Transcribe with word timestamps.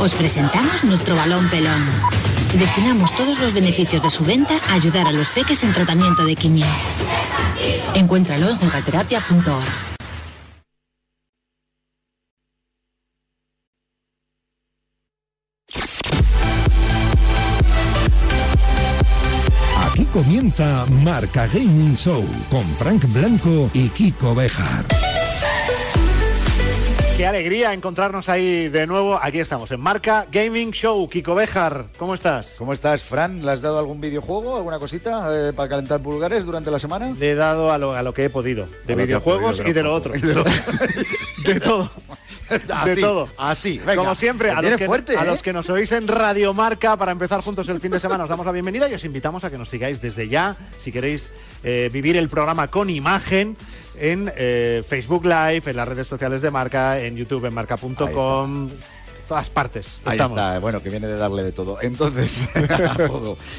Os 0.00 0.14
presentamos 0.14 0.82
nuestro 0.82 1.14
balón 1.14 1.50
pelón. 1.50 1.84
Destinamos 2.58 3.14
todos 3.14 3.38
los 3.38 3.52
beneficios 3.52 4.02
de 4.02 4.08
su 4.08 4.24
venta 4.24 4.54
a 4.70 4.74
ayudar 4.74 5.06
a 5.06 5.12
los 5.12 5.28
peques 5.28 5.62
en 5.62 5.74
tratamiento 5.74 6.24
de 6.24 6.36
quimio. 6.36 6.64
Encuéntralo 7.94 8.48
en 8.48 8.56
jugaterapia.org. 8.56 9.62
Aquí 19.84 20.06
comienza 20.06 20.86
Marca 21.04 21.46
Gaming 21.46 21.96
Show 21.96 22.24
con 22.50 22.64
Frank 22.76 23.04
Blanco 23.12 23.68
y 23.74 23.90
Kiko 23.90 24.34
Bejar. 24.34 24.86
Qué 27.20 27.26
alegría 27.26 27.74
encontrarnos 27.74 28.30
ahí 28.30 28.70
de 28.70 28.86
nuevo. 28.86 29.18
Aquí 29.20 29.40
estamos 29.40 29.70
en 29.72 29.78
Marca 29.78 30.26
Gaming 30.32 30.70
Show. 30.70 31.06
Kiko 31.06 31.34
Bejar, 31.34 31.88
¿cómo 31.98 32.14
estás? 32.14 32.54
¿Cómo 32.56 32.72
estás, 32.72 33.02
Fran? 33.02 33.44
¿Le 33.44 33.50
has 33.50 33.60
dado 33.60 33.78
algún 33.78 34.00
videojuego, 34.00 34.56
alguna 34.56 34.78
cosita 34.78 35.28
eh, 35.30 35.52
para 35.52 35.68
calentar 35.68 36.00
pulgares 36.00 36.46
durante 36.46 36.70
la 36.70 36.78
semana? 36.78 37.14
Le 37.18 37.32
he 37.32 37.34
dado 37.34 37.72
a 37.72 37.76
lo, 37.76 37.92
a 37.92 38.02
lo 38.02 38.14
que 38.14 38.24
he 38.24 38.30
podido. 38.30 38.68
De 38.86 38.94
videojuegos 38.94 39.60
y 39.66 39.74
de 39.74 39.82
lo 39.82 39.92
otro. 39.92 40.14
de 41.44 41.60
todo. 41.60 41.90
de 42.66 42.72
Así, 42.72 43.00
todo. 43.00 43.28
así, 43.38 43.78
venga. 43.78 43.96
Como 43.96 44.14
siempre, 44.14 44.50
a 44.50 44.54
los, 44.54 44.62
vienes 44.62 44.78
que, 44.78 44.86
fuerte, 44.86 45.16
a 45.16 45.22
¿eh? 45.22 45.26
los 45.26 45.42
que 45.42 45.52
nos 45.52 45.68
oís 45.70 45.92
en 45.92 46.08
Radio 46.08 46.52
Marca 46.52 46.96
para 46.96 47.12
empezar 47.12 47.40
juntos 47.40 47.68
el 47.68 47.80
fin 47.80 47.92
de 47.92 48.00
semana, 48.00 48.24
os 48.24 48.30
damos 48.30 48.44
la 48.44 48.52
bienvenida 48.52 48.88
y 48.88 48.94
os 48.94 49.04
invitamos 49.04 49.44
a 49.44 49.50
que 49.50 49.58
nos 49.58 49.68
sigáis 49.68 50.00
desde 50.00 50.28
ya. 50.28 50.56
Si 50.78 50.90
queréis 50.90 51.30
eh, 51.62 51.88
vivir 51.92 52.16
el 52.16 52.28
programa 52.28 52.68
con 52.68 52.90
imagen 52.90 53.56
en 53.98 54.32
eh, 54.36 54.82
Facebook 54.88 55.24
Live, 55.24 55.62
en 55.66 55.76
las 55.76 55.86
redes 55.86 56.08
sociales 56.08 56.42
de 56.42 56.50
Marca, 56.50 56.98
en 57.00 57.16
YouTube, 57.16 57.46
en 57.46 57.54
marca.com, 57.54 58.70
todas 59.30 59.48
partes. 59.48 60.00
Ahí 60.04 60.16
estamos. 60.16 60.36
está, 60.36 60.58
bueno, 60.58 60.82
que 60.82 60.90
viene 60.90 61.06
de 61.06 61.16
darle 61.16 61.44
de 61.44 61.52
todo. 61.52 61.78
Entonces. 61.80 62.40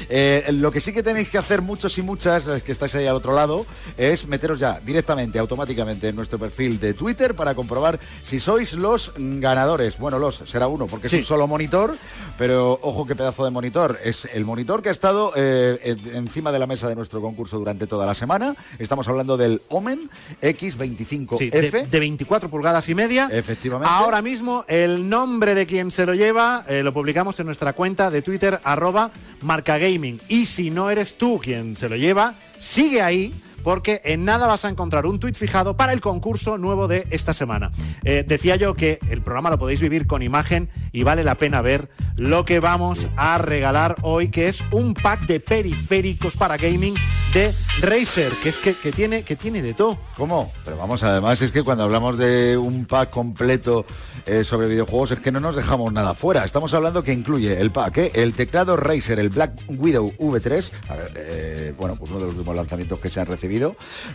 Eh, 0.08 0.44
lo 0.52 0.70
que 0.70 0.80
sí 0.80 0.92
que 0.92 1.02
tenéis 1.02 1.28
que 1.30 1.38
hacer 1.38 1.62
muchos 1.62 1.96
y 1.98 2.02
muchas, 2.02 2.44
los 2.46 2.62
que 2.62 2.72
estáis 2.72 2.94
ahí 2.94 3.06
al 3.06 3.16
otro 3.16 3.32
lado, 3.32 3.64
es 3.96 4.26
meteros 4.26 4.58
ya 4.58 4.80
directamente, 4.84 5.38
automáticamente 5.38 6.08
en 6.08 6.16
nuestro 6.16 6.38
perfil 6.38 6.78
de 6.78 6.92
Twitter 6.94 7.34
para 7.34 7.54
comprobar 7.54 7.98
si 8.22 8.38
sois 8.40 8.74
los 8.74 9.12
ganadores. 9.16 9.98
Bueno, 9.98 10.18
los, 10.18 10.36
será 10.46 10.66
uno, 10.68 10.86
porque 10.86 11.08
Sí. 11.08 11.16
es 11.16 11.22
un 11.22 11.26
solo 11.26 11.46
monitor, 11.46 11.94
pero 12.38 12.78
ojo 12.82 13.06
qué 13.06 13.14
pedazo 13.16 13.44
de 13.44 13.50
monitor. 13.50 13.98
Es 14.04 14.26
el 14.34 14.44
monitor 14.44 14.82
que 14.82 14.90
ha 14.90 14.92
estado 14.92 15.32
eh, 15.36 15.78
en- 15.82 16.14
encima 16.16 16.52
de 16.52 16.58
la 16.58 16.66
mesa 16.66 16.88
de 16.88 16.94
nuestro 16.94 17.20
concurso 17.22 17.58
durante 17.58 17.86
toda 17.86 18.04
la 18.06 18.14
semana. 18.14 18.54
Estamos 18.78 19.08
hablando 19.08 19.36
del 19.36 19.62
Omen 19.68 20.10
X25F. 20.42 21.38
Sí, 21.38 21.50
de, 21.50 21.86
de 21.90 22.00
24 22.00 22.48
pulgadas 22.50 22.88
y 22.88 22.94
media. 22.94 23.28
Efectivamente. 23.32 23.92
Ahora 23.92 24.20
mismo 24.22 24.64
el 24.68 25.08
nombre 25.08 25.54
de 25.54 25.61
quien 25.66 25.90
se 25.90 26.06
lo 26.06 26.14
lleva 26.14 26.64
eh, 26.68 26.82
lo 26.82 26.92
publicamos 26.92 27.38
en 27.40 27.46
nuestra 27.46 27.72
cuenta 27.72 28.10
de 28.10 28.22
Twitter 28.22 28.60
arroba 28.64 29.10
marcagaming. 29.40 30.20
Y 30.28 30.46
si 30.46 30.70
no 30.70 30.90
eres 30.90 31.16
tú 31.16 31.40
quien 31.42 31.76
se 31.76 31.88
lo 31.88 31.96
lleva, 31.96 32.34
sigue 32.60 33.02
ahí 33.02 33.32
porque 33.62 34.00
en 34.04 34.24
nada 34.24 34.46
vas 34.46 34.64
a 34.64 34.68
encontrar 34.68 35.06
un 35.06 35.18
tuit 35.18 35.36
fijado 35.36 35.76
para 35.76 35.92
el 35.92 36.00
concurso 36.00 36.58
nuevo 36.58 36.88
de 36.88 37.06
esta 37.10 37.34
semana. 37.34 37.70
Eh, 38.04 38.24
decía 38.26 38.56
yo 38.56 38.74
que 38.74 38.98
el 39.08 39.22
programa 39.22 39.50
lo 39.50 39.58
podéis 39.58 39.80
vivir 39.80 40.06
con 40.06 40.22
imagen 40.22 40.68
y 40.92 41.02
vale 41.02 41.24
la 41.24 41.36
pena 41.36 41.62
ver 41.62 41.88
lo 42.16 42.44
que 42.44 42.60
vamos 42.60 43.08
a 43.16 43.38
regalar 43.38 43.96
hoy, 44.02 44.28
que 44.28 44.48
es 44.48 44.62
un 44.70 44.94
pack 44.94 45.26
de 45.26 45.40
periféricos 45.40 46.36
para 46.36 46.56
gaming 46.56 46.94
de 47.32 47.52
Razer, 47.80 48.32
que 48.42 48.50
es 48.50 48.56
que, 48.56 48.74
que 48.74 48.92
tiene, 48.92 49.22
que 49.22 49.36
tiene 49.36 49.62
de 49.62 49.74
todo. 49.74 49.96
¿Cómo? 50.16 50.52
Pero 50.64 50.76
vamos, 50.76 51.02
además 51.02 51.40
es 51.40 51.52
que 51.52 51.62
cuando 51.62 51.84
hablamos 51.84 52.18
de 52.18 52.56
un 52.56 52.84
pack 52.84 53.10
completo 53.10 53.86
eh, 54.26 54.44
sobre 54.44 54.68
videojuegos 54.68 55.12
es 55.12 55.20
que 55.20 55.32
no 55.32 55.40
nos 55.40 55.56
dejamos 55.56 55.92
nada 55.92 56.14
fuera. 56.14 56.44
Estamos 56.44 56.72
hablando 56.74 57.02
que 57.02 57.12
incluye 57.12 57.60
el 57.60 57.70
pack, 57.70 57.98
¿eh? 57.98 58.12
el 58.14 58.34
teclado 58.34 58.76
Razer, 58.76 59.18
el 59.18 59.30
Black 59.30 59.52
Widow 59.68 60.12
V3, 60.18 60.70
a 60.88 60.96
ver, 60.96 61.12
eh, 61.16 61.74
bueno, 61.76 61.96
pues 61.96 62.10
uno 62.10 62.20
de 62.20 62.26
los 62.26 62.34
últimos 62.34 62.56
lanzamientos 62.56 62.98
que 62.98 63.10
se 63.10 63.20
han 63.20 63.26
recibido. 63.26 63.51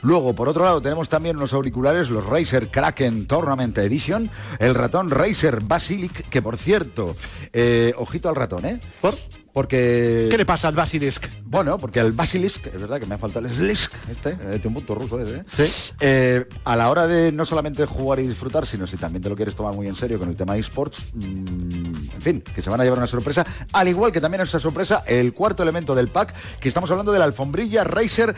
Luego, 0.02 0.34
por 0.34 0.50
otro 0.50 0.64
lado, 0.64 0.82
tenemos 0.82 1.10
también 1.10 1.38
unos 1.38 1.54
auriculares, 1.54 2.10
los 2.10 2.26
Razer 2.26 2.70
Kraken 2.70 3.28
Tournament 3.28 3.78
Edition, 3.78 4.30
el 4.60 4.76
ratón 4.76 5.10
Razer 5.10 5.62
Basilic, 5.62 6.30
que 6.30 6.42
por 6.42 6.58
cierto, 6.58 7.16
eh, 7.54 7.94
ojito 7.98 8.30
al 8.30 8.36
ratón, 8.36 8.66
¿eh? 8.66 8.80
¿Por? 9.02 9.14
Porque... 9.58 10.28
¿Qué 10.30 10.38
le 10.38 10.46
pasa 10.46 10.68
al 10.68 10.76
Basilisk? 10.76 11.26
Bueno, 11.44 11.80
porque 11.80 12.00
el 12.00 12.12
Basilisk, 12.12 12.68
es 12.68 12.80
verdad 12.80 13.00
que 13.00 13.08
me 13.08 13.16
ha 13.16 13.18
faltado 13.18 13.48
el 13.48 13.52
Slisk, 13.52 13.92
este, 14.08 14.36
de 14.36 14.68
un 14.68 14.76
punto 14.76 14.94
ruso 14.94 15.20
ese, 15.20 15.38
¿eh? 15.38 15.44
Sí. 15.52 15.94
Eh, 16.00 16.46
a 16.64 16.76
la 16.76 16.92
hora 16.92 17.08
de 17.08 17.32
no 17.32 17.44
solamente 17.44 17.84
jugar 17.88 18.20
y 18.20 18.28
disfrutar, 18.28 18.68
sino 18.68 18.86
si 18.86 18.98
también 18.98 19.24
te 19.24 19.30
lo 19.30 19.36
quieres 19.36 19.56
tomar 19.56 19.74
muy 19.74 19.88
en 19.88 19.96
serio 19.96 20.20
con 20.20 20.30
el 20.30 20.36
tema 20.36 20.56
esports, 20.58 21.12
mm, 21.12 22.12
en 22.14 22.22
fin, 22.22 22.44
que 22.54 22.62
se 22.62 22.70
van 22.70 22.82
a 22.82 22.84
llevar 22.84 23.00
una 23.00 23.08
sorpresa, 23.08 23.48
al 23.74 23.88
igual 23.88 24.12
que 24.12 24.22
también 24.22 24.42
es 24.42 24.54
una 24.54 24.62
sorpresa 24.62 25.02
el 25.08 25.34
cuarto 25.34 25.64
elemento 25.64 25.96
del 25.96 26.10
pack, 26.10 26.36
que 26.60 26.68
estamos 26.68 26.92
hablando 26.92 27.12
de 27.12 27.18
la 27.18 27.26
alfombrilla 27.26 27.84
Racer. 27.84 28.36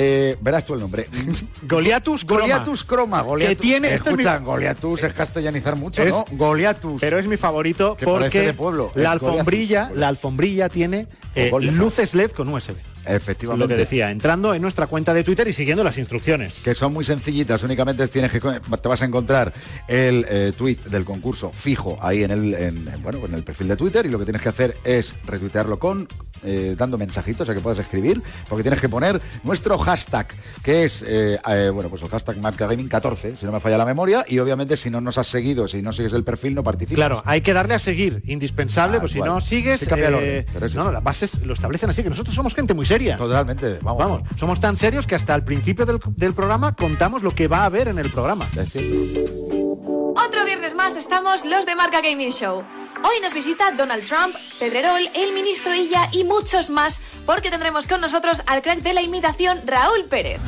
Eh, 0.00 0.36
verás 0.40 0.64
tú 0.64 0.74
el 0.74 0.80
nombre. 0.80 1.08
Goliatus 1.62 2.24
Croma. 2.24 2.40
Goliatus 2.42 2.84
Croma. 2.84 3.20
Goliatus. 3.22 3.56
Que 3.56 3.60
tiene- 3.60 3.94
este 3.94 4.10
es 4.10 4.16
mi- 4.16 4.22
Escuchan, 4.22 4.44
Goliatus 4.44 5.02
es 5.02 5.12
castellanizar 5.12 5.74
mucho, 5.74 6.02
Es- 6.04 6.10
¿no? 6.12 6.24
Goliatus. 6.30 7.00
Pero 7.00 7.18
es 7.18 7.26
mi 7.26 7.36
favorito 7.36 7.96
porque 8.04 8.42
de 8.42 8.54
pueblo, 8.54 8.92
la 8.94 9.10
alfombrilla, 9.10 9.90
la 9.92 10.06
alfombrilla 10.06 10.68
tiene 10.68 11.08
eh, 11.34 11.50
luces 11.60 12.14
LED 12.14 12.30
con 12.30 12.48
USB. 12.48 12.76
Efectivamente. 13.08 13.64
Lo 13.64 13.68
que 13.68 13.76
decía, 13.76 14.10
entrando 14.10 14.54
en 14.54 14.62
nuestra 14.62 14.86
cuenta 14.86 15.14
de 15.14 15.24
Twitter 15.24 15.48
y 15.48 15.52
siguiendo 15.52 15.82
las 15.84 15.98
instrucciones. 15.98 16.60
que 16.62 16.74
son 16.74 16.92
muy 16.92 17.04
sencillitas, 17.04 17.62
únicamente 17.62 18.06
tienes 18.08 18.30
que 18.30 18.40
te 18.40 18.88
vas 18.88 19.02
a 19.02 19.04
encontrar 19.04 19.52
el 19.86 20.26
eh, 20.28 20.52
tweet 20.56 20.78
del 20.90 21.04
concurso 21.04 21.50
fijo 21.52 21.98
ahí 22.00 22.22
en 22.22 22.30
el 22.30 22.54
en, 22.54 22.88
en, 22.88 23.02
bueno 23.02 23.24
en 23.24 23.34
el 23.34 23.42
perfil 23.42 23.68
de 23.68 23.76
Twitter 23.76 24.06
y 24.06 24.08
lo 24.08 24.18
que 24.18 24.24
tienes 24.24 24.42
que 24.42 24.48
hacer 24.48 24.76
es 24.84 25.14
retuitearlo 25.26 25.78
con 25.78 26.08
eh, 26.44 26.74
dando 26.76 26.98
mensajitos 26.98 27.48
a 27.48 27.54
que 27.54 27.60
puedas 27.60 27.78
escribir 27.78 28.22
porque 28.48 28.62
tienes 28.62 28.80
que 28.80 28.88
poner 28.88 29.20
nuestro 29.42 29.78
hashtag 29.78 30.28
que 30.62 30.84
es 30.84 31.02
eh, 31.06 31.38
eh, 31.48 31.70
bueno 31.72 31.90
pues 31.90 32.02
el 32.02 32.08
hashtag 32.08 32.38
marcagaming 32.38 32.88
14 32.88 33.36
si 33.40 33.46
no 33.46 33.52
me 33.52 33.60
falla 33.60 33.78
la 33.78 33.84
memoria 33.84 34.24
y 34.28 34.38
obviamente 34.38 34.76
si 34.76 34.90
no 34.90 35.00
nos 35.00 35.18
has 35.18 35.26
seguido 35.26 35.66
si 35.68 35.82
no 35.82 35.92
sigues 35.92 36.12
el 36.12 36.24
perfil 36.24 36.54
no 36.54 36.62
participas 36.62 36.98
Claro, 36.98 37.22
hay 37.24 37.40
que 37.42 37.52
darle 37.52 37.74
a 37.74 37.78
seguir, 37.78 38.22
indispensable, 38.26 38.96
Ah, 38.96 39.00
pues 39.00 39.12
si 39.12 39.20
no 39.20 39.40
sigues, 39.40 39.80
Sí 39.80 39.86
el 39.94 40.14
orden, 40.14 40.46
no, 40.74 40.84
no, 40.84 40.92
las 40.92 41.02
bases 41.02 41.44
lo 41.44 41.54
establecen 41.54 41.90
así, 41.90 42.02
que 42.02 42.10
nosotros 42.10 42.34
somos 42.34 42.54
gente 42.54 42.74
muy 42.74 42.86
seria. 42.86 42.97
Totalmente 43.16 43.78
vamos 43.82 43.98
Vamos, 43.98 44.22
somos 44.38 44.60
tan 44.60 44.76
serios 44.76 45.06
que 45.06 45.14
hasta 45.14 45.34
el 45.34 45.44
principio 45.44 45.86
del, 45.86 46.00
del 46.16 46.34
programa 46.34 46.74
contamos 46.74 47.22
lo 47.22 47.34
que 47.34 47.48
va 47.48 47.58
a 47.58 47.64
haber 47.66 47.88
en 47.88 47.98
el 47.98 48.10
programa. 48.10 48.48
Es. 48.56 48.76
Otro 48.76 50.44
viernes 50.44 50.74
más 50.74 50.96
estamos 50.96 51.44
los 51.44 51.66
de 51.66 51.74
Marca 51.74 52.00
Gaming 52.00 52.30
Show. 52.30 52.64
Hoy 53.04 53.20
nos 53.22 53.34
visita 53.34 53.70
Donald 53.72 54.04
Trump, 54.04 54.34
Pedrerol, 54.58 55.00
el 55.14 55.32
ministro 55.32 55.74
Illa 55.74 56.08
y 56.12 56.24
muchos 56.24 56.70
más, 56.70 57.00
porque 57.24 57.50
tendremos 57.50 57.86
con 57.86 58.00
nosotros 58.00 58.42
al 58.46 58.62
crack 58.62 58.80
de 58.80 58.94
la 58.94 59.02
imitación, 59.02 59.60
Raúl 59.64 60.04
Pérez. 60.04 60.40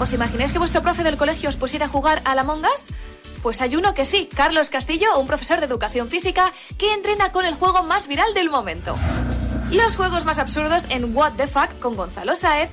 ¿Os 0.00 0.12
imagináis 0.12 0.52
que 0.52 0.58
vuestro 0.58 0.82
profe 0.82 1.02
del 1.02 1.16
colegio 1.16 1.48
os 1.48 1.56
pusiera 1.56 1.86
a 1.86 1.88
jugar 1.88 2.22
a 2.24 2.34
la 2.34 2.40
Among 2.40 2.62
Us? 2.62 2.92
Pues 3.42 3.60
hay 3.60 3.76
uno 3.76 3.92
que 3.92 4.06
sí, 4.06 4.28
Carlos 4.34 4.70
Castillo, 4.70 5.18
un 5.18 5.26
profesor 5.26 5.60
de 5.60 5.66
educación 5.66 6.08
física 6.08 6.52
que 6.78 6.94
entrena 6.94 7.30
con 7.30 7.44
el 7.44 7.54
juego 7.54 7.82
más 7.82 8.08
viral 8.08 8.32
del 8.32 8.48
momento. 8.48 8.94
Los 9.72 9.96
juegos 9.96 10.24
más 10.24 10.38
absurdos 10.38 10.84
en 10.90 11.16
What 11.16 11.32
the 11.36 11.46
Fuck 11.46 11.78
con 11.80 11.96
Gonzalo 11.96 12.36
Saez. 12.36 12.70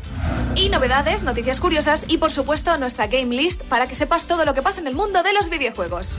Y 0.55 0.69
novedades, 0.69 1.23
noticias 1.23 1.59
curiosas 1.59 2.05
y 2.07 2.17
por 2.17 2.31
supuesto 2.31 2.77
nuestra 2.77 3.07
game 3.07 3.35
list 3.35 3.61
para 3.63 3.87
que 3.87 3.95
sepas 3.95 4.25
todo 4.25 4.45
lo 4.45 4.53
que 4.53 4.61
pasa 4.61 4.81
en 4.81 4.87
el 4.87 4.95
mundo 4.95 5.23
de 5.23 5.33
los 5.33 5.49
videojuegos. 5.49 6.17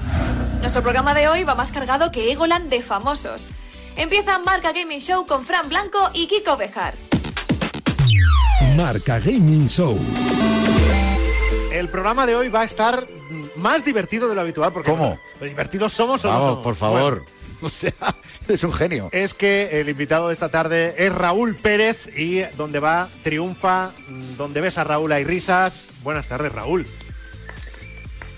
Nuestro 0.60 0.82
programa 0.82 1.14
de 1.14 1.28
hoy 1.28 1.44
va 1.44 1.54
más 1.54 1.70
cargado 1.72 2.10
que 2.10 2.32
Egoland 2.32 2.68
de 2.70 2.82
famosos. 2.82 3.42
Empieza 3.96 4.38
Marca 4.38 4.72
Gaming 4.72 5.00
Show 5.00 5.26
con 5.26 5.44
Fran 5.44 5.68
Blanco 5.68 5.98
y 6.14 6.26
Kiko 6.26 6.56
Bejar. 6.56 6.94
Marca 8.76 9.18
Gaming 9.20 9.68
Show. 9.68 9.98
El 11.70 11.88
programa 11.88 12.26
de 12.26 12.34
hoy 12.34 12.48
va 12.48 12.62
a 12.62 12.64
estar 12.64 13.06
más 13.56 13.84
divertido 13.84 14.28
de 14.28 14.34
lo 14.34 14.40
habitual. 14.40 14.72
Porque, 14.72 14.90
¿Cómo? 14.90 15.08
bueno, 15.08 15.20
¿Lo 15.40 15.46
divertidos 15.46 15.92
somos 15.92 16.24
o 16.24 16.28
no 16.28 16.32
vamos 16.34 16.48
somos? 16.50 16.64
por 16.64 16.74
favor 16.74 17.18
Bueno, 17.18 17.41
o 17.66 17.68
sea 17.68 17.92
es 18.48 18.64
un 18.64 18.72
genio 18.72 19.08
es 19.12 19.34
que 19.34 19.80
el 19.80 19.88
invitado 19.88 20.28
de 20.28 20.34
esta 20.34 20.48
tarde 20.48 20.94
es 20.98 21.14
Raúl 21.14 21.54
Pérez 21.56 22.08
y 22.16 22.40
donde 22.56 22.80
va 22.80 23.08
triunfa, 23.22 23.92
mm, 24.08 24.36
donde 24.36 24.60
ves 24.60 24.78
a 24.78 24.84
Raúl 24.84 25.12
hay 25.12 25.24
risas. 25.24 25.84
Buenas 26.02 26.26
tardes, 26.26 26.52
Raúl. 26.52 26.86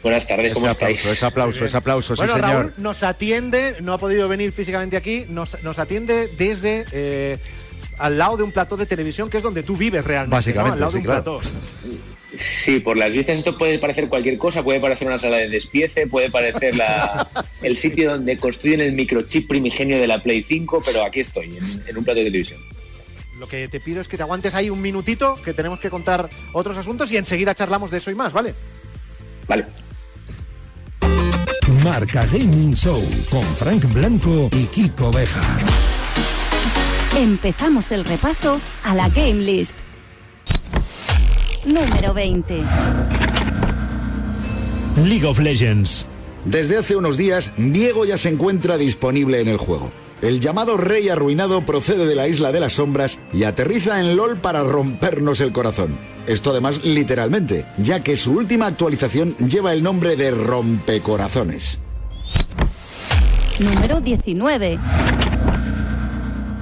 Buenas 0.02 0.26
tardes, 0.26 0.52
¿cómo 0.52 0.66
ese 0.66 0.72
estáis? 0.72 1.00
aplauso 1.00 1.12
ese 1.12 1.26
aplauso 1.26 1.64
ese 1.64 1.76
aplauso 1.78 2.14
bueno, 2.14 2.34
sí 2.34 2.40
señor 2.40 2.54
Raúl 2.54 2.74
nos 2.76 3.02
atiende, 3.02 3.76
no 3.80 3.94
ha 3.94 3.98
podido 3.98 4.28
venir 4.28 4.52
físicamente 4.52 4.98
aquí, 4.98 5.24
nos, 5.30 5.62
nos 5.62 5.78
atiende 5.78 6.28
desde 6.28 6.84
eh, 6.92 7.38
al 7.96 8.18
lado 8.18 8.36
de 8.36 8.42
un 8.42 8.52
plató 8.52 8.76
de 8.76 8.84
televisión, 8.86 9.30
que 9.30 9.38
es 9.38 9.42
donde 9.42 9.62
tú 9.62 9.76
vives 9.76 10.04
realmente. 10.04 10.36
Básicamente, 10.36 10.78
¿no? 10.78 10.86
Al 10.86 10.92
lado 10.92 10.92
sí, 10.92 10.98
de 10.98 11.00
un 11.00 11.04
claro. 11.06 11.38
plató. 11.38 12.13
Sí, 12.36 12.80
por 12.80 12.96
las 12.96 13.12
vistas 13.12 13.38
esto 13.38 13.56
puede 13.56 13.78
parecer 13.78 14.08
cualquier 14.08 14.38
cosa, 14.38 14.62
puede 14.62 14.80
parecer 14.80 15.06
una 15.06 15.18
sala 15.18 15.36
de 15.38 15.48
despiece, 15.48 16.06
puede 16.06 16.30
parecer 16.30 16.74
la- 16.76 17.28
el 17.62 17.76
sitio 17.76 18.10
donde 18.12 18.36
construyen 18.38 18.80
el 18.80 18.92
microchip 18.92 19.48
primigenio 19.48 19.98
de 19.98 20.06
la 20.06 20.22
Play 20.22 20.42
5, 20.42 20.82
pero 20.84 21.04
aquí 21.04 21.20
estoy, 21.20 21.56
en, 21.56 21.82
en 21.86 21.96
un 21.98 22.04
plato 22.04 22.18
de 22.18 22.24
televisión. 22.26 22.60
Lo 23.38 23.48
que 23.48 23.68
te 23.68 23.80
pido 23.80 24.00
es 24.00 24.08
que 24.08 24.16
te 24.16 24.22
aguantes 24.22 24.54
ahí 24.54 24.70
un 24.70 24.80
minutito, 24.80 25.34
que 25.44 25.52
tenemos 25.52 25.80
que 25.80 25.90
contar 25.90 26.28
otros 26.52 26.76
asuntos 26.76 27.10
y 27.12 27.16
enseguida 27.16 27.54
charlamos 27.54 27.90
de 27.90 27.98
eso 27.98 28.10
y 28.10 28.14
más, 28.14 28.32
¿vale? 28.32 28.54
Vale. 29.48 29.64
Marca 31.82 32.24
Gaming 32.26 32.74
Show 32.74 33.02
con 33.30 33.44
Frank 33.56 33.84
Blanco 33.92 34.48
y 34.52 34.64
Kiko 34.66 35.10
Bejar. 35.12 35.60
Empezamos 37.18 37.92
el 37.92 38.04
repaso 38.04 38.60
a 38.84 38.94
la 38.94 39.08
Game 39.08 39.34
List. 39.42 39.74
Número 41.66 42.12
20. 42.12 42.62
League 45.02 45.24
of 45.24 45.38
Legends. 45.38 46.06
Desde 46.44 46.76
hace 46.76 46.94
unos 46.94 47.16
días, 47.16 47.52
Diego 47.56 48.04
ya 48.04 48.18
se 48.18 48.28
encuentra 48.28 48.76
disponible 48.76 49.40
en 49.40 49.48
el 49.48 49.56
juego. 49.56 49.90
El 50.20 50.40
llamado 50.40 50.76
Rey 50.76 51.08
Arruinado 51.08 51.64
procede 51.64 52.06
de 52.06 52.14
la 52.14 52.28
Isla 52.28 52.52
de 52.52 52.60
las 52.60 52.74
Sombras 52.74 53.20
y 53.32 53.44
aterriza 53.44 54.00
en 54.00 54.16
LOL 54.16 54.38
para 54.38 54.62
rompernos 54.62 55.40
el 55.40 55.52
corazón. 55.52 55.98
Esto 56.26 56.50
además 56.50 56.84
literalmente, 56.84 57.64
ya 57.78 58.00
que 58.00 58.16
su 58.16 58.32
última 58.32 58.66
actualización 58.66 59.34
lleva 59.38 59.72
el 59.72 59.82
nombre 59.82 60.16
de 60.16 60.30
Rompecorazones. 60.32 61.78
Número 63.58 64.00
19. 64.00 64.78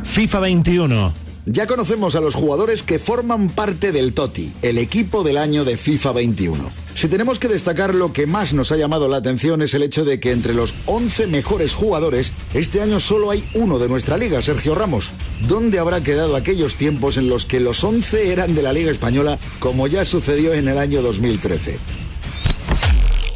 FIFA 0.05 0.41
21. 0.41 1.22
Ya 1.45 1.67
conocemos 1.67 2.15
a 2.15 2.21
los 2.21 2.37
jugadores 2.37 2.85
que 2.85 3.01
forman 3.01 3.49
parte 3.49 3.91
del 3.91 4.13
TOTI, 4.13 4.53
el 4.63 4.79
equipo 4.79 5.25
del 5.25 5.37
año 5.37 5.65
de 5.65 5.77
FIFA 5.77 6.13
21. 6.13 6.71
Si 6.95 7.09
tenemos 7.09 7.41
que 7.41 7.49
destacar 7.49 7.97
lo 7.97 8.13
que 8.13 8.27
más 8.27 8.55
nos 8.55 8.71
ha 8.71 8.77
llamado 8.77 9.09
la 9.09 9.17
atención 9.17 9.61
es 9.61 9.75
el 9.75 9.83
hecho 9.83 10.05
de 10.05 10.21
que 10.21 10.31
entre 10.31 10.55
los 10.55 10.73
11 10.87 11.27
mejores 11.27 11.75
jugadores, 11.75 12.33
este 12.55 12.81
año 12.81 13.01
solo 13.01 13.33
hay 13.33 13.45
uno 13.55 13.81
de 13.81 13.89
nuestra 13.89 14.17
liga, 14.19 14.41
Sergio 14.41 14.77
Ramos. 14.77 15.11
¿Dónde 15.49 15.81
habrá 15.81 16.01
quedado 16.03 16.37
aquellos 16.37 16.77
tiempos 16.77 17.17
en 17.17 17.29
los 17.29 17.45
que 17.45 17.59
los 17.59 17.83
11 17.83 18.31
eran 18.31 18.55
de 18.55 18.63
la 18.63 18.73
Liga 18.73 18.93
Española, 18.93 19.37
como 19.59 19.89
ya 19.89 20.05
sucedió 20.05 20.53
en 20.53 20.69
el 20.69 20.79
año 20.79 21.03
2013? 21.03 21.79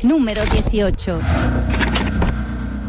Número 0.05 0.43
18. 0.45 1.19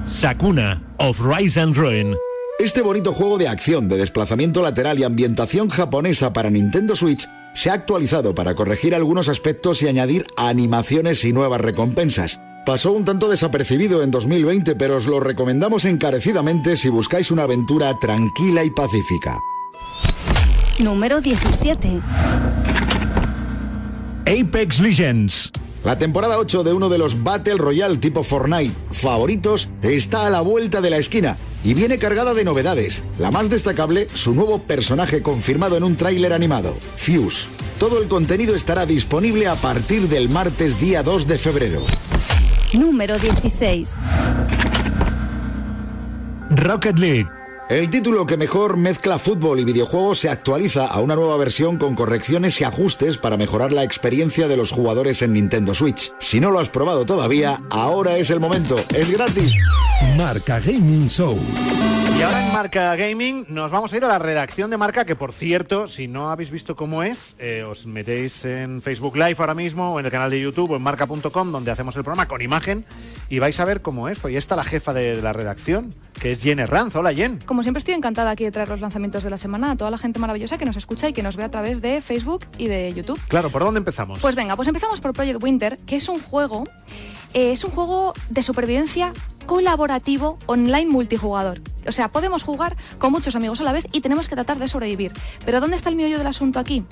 Sakuna 0.05 0.83
of 0.99 1.19
Rise 1.21 1.59
and 1.59 1.75
Ruin. 1.75 2.15
Este 2.59 2.81
bonito 2.81 3.13
juego 3.13 3.37
de 3.37 3.47
acción, 3.47 3.87
de 3.87 3.97
desplazamiento 3.97 4.63
lateral 4.63 4.97
y 4.97 5.03
ambientación 5.03 5.69
japonesa 5.69 6.33
para 6.33 6.49
Nintendo 6.49 6.95
Switch 6.95 7.29
se 7.53 7.69
ha 7.69 7.73
actualizado 7.73 8.33
para 8.33 8.55
corregir 8.55 8.95
algunos 8.95 9.29
aspectos 9.29 9.83
y 9.83 9.87
añadir 9.87 10.25
animaciones 10.37 11.23
y 11.23 11.33
nuevas 11.33 11.61
recompensas. 11.61 12.39
Pasó 12.65 12.93
un 12.93 13.05
tanto 13.05 13.29
desapercibido 13.29 14.01
en 14.01 14.09
2020, 14.09 14.75
pero 14.75 14.97
os 14.97 15.05
lo 15.05 15.19
recomendamos 15.19 15.85
encarecidamente 15.85 16.77
si 16.77 16.89
buscáis 16.89 17.29
una 17.29 17.43
aventura 17.43 17.93
tranquila 17.99 18.63
y 18.63 18.71
pacífica. 18.71 19.39
Número 20.79 21.21
17. 21.21 22.01
Apex 24.25 24.79
Legends. 24.79 25.51
La 25.87 25.97
temporada 25.97 26.37
8 26.37 26.65
de 26.65 26.73
uno 26.73 26.89
de 26.89 26.97
los 26.97 27.23
Battle 27.23 27.55
Royale 27.55 27.95
tipo 27.95 28.21
Fortnite 28.21 28.73
favoritos 28.91 29.69
está 29.81 30.27
a 30.27 30.29
la 30.29 30.41
vuelta 30.41 30.81
de 30.81 30.89
la 30.89 30.97
esquina 30.97 31.37
y 31.63 31.73
viene 31.75 31.97
cargada 31.97 32.33
de 32.33 32.43
novedades. 32.43 33.03
La 33.17 33.31
más 33.31 33.49
destacable, 33.49 34.09
su 34.13 34.35
nuevo 34.35 34.59
personaje 34.63 35.21
confirmado 35.21 35.77
en 35.77 35.85
un 35.85 35.95
tráiler 35.95 36.33
animado, 36.33 36.75
Fuse. 36.97 37.47
Todo 37.79 38.01
el 38.01 38.09
contenido 38.09 38.53
estará 38.53 38.85
disponible 38.85 39.47
a 39.47 39.55
partir 39.55 40.09
del 40.09 40.27
martes 40.27 40.77
día 40.77 41.03
2 41.03 41.25
de 41.25 41.37
febrero. 41.37 41.81
Número 42.73 43.17
16. 43.17 43.95
Rocket 46.49 46.99
League. 46.99 47.36
El 47.69 47.89
título 47.89 48.25
que 48.25 48.37
mejor 48.37 48.77
mezcla 48.77 49.19
fútbol 49.19 49.59
y 49.59 49.65
videojuegos 49.65 50.19
se 50.19 50.29
actualiza 50.29 50.87
a 50.87 51.01
una 51.01 51.17
nueva 51.17 51.35
versión 51.35 51.77
con 51.77 51.95
correcciones 51.95 52.61
y 52.61 52.63
ajustes 52.63 53.17
para 53.17 53.35
mejorar 53.35 53.73
la 53.73 53.83
experiencia 53.83 54.47
de 54.47 54.55
los 54.55 54.71
jugadores 54.71 55.21
en 55.21 55.33
Nintendo 55.33 55.75
Switch. 55.75 56.13
Si 56.17 56.39
no 56.39 56.49
lo 56.49 56.59
has 56.59 56.69
probado 56.69 57.05
todavía, 57.05 57.59
ahora 57.69 58.15
es 58.17 58.29
el 58.29 58.39
momento. 58.39 58.77
Es 58.95 59.11
gratis. 59.11 59.53
Marca 60.15 60.61
Gaming 60.61 61.09
Show. 61.09 61.37
Y 62.17 62.21
ahora 62.23 62.43
en 62.43 62.51
Marca 62.51 62.95
Gaming 62.95 63.45
nos 63.49 63.69
vamos 63.69 63.93
a 63.93 63.97
ir 63.97 64.03
a 64.03 64.07
la 64.07 64.17
redacción 64.17 64.71
de 64.71 64.77
Marca, 64.77 65.05
que 65.05 65.15
por 65.15 65.33
cierto, 65.33 65.87
si 65.87 66.07
no 66.07 66.31
habéis 66.31 66.49
visto 66.49 66.75
cómo 66.75 67.03
es, 67.03 67.35
eh, 67.37 67.61
os 67.61 67.85
metéis 67.85 68.43
en 68.43 68.81
Facebook 68.81 69.15
Live 69.15 69.35
ahora 69.37 69.53
mismo, 69.53 69.93
o 69.93 69.99
en 69.99 70.07
el 70.07 70.11
canal 70.11 70.31
de 70.31 70.41
YouTube, 70.41 70.71
o 70.71 70.75
en 70.77 70.81
marca.com, 70.81 71.51
donde 71.51 71.69
hacemos 71.69 71.95
el 71.95 72.03
programa 72.03 72.27
con 72.27 72.41
imagen, 72.41 72.85
y 73.29 73.37
vais 73.37 73.59
a 73.59 73.65
ver 73.65 73.83
cómo 73.83 74.09
es. 74.09 74.17
Pues 74.17 74.31
ahí 74.31 74.37
está 74.37 74.55
la 74.55 74.63
jefa 74.63 74.95
de 74.95 75.21
la 75.21 75.31
redacción, 75.31 75.93
que 76.19 76.31
es 76.31 76.41
Jen 76.41 76.57
Herranz. 76.57 76.95
Hola, 76.95 77.13
Jen. 77.13 77.37
Como 77.45 77.61
siempre 77.61 77.77
estoy 77.77 77.93
encantada 77.93 78.31
aquí 78.31 78.45
de 78.45 78.51
traer 78.51 78.69
los 78.69 78.81
lanzamientos 78.81 79.23
de 79.23 79.29
la 79.29 79.37
semana 79.37 79.69
a 79.69 79.75
toda 79.75 79.91
la 79.91 79.99
gente 79.99 80.17
maravillosa 80.17 80.57
que 80.57 80.65
nos 80.65 80.75
escucha 80.75 81.07
y 81.07 81.13
que 81.13 81.21
nos 81.21 81.37
ve 81.37 81.43
a 81.43 81.51
través 81.51 81.83
de 81.83 82.01
Facebook 82.01 82.47
y 82.57 82.67
de 82.67 82.95
YouTube. 82.95 83.19
Claro, 83.27 83.51
¿por 83.51 83.63
dónde 83.63 83.77
empezamos? 83.77 84.17
Pues 84.17 84.33
venga, 84.33 84.55
pues 84.55 84.67
empezamos 84.67 84.99
por 85.01 85.13
Project 85.13 85.43
Winter, 85.43 85.77
que 85.85 85.97
es 85.97 86.09
un 86.09 86.19
juego, 86.19 86.63
eh, 87.35 87.51
es 87.51 87.63
un 87.63 87.69
juego 87.69 88.15
de 88.31 88.41
supervivencia 88.41 89.13
colaborativo 89.45 90.39
online 90.47 90.87
multijugador. 90.87 91.61
O 91.87 91.91
sea, 91.91 92.09
podemos 92.09 92.43
jugar 92.43 92.75
con 92.99 93.11
muchos 93.11 93.35
amigos 93.35 93.61
a 93.61 93.63
la 93.63 93.71
vez 93.71 93.87
y 93.91 94.01
tenemos 94.01 94.27
que 94.29 94.35
tratar 94.35 94.59
de 94.59 94.67
sobrevivir. 94.67 95.13
Pero 95.45 95.59
¿dónde 95.61 95.75
está 95.75 95.89
el 95.89 95.95
meollo 95.95 96.17
del 96.17 96.27
asunto 96.27 96.59
aquí? 96.59 96.83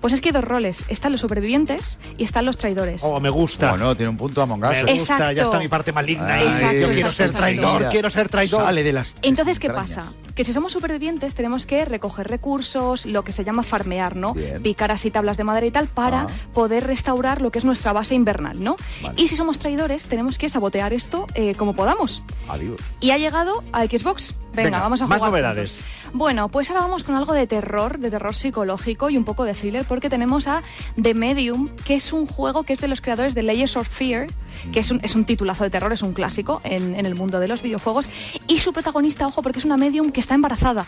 Pues 0.00 0.12
es 0.12 0.20
que 0.20 0.28
hay 0.30 0.32
dos 0.32 0.44
roles. 0.44 0.84
Están 0.88 1.12
los 1.12 1.20
supervivientes 1.20 1.98
y 2.18 2.24
están 2.24 2.44
los 2.46 2.58
traidores. 2.58 3.02
Oh, 3.04 3.20
me 3.20 3.30
gusta. 3.30 3.70
Bueno, 3.70 3.96
tiene 3.96 4.10
un 4.10 4.16
punto 4.16 4.42
Among 4.42 4.62
Us. 4.64 4.70
Me 4.70 4.80
gusta, 4.82 4.92
Exacto. 4.94 5.32
ya 5.32 5.42
está 5.44 5.58
mi 5.58 5.68
parte 5.68 5.92
maligna. 5.92 6.34
ahí. 6.34 6.44
Exacto, 6.46 6.66
Yo 6.76 6.86
quiero 6.92 6.92
exacto, 7.08 7.12
ser 7.16 7.26
exacto. 7.26 7.42
traidor, 7.42 7.88
quiero 7.90 8.10
ser 8.10 8.28
traidor. 8.28 8.64
Sale 8.64 8.82
de 8.82 8.92
las. 8.92 9.16
Entonces, 9.22 9.58
¿qué 9.58 9.70
pasa? 9.70 10.12
Que 10.34 10.44
si 10.44 10.52
somos 10.52 10.72
supervivientes 10.72 11.34
tenemos 11.34 11.66
que 11.66 11.84
recoger 11.84 12.28
recursos, 12.28 13.06
lo 13.06 13.24
que 13.24 13.32
se 13.32 13.44
llama 13.44 13.62
farmear, 13.62 14.16
¿no? 14.16 14.34
Bien. 14.34 14.62
Picar 14.62 14.90
así 14.90 15.10
tablas 15.10 15.36
de 15.36 15.44
madera 15.44 15.66
y 15.66 15.70
tal 15.70 15.86
para 15.88 16.22
Ah. 16.22 16.26
poder 16.54 16.86
restaurar 16.86 17.40
lo 17.42 17.50
que 17.50 17.58
es 17.58 17.64
nuestra 17.64 17.92
base 17.92 18.14
invernal, 18.14 18.62
¿no? 18.62 18.76
Y 19.16 19.28
si 19.28 19.36
somos 19.36 19.58
traidores 19.58 20.06
tenemos 20.06 20.38
que 20.38 20.48
sabotear 20.48 20.92
esto 20.92 21.26
eh, 21.34 21.54
como 21.54 21.74
podamos. 21.74 22.22
Adiós. 22.48 22.80
Y 23.00 23.10
ha 23.10 23.18
llegado 23.18 23.62
a 23.72 23.84
Xbox. 23.84 24.34
Venga, 24.52 24.64
Venga, 24.64 24.80
vamos 24.80 25.00
a 25.00 25.06
más 25.06 25.18
jugar. 25.18 25.30
novedades. 25.30 25.86
juntos. 25.86 26.12
Bueno, 26.12 26.48
pues 26.48 26.70
ahora 26.70 26.82
vamos 26.82 27.04
con 27.04 27.14
algo 27.14 27.32
de 27.34 27.46
terror, 27.46 27.98
de 27.98 28.10
terror 28.10 28.34
psicológico 28.34 29.08
y 29.08 29.16
un 29.16 29.24
poco 29.24 29.44
de 29.44 29.54
thriller, 29.54 29.84
porque 29.84 30.10
tenemos 30.10 30.48
a 30.48 30.62
The 31.00 31.14
Medium, 31.14 31.68
que 31.84 31.94
es 31.94 32.12
un 32.12 32.26
juego 32.26 32.64
que 32.64 32.72
es 32.72 32.80
de 32.80 32.88
los 32.88 33.00
creadores 33.00 33.36
de 33.36 33.44
Layers 33.44 33.76
of 33.76 33.88
Fear, 33.88 34.26
que 34.72 34.80
es 34.80 34.90
un, 34.90 34.98
es 35.04 35.14
un 35.14 35.24
titulazo 35.24 35.62
de 35.62 35.70
terror, 35.70 35.92
es 35.92 36.02
un 36.02 36.12
clásico 36.12 36.60
en, 36.64 36.94
en 36.96 37.06
el 37.06 37.14
mundo 37.14 37.38
de 37.38 37.46
los 37.46 37.62
videojuegos. 37.62 38.08
Y 38.48 38.58
su 38.58 38.72
protagonista, 38.72 39.26
ojo, 39.28 39.40
porque 39.42 39.60
es 39.60 39.64
una 39.64 39.76
medium 39.76 40.10
que 40.10 40.18
está 40.18 40.34
embarazada. 40.34 40.86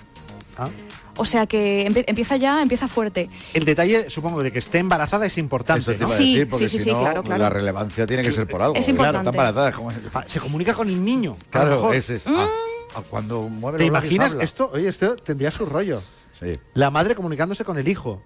Ah. 0.59 0.69
O 1.17 1.25
sea 1.27 1.47
que 1.47 1.87
empie- 1.87 2.05
empieza 2.07 2.37
ya, 2.37 2.63
empieza 2.63 2.89
fuerte. 2.89 3.29
El 3.55 3.65
detalle, 3.65 4.09
supongo, 4.09 4.43
de 4.43 4.51
que 4.51 4.59
esté 4.61 4.79
embarazada 4.79 5.27
es 5.27 5.37
importante. 5.39 5.83
Eso 5.83 5.93
te 5.93 5.99
¿no? 5.99 6.07
Sí, 6.07 6.33
decir, 6.33 6.49
porque 6.49 6.69
sí, 6.69 6.79
sí, 6.79 6.85
si 6.85 6.85
sí, 6.85 6.93
no, 6.93 7.01
claro, 7.01 7.23
claro. 7.23 7.43
La 7.43 7.51
relevancia 7.51 8.07
tiene 8.07 8.23
que 8.23 8.33
ser 8.33 8.47
por 8.47 8.63
algo. 8.63 8.75
Es 8.77 8.87
Claro, 8.87 8.91
importante. 8.93 9.19
está 9.19 9.31
embarazada, 9.31 9.69
es 9.69 9.75
como- 9.75 9.91
Ah, 10.15 10.25
Se 10.27 10.41
comunica 10.41 10.75
con 10.75 10.89
el 10.89 11.05
niño. 11.05 11.37
Claro, 11.51 11.93
ese 11.93 12.17
es. 12.17 12.27
ah, 12.27 12.49
ah, 12.97 13.03
cuando 13.11 13.43
mueve 13.43 13.79
¿Te 13.79 13.85
imaginas 13.85 14.33
habla. 14.33 14.45
esto? 14.45 14.71
Oye, 14.73 14.89
esto 14.89 15.17
tendría 15.17 15.51
su 15.51 15.67
rollo. 15.67 16.03
Sí. 16.39 16.59
La 16.75 16.91
madre 16.91 17.15
comunicándose 17.15 17.65
con 17.65 17.77
el 17.79 17.87
hijo. 17.89 18.23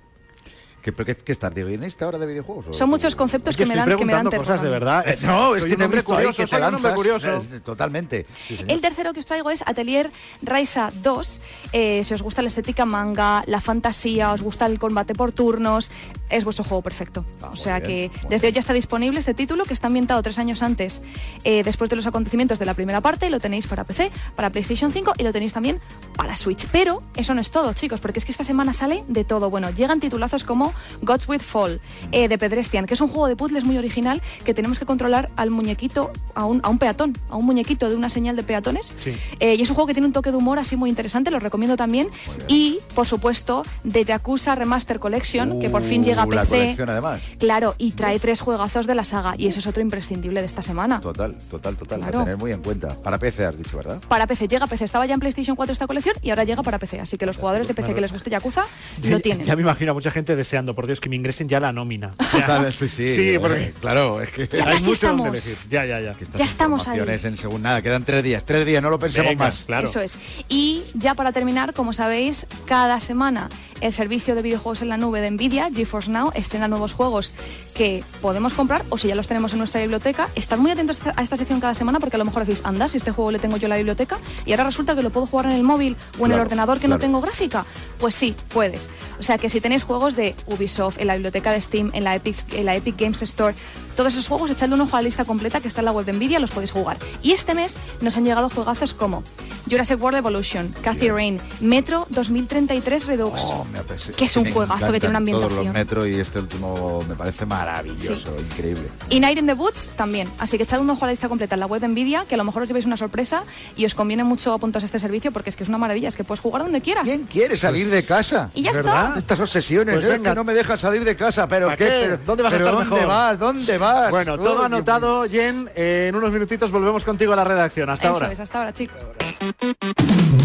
¿Qué, 0.87 0.95
qué, 0.95 1.17
qué 1.17 1.33
estás, 1.33 1.53
Diego? 1.53 1.69
¿En 1.69 1.83
esta 1.83 2.07
hora 2.07 2.17
de 2.17 2.27
videojuegos? 2.27 2.77
Son 2.77 2.89
muchos 2.89 3.17
conceptos 3.17 3.57
que 3.57 3.67
me, 3.67 3.75
dan, 3.75 3.97
que 3.97 4.05
me 4.05 4.13
dan 4.13 4.31
cosas 4.31 4.63
de 4.63 4.71
verdad. 4.71 5.05
Eh, 5.05 5.17
no, 5.27 5.57
es 5.57 5.65
que 5.65 5.77
te 5.77 6.03
curioso, 6.05 6.45
que 6.45 6.47
te 6.47 6.61
lanzas. 6.61 6.95
curioso. 6.95 7.29
eh, 7.39 7.61
Totalmente. 7.65 8.25
Sí. 8.47 8.57
El 8.69 8.81
tercero 8.81 9.13
que 9.13 9.19
os 9.19 9.27
traigo 9.27 9.51
es 9.51 9.65
Atelier 9.67 10.13
Raisa 10.43 10.93
2. 11.03 11.41
Eh, 11.73 12.03
si 12.05 12.15
os 12.15 12.23
gusta 12.23 12.41
la 12.41 12.47
estética 12.47 12.85
manga, 12.85 13.43
la 13.47 13.61
fantasía, 13.61 14.31
os 14.31 14.43
gusta 14.43 14.67
el 14.67 14.79
combate 14.79 15.13
por 15.15 15.33
turnos, 15.33 15.91
es 16.31 16.45
vuestro 16.45 16.65
juego 16.65 16.83
perfecto. 16.83 17.25
Ah, 17.43 17.51
o 17.53 17.57
sea 17.57 17.81
bien, 17.81 18.11
que 18.11 18.29
desde 18.29 18.49
hoy 18.49 18.53
ya 18.53 18.61
está 18.61 18.73
disponible 18.73 19.19
este 19.19 19.35
título 19.35 19.65
que 19.65 19.73
está 19.73 19.87
ambientado 19.87 20.23
tres 20.23 20.39
años 20.39 20.63
antes, 20.63 21.03
eh, 21.45 21.63
después 21.63 21.91
de 21.91 21.97
los 21.97 22.07
acontecimientos 22.07 22.59
de 22.59 22.67
la 22.67 22.75
primera 22.75 23.01
parte. 23.01 23.27
y 23.27 23.31
Lo 23.31 23.41
tenéis 23.41 23.67
para 23.67 23.85
PC, 23.85 24.11
para 24.35 24.51
PlayStation 24.51 24.93
5 24.93 25.15
y 25.19 25.23
lo 25.23 25.33
tenéis 25.33 25.53
también 25.53 25.81
para 26.17 26.37
Switch. 26.37 26.67
Pero 26.73 27.03
eso 27.15 27.35
no 27.35 27.41
es 27.41 27.51
todo, 27.51 27.73
chicos, 27.73 28.01
porque 28.01 28.19
es 28.19 28.25
que 28.25 28.33
esta 28.33 28.45
semana 28.45 28.73
sale 28.73 29.05
de 29.09 29.25
todo. 29.25 29.51
Bueno, 29.51 29.71
llegan 29.71 30.01
titulazos 30.01 30.45
como 30.45 30.73
Gods 31.03 31.29
with 31.29 31.41
Fall, 31.41 31.81
eh, 32.13 32.29
de 32.29 32.39
Pedrestian, 32.39 32.87
que 32.87 32.95
es 32.95 33.01
un 33.01 33.09
juego 33.09 33.29
de 33.29 33.37
puzzles 33.37 33.65
muy 33.65 33.79
original 33.79 34.23
que 34.45 34.55
tenemos 34.55 34.79
que 34.79 34.87
controlar 34.87 35.31
al 35.37 35.51
muñequito, 35.51 36.11
a 36.35 36.45
un, 36.45 36.61
a 36.63 36.69
un 36.69 36.79
peatón, 36.79 37.17
a 37.29 37.37
un 37.37 37.47
muñequito 37.47 37.89
de 37.89 37.97
una 37.97 38.09
señal 38.09 38.37
de 38.37 38.43
peatones. 38.43 38.93
Sí. 38.97 39.13
Eh, 39.41 39.55
y 39.55 39.63
es 39.63 39.69
un 39.69 39.75
juego 39.75 39.87
que 39.87 39.95
tiene 39.95 40.07
un 40.07 40.13
toque 40.13 40.31
de 40.31 40.37
humor 40.37 40.59
así 40.59 40.77
muy 40.77 40.91
interesante, 40.91 41.31
lo 41.31 41.39
recomiendo 41.39 41.77
también. 41.77 42.09
Y, 42.49 42.79
por 42.95 43.07
supuesto, 43.07 43.65
de 43.85 44.05
Yakuza 44.05 44.55
Remaster 44.55 44.99
Collection, 44.99 45.61
que 45.61 45.71
por 45.71 45.83
fin 45.83 46.05
llega 46.05 46.16
a 46.23 46.27
la 46.27 46.43
PC. 46.43 46.49
colección, 46.59 46.89
además. 46.91 47.21
Claro, 47.39 47.75
y 47.79 47.93
trae 47.93 48.19
tres 48.19 48.41
juegazos 48.41 48.87
de 48.87 48.95
la 48.95 49.05
saga. 49.05 49.35
Y 49.39 49.49
ese 49.49 49.61
es 49.61 49.67
otro 49.67 49.83
imprescindible 49.83 50.41
de 50.41 50.47
esta 50.47 50.63
semana. 50.63 51.01
Total, 51.01 51.35
total, 51.51 51.77
total. 51.77 52.01
Claro. 52.01 52.21
A 52.21 52.25
tener 52.25 52.37
muy 52.37 52.53
en 52.53 52.63
cuenta. 52.63 52.95
Para 53.03 53.19
PC 53.19 53.45
has 53.47 53.57
dicho, 53.57 53.77
¿verdad? 53.77 54.01
Para 54.09 54.27
PC, 54.27 54.49
llega 54.49 54.65
a 54.65 54.69
PC. 54.69 54.85
Estaba 54.85 55.07
ya 55.07 55.15
en 55.15 55.21
PlayStation 55.21 55.57
4 55.57 55.73
esta 55.73 55.87
colección 55.87 56.15
y 56.23 56.31
ahora 56.31 56.45
llega 56.45 56.63
para 56.63 56.79
PC. 56.79 57.01
Así 57.01 57.17
que 57.19 57.27
los 57.27 57.37
jugadores 57.37 57.69
de 57.69 57.75
PC 57.75 57.95
que 57.95 58.01
les 58.01 58.13
guste 58.13 58.31
Yakuza 58.31 58.65
lo 59.05 59.21
tienen. 59.21 59.47
Ya 59.47 59.57
me 59.57 59.63
imagino 59.63 59.93
a 59.93 59.95
mucha 59.95 60.11
gente 60.11 60.37
deseando, 60.37 60.75
por 60.75 60.87
Dios, 60.87 61.01
que 61.01 61.09
me 61.09 61.17
ingresen 61.17 61.49
ya 61.49 61.61
la 61.61 61.73
nómina. 61.73 62.15
Total, 62.33 62.73
sí, 62.73 62.89
sí. 62.89 63.07
Sí, 63.15 63.31
eh, 63.35 63.41
porque 63.41 63.73
Claro, 63.81 64.21
es 64.21 64.31
que... 64.31 64.47
Ya 64.47 64.69
hay 64.69 64.81
mucho 64.83 65.07
donde 65.09 65.29
estamos. 65.29 65.29
elegir. 65.29 65.57
Ya, 65.71 65.85
ya, 65.87 66.01
ya. 66.01 66.15
Ya 66.37 66.45
estamos 66.45 66.89
ahí. 66.89 66.99
en 67.01 67.37
según 67.37 67.63
nada. 67.63 67.83
Quedan 67.83 68.05
tres 68.05 68.23
días. 68.25 68.45
Tres 68.45 68.67
días, 68.67 68.83
no 68.83 68.91
lo 68.91 68.99
pensemos 68.99 69.31
Venga, 69.31 69.45
más. 69.47 69.65
claro. 69.67 69.89
Eso 69.89 70.01
es. 70.01 70.19
Y 70.49 70.83
ya 70.95 71.15
para 71.15 71.33
terminar, 71.33 71.75
como 71.75 71.93
sabéis, 71.93 72.47
cada 72.67 73.01
semana 73.01 73.49
el 73.81 73.93
servicio 73.93 74.35
de 74.35 74.43
videojuegos 74.43 74.83
en 74.83 74.89
la 74.89 74.97
nube 74.97 75.21
de 75.21 75.31
Nvidia, 75.31 75.69
GeForce 75.73 76.06
GeForce 76.07 76.11
Now 76.13 76.33
estrena 76.35 76.69
nuevos 76.69 76.93
juegos 76.95 77.35
que 77.75 78.03
podemos 78.23 78.55
comprar 78.55 78.85
o 78.89 78.97
si 78.99 79.09
ya 79.09 79.15
los 79.15 79.27
tenemos 79.29 79.53
en 79.53 79.59
nuestra 79.59 79.81
biblioteca. 79.81 80.29
Estad 80.35 80.59
muy 80.59 80.71
atentos 80.71 81.01
a 81.15 81.23
esta 81.23 81.37
sección 81.37 81.61
cada 81.61 81.75
semana 81.75 82.01
porque 82.01 82.17
a 82.17 82.19
lo 82.19 82.25
mejor 82.25 82.45
decís, 82.47 82.63
anda, 82.65 82.89
si 82.89 82.97
este 82.97 83.11
juego 83.13 83.31
le 83.31 83.39
tengo 83.39 83.57
yo 83.59 83.67
en 83.67 83.71
la 83.71 83.77
biblioteca 83.77 84.19
y 84.47 84.53
ahora 84.53 84.65
resulta 84.65 84.95
que 84.95 85.03
lo 85.03 85.11
puedo 85.11 85.27
jugar 85.27 85.47
en 85.47 85.53
el 85.53 85.63
móvil 85.63 85.97
o 86.19 86.27
en 86.27 86.33
el 86.33 86.39
ordenador 86.41 86.79
que 86.81 86.89
no 86.89 86.95
tengo 87.01 87.21
gráfica. 87.21 87.67
Pues 87.99 88.15
sí, 88.15 88.35
puedes. 88.53 88.89
O 89.19 89.23
sea 89.23 89.39
que 89.39 89.49
si 89.51 89.61
tenéis 89.61 89.83
juegos 89.83 90.17
de 90.17 90.35
Ubisoft 90.47 90.99
en 90.99 91.07
la 91.09 91.15
biblioteca 91.15 91.53
de 91.53 91.61
Steam, 91.61 91.91
en 91.95 92.05
la 92.05 92.15
Epic, 92.15 92.37
en 92.55 92.65
la 92.67 92.75
Epic 92.77 92.97
Games 92.99 93.21
Store, 93.23 93.55
todos 93.97 94.13
esos 94.13 94.29
juegos, 94.29 94.51
echadle 94.51 94.75
un 94.75 94.83
ojo 94.83 94.97
a 94.97 95.01
la 95.01 95.05
lista 95.05 95.25
completa 95.25 95.61
que 95.61 95.69
está 95.69 95.81
en 95.81 95.87
la 95.87 95.93
web 95.93 96.05
de 96.05 96.13
Nvidia, 96.13 96.39
los 96.39 96.51
podéis 96.51 96.71
jugar. 96.73 96.99
Y 97.23 97.33
este 97.33 97.55
mes 97.55 97.77
nos 98.03 98.17
han 98.17 98.25
llegado 98.25 98.51
juegazos 98.51 98.93
como 98.95 99.23
Jurassic 99.71 100.01
World 100.03 100.19
Evolution, 100.19 100.75
Cathy 100.83 101.11
Rain, 101.11 101.41
Metro 101.61 102.07
2033 102.11 103.07
Redux. 103.07 103.41
Apetece- 103.75 104.13
Que 104.15 104.27
es 104.27 104.37
un 104.37 104.45
juegazo 104.53 104.93
que 104.93 105.01
tiene 105.01 105.11
una 105.11 105.19
ambientación. 105.19 105.77
Y 106.05 106.17
este 106.19 106.41
último 106.41 107.01
me 107.09 107.15
parece 107.15 107.47
maravilloso, 107.47 108.35
increíble. 108.39 108.89
Y 109.09 109.21
Night 109.21 109.39
in 109.39 109.47
the 109.47 109.53
Woods 109.55 109.91
también. 109.97 110.29
Así 110.39 110.57
que 110.57 110.65
echad 110.65 110.81
un 110.81 110.91
ojo 110.91 111.05
a 111.05 111.07
la 111.07 111.13
lista 111.13 111.29
completa 111.29 111.55
en 111.55 111.61
la 111.61 111.67
web 111.67 111.81
de 111.81 111.87
Nvidia, 111.89 112.25
que 112.29 112.35
a 112.35 112.39
lo 112.39 112.45
mejor 112.45 112.63
os 112.63 112.69
llevéis 112.69 112.87
una 112.87 112.97
sorpresa 112.97 113.45
y 113.77 113.85
os 113.87 113.95
conviene 113.95 114.25
mucho 114.25 114.53
apuntaros 114.53 114.83
a 114.83 114.87
este 114.87 114.99
servicio 114.99 115.31
porque 115.33 115.51
es 115.51 115.57
que 115.57 115.63
es 115.63 115.69
una 115.69 115.79
maravilla, 115.79 116.09
es 116.09 116.17
que 116.17 116.25
puedes 116.25 116.41
jugar 116.41 116.63
donde 116.63 116.81
quieras. 116.81 117.05
¿Quién 117.05 117.25
quiere 117.25 117.57
salir 117.57 117.89
de 117.89 118.05
casa? 118.05 118.51
Y 118.55 118.63
ya 118.63 118.73
¿Verdad? 118.73 119.07
está. 119.09 119.19
Estas 119.21 119.41
obsesiones, 119.41 119.95
Pues 119.95 120.07
¿eh? 120.07 120.09
venga. 120.09 120.31
que 120.31 120.35
no 120.37 120.43
me 120.45 120.55
dejan 120.55 120.77
salir 120.77 121.05
de 121.05 121.15
casa, 121.15 121.47
pero 121.47 121.67
¿Para 121.67 121.77
¿qué? 121.77 121.85
qué? 121.85 121.91
Pero- 122.03 122.19
¿Dónde 122.27 122.43
vas 122.43 122.53
a 122.53 122.57
estar 122.57 122.73
¿Dónde 122.75 122.91
mejor? 122.91 123.07
vas? 123.07 123.39
¿Dónde 123.39 123.79
vas? 123.79 124.11
Bueno, 124.11 124.37
todo 124.37 124.55
Dios 124.55 124.65
anotado, 124.65 125.25
Jen. 125.29 125.71
En 125.77 126.17
unos 126.17 126.33
minutitos 126.33 126.71
volvemos 126.73 127.05
contigo 127.05 127.33
a 127.33 127.37
la 127.37 127.45
redacción. 127.45 127.89
Hasta 127.91 128.07
Eso 128.09 128.15
ahora. 128.15 128.33
es, 128.33 128.41
hasta 128.41 128.59
ahora, 128.59 128.73
chicos. 128.73 128.97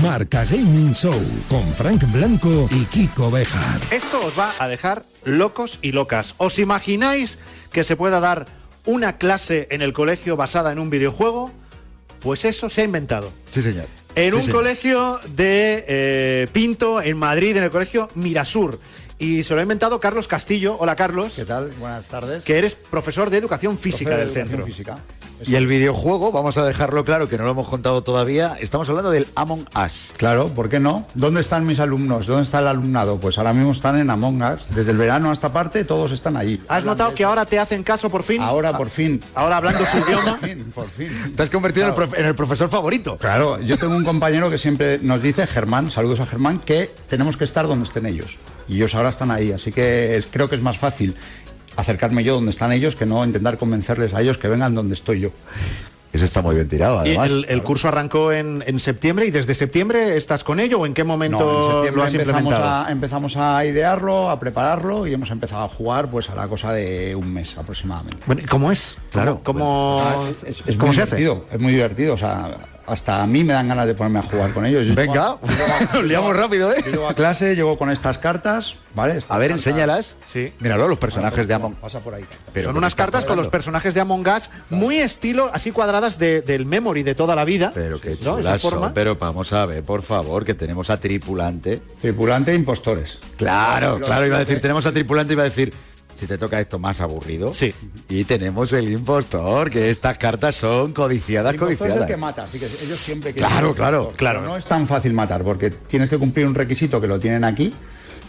Marca 0.02 0.44
Gaming 0.46 0.94
Show 0.94 1.14
con 1.50 1.64
Frank 1.74 2.04
Blanco 2.12 2.68
y 2.72 2.86
Kiko 2.86 3.30
Bejar. 3.30 3.80
Esto 3.92 4.20
os 4.26 4.38
va 4.38 4.52
a 4.60 4.68
dejar 4.68 5.04
locos 5.24 5.80
y 5.82 5.92
locas. 5.92 6.36
¿Os 6.38 6.60
imagináis 6.60 7.38
que 7.72 7.84
se 7.84 7.96
pueda 7.96 8.20
dar 8.20 8.46
una 8.86 9.18
clase 9.18 9.68
en 9.72 9.82
el 9.82 9.94
colegio 9.94 10.36
basada 10.36 10.72
en 10.72 10.80
un 10.80 10.90
videojuego? 10.90 11.52
Pues 12.20 12.46
eso 12.46 12.70
se 12.70 12.82
ha 12.82 12.86
inventado. 12.86 13.32
Sí, 13.52 13.62
señor. 13.62 13.86
En 14.16 14.32
Sí, 14.32 14.36
un 14.36 14.42
señor. 14.44 14.58
colegio 14.58 15.20
de 15.36 15.86
eh, 15.88 16.48
Pinto, 16.52 17.02
en 17.02 17.18
Madrid, 17.18 17.56
en 17.58 17.64
el 17.64 17.70
colegio 17.72 18.10
Mirasur. 18.16 18.80
Y 19.22 19.44
se 19.44 19.54
lo 19.54 19.60
ha 19.60 19.62
inventado 19.64 20.00
Carlos 20.00 20.28
Castillo. 20.28 20.78
Hola, 20.80 20.96
Carlos. 20.96 21.34
¿Qué 21.36 21.46
tal? 21.46 21.70
Buenas 21.80 22.08
tardes. 22.08 22.44
Que 22.44 22.58
eres 22.58 22.74
profesor 22.74 23.30
de 23.30 23.38
educación 23.38 23.78
física 23.78 24.10
de 24.10 24.18
del 24.18 24.26
educación 24.30 24.48
centro. 24.48 24.66
física. 24.66 24.96
Y 25.46 25.54
el 25.56 25.68
videojuego, 25.68 26.32
vamos 26.32 26.58
a 26.58 26.66
dejarlo 26.66 27.06
claro, 27.06 27.30
que 27.30 27.38
no 27.38 27.44
lo 27.46 27.52
hemos 27.52 27.68
contado 27.70 28.02
todavía, 28.02 28.56
estamos 28.60 28.90
hablando 28.90 29.12
del 29.12 29.28
Among 29.36 29.66
Us. 29.86 30.12
Claro, 30.18 30.48
¿por 30.50 30.70
qué 30.70 30.80
no? 30.80 31.06
¿Dónde 31.14 31.40
están 31.42 31.68
mis 31.68 31.80
alumnos? 31.80 32.26
¿Dónde 32.26 32.42
está 32.44 32.60
el 32.60 32.68
alumnado? 32.68 33.18
Pues 33.18 33.38
ahora 33.38 33.54
mismo 33.54 33.72
están 33.72 34.00
en 34.00 34.10
Among 34.10 34.42
Us. 34.42 34.66
Desde 34.74 34.90
el 34.92 34.98
verano 34.98 35.30
a 35.30 35.34
esta 35.34 35.54
parte 35.54 35.84
todos 35.84 36.12
están 36.12 36.36
allí. 36.36 36.60
¿Has 36.68 36.84
notado 36.86 37.14
que 37.14 37.24
ahora 37.24 37.46
te 37.46 37.60
hacen 37.60 37.84
caso 37.84 38.10
por 38.10 38.24
fin? 38.24 38.42
Ahora 38.42 38.76
por 38.76 38.90
fin. 38.90 39.22
Ahora 39.36 39.58
hablando 39.58 39.86
su 39.86 39.98
idioma. 40.08 40.38
Por 40.40 40.50
fin, 40.50 40.72
por 40.74 40.88
fin. 40.90 41.34
Te 41.36 41.44
has 41.44 41.50
convertido 41.52 41.94
Claro. 41.94 42.12
en 42.18 42.26
el 42.26 42.34
profesor 42.36 42.70
favorito. 42.70 43.18
Claro, 43.18 43.60
yo 43.62 43.78
tengo 43.78 43.96
un 43.96 44.04
compañero 44.04 44.50
que 44.50 44.58
siempre 44.58 44.98
nos 45.00 45.22
dice, 45.22 45.46
Germán, 45.46 45.92
saludos 45.92 46.20
a 46.22 46.26
Germán, 46.26 46.58
que 46.60 46.92
tenemos 47.08 47.38
que 47.38 47.44
estar 47.44 47.68
donde 47.68 47.86
estén 47.86 48.08
ellos. 48.08 48.38
Y 48.68 48.76
ellos 48.78 48.96
ahora 48.96 49.10
están 49.10 49.32
ahí, 49.32 49.52
así 49.52 49.72
que 49.72 50.16
es- 50.18 50.28
creo 50.30 50.50
que 50.50 50.56
es 50.56 50.62
más 50.62 50.78
fácil 50.78 51.16
acercarme 51.76 52.24
yo 52.24 52.36
donde 52.36 52.52
están 52.52 52.72
ellos 52.72 52.96
que 52.96 53.06
no 53.06 53.24
intentar 53.26 53.58
convencerles 53.58 54.14
a 54.14 54.22
ellos 54.22 54.38
que 54.38 54.48
vengan 54.48 54.76
donde 54.76 54.94
estoy 54.94 55.20
yo. 55.22 55.30
Eso 56.14 56.26
está 56.26 56.42
muy 56.42 56.56
bien 56.56 56.68
tirado, 56.68 56.98
Y 57.06 57.12
además. 57.16 57.32
el, 57.32 57.46
el 57.48 57.64
curso 57.64 57.88
arrancó 57.88 58.34
en, 58.34 58.62
en 58.68 58.82
septiembre 58.82 59.26
y 59.28 59.32
desde 59.32 59.56
septiembre 59.56 60.18
estás 60.18 60.44
con 60.44 60.60
ello 60.60 60.82
o 60.82 60.86
en 60.86 60.94
qué 60.94 61.06
momento 61.06 61.38
No, 61.40 61.60
en 61.66 61.72
septiembre 61.72 62.02
lo 62.02 62.04
has 62.04 62.14
empezamos 62.14 62.42
implementado? 62.42 62.86
a, 62.86 62.92
empezamos 62.92 63.38
a 63.38 63.66
idearlo, 63.66 64.30
a 64.30 64.38
prepararlo 64.38 65.08
y 65.08 65.14
hemos 65.14 65.32
empezado 65.32 65.64
a 65.64 65.70
jugar 65.70 66.10
pues 66.12 66.30
a 66.30 66.36
la 66.36 66.50
cosa 66.50 66.74
de 66.74 67.16
un 67.16 67.32
mes 67.32 67.58
aproximadamente. 67.58 68.18
Bueno, 68.26 68.42
¿y 68.44 68.46
¿Cómo 68.46 68.74
es? 68.74 68.98
Claro. 69.10 69.40
¿Cómo, 69.42 70.04
es, 70.30 70.44
es- 70.44 70.64
es 70.68 70.76
¿cómo 70.76 70.88
muy 70.88 70.96
se 70.98 71.04
hace? 71.04 71.16
divertido, 71.16 71.46
es 71.50 71.60
muy 71.62 71.72
divertido, 71.72 72.14
o 72.16 72.18
sea, 72.18 72.58
hasta 72.92 73.22
a 73.24 73.28
mí 73.28 73.44
me 73.44 73.54
dan 73.54 73.68
ganas 73.68 73.88
de 73.88 73.94
ponerme 73.96 74.20
a 74.20 74.24
jugar 74.24 74.52
con 74.54 74.66
ellos. 74.66 74.86
Yo 74.86 74.96
Venga, 74.96 75.38
llego 75.42 76.00
a- 76.00 76.02
liamos 76.04 76.36
rápido, 76.36 76.72
¿eh? 76.72 76.76
yo 76.86 76.92
llego 76.92 77.08
a 77.08 77.14
clase, 77.14 77.56
llego 77.56 77.78
con 77.78 77.90
estas 77.90 78.18
cartas, 78.18 78.76
¿vale? 78.94 79.18
Estas 79.18 79.36
A 79.36 79.40
ver, 79.40 79.50
cartas- 79.52 79.68
enséñalas. 79.68 80.16
Sí. 80.26 80.54
Míralo, 80.60 80.88
los 80.88 80.98
personajes 80.98 81.48
de 81.48 81.54
Among 81.54 81.76
Pasa 81.76 82.00
por 82.02 82.16
ahí. 82.16 82.26
Pero 82.54 82.66
Son 82.66 82.74
¿qué 82.74 82.78
unas 82.80 82.96
cartas 82.96 83.26
con 83.26 83.38
los 83.38 83.48
personajes 83.50 83.94
de 83.94 84.02
Among 84.02 84.28
Us 84.28 84.50
muy 84.70 84.98
estilo, 84.98 85.50
así 85.54 85.72
cuadradas 85.72 86.20
de- 86.20 86.42
del 86.42 86.66
memory 86.66 87.04
de 87.04 87.16
toda 87.16 87.36
la 87.36 87.46
vida. 87.46 87.72
Pero 87.74 88.00
qué 88.02 88.18
¿no? 88.24 88.38
Esa 88.40 88.60
forma. 88.60 88.94
pero 88.94 89.16
vamos 89.16 89.54
a 89.54 89.66
ver, 89.66 89.84
por 89.84 90.02
favor, 90.04 90.44
que 90.46 90.54
tenemos 90.54 90.90
a 90.90 91.00
tripulante. 91.00 91.82
Tripulante 92.02 92.52
e 92.52 92.56
impostores. 92.56 93.20
Claro, 93.38 94.00
claro, 94.00 94.26
iba 94.26 94.36
a 94.36 94.40
decir, 94.40 94.62
tenemos 94.62 94.86
a 94.86 94.92
tripulante, 94.92 95.34
iba 95.34 95.44
a 95.44 95.46
decir, 95.46 95.74
si 96.22 96.28
te 96.28 96.38
toca 96.38 96.60
esto 96.60 96.78
más 96.78 97.02
aburrido. 97.02 97.52
Sí. 97.52 97.74
Y 98.10 98.24
tenemos 98.26 98.72
el 98.74 98.92
impostor, 98.92 99.72
que 99.72 99.90
estas 99.90 100.18
cartas 100.20 100.54
son 100.56 100.94
codiciadas, 100.94 101.50
El 101.50 101.56
impostor 101.56 101.74
es 101.74 101.82
el 101.82 101.88
codiciadas. 101.88 102.08
que 102.08 102.18
mata, 102.18 102.44
así 102.44 102.60
que 102.60 102.66
ellos 102.66 103.00
siempre 103.00 103.34
quieren 103.34 103.50
Claro, 103.50 103.74
claro, 103.74 103.98
impostor. 104.02 104.18
claro. 104.20 104.42
No 104.44 104.56
es 104.56 104.66
tan 104.66 104.86
fácil 104.88 105.14
matar, 105.14 105.44
porque 105.44 105.72
tienes 105.72 106.10
que 106.10 106.20
cumplir 106.20 106.46
un 106.46 106.54
requisito 106.54 107.02
que 107.02 107.08
lo 107.08 107.20
tienen 107.20 107.44
aquí, 107.44 107.74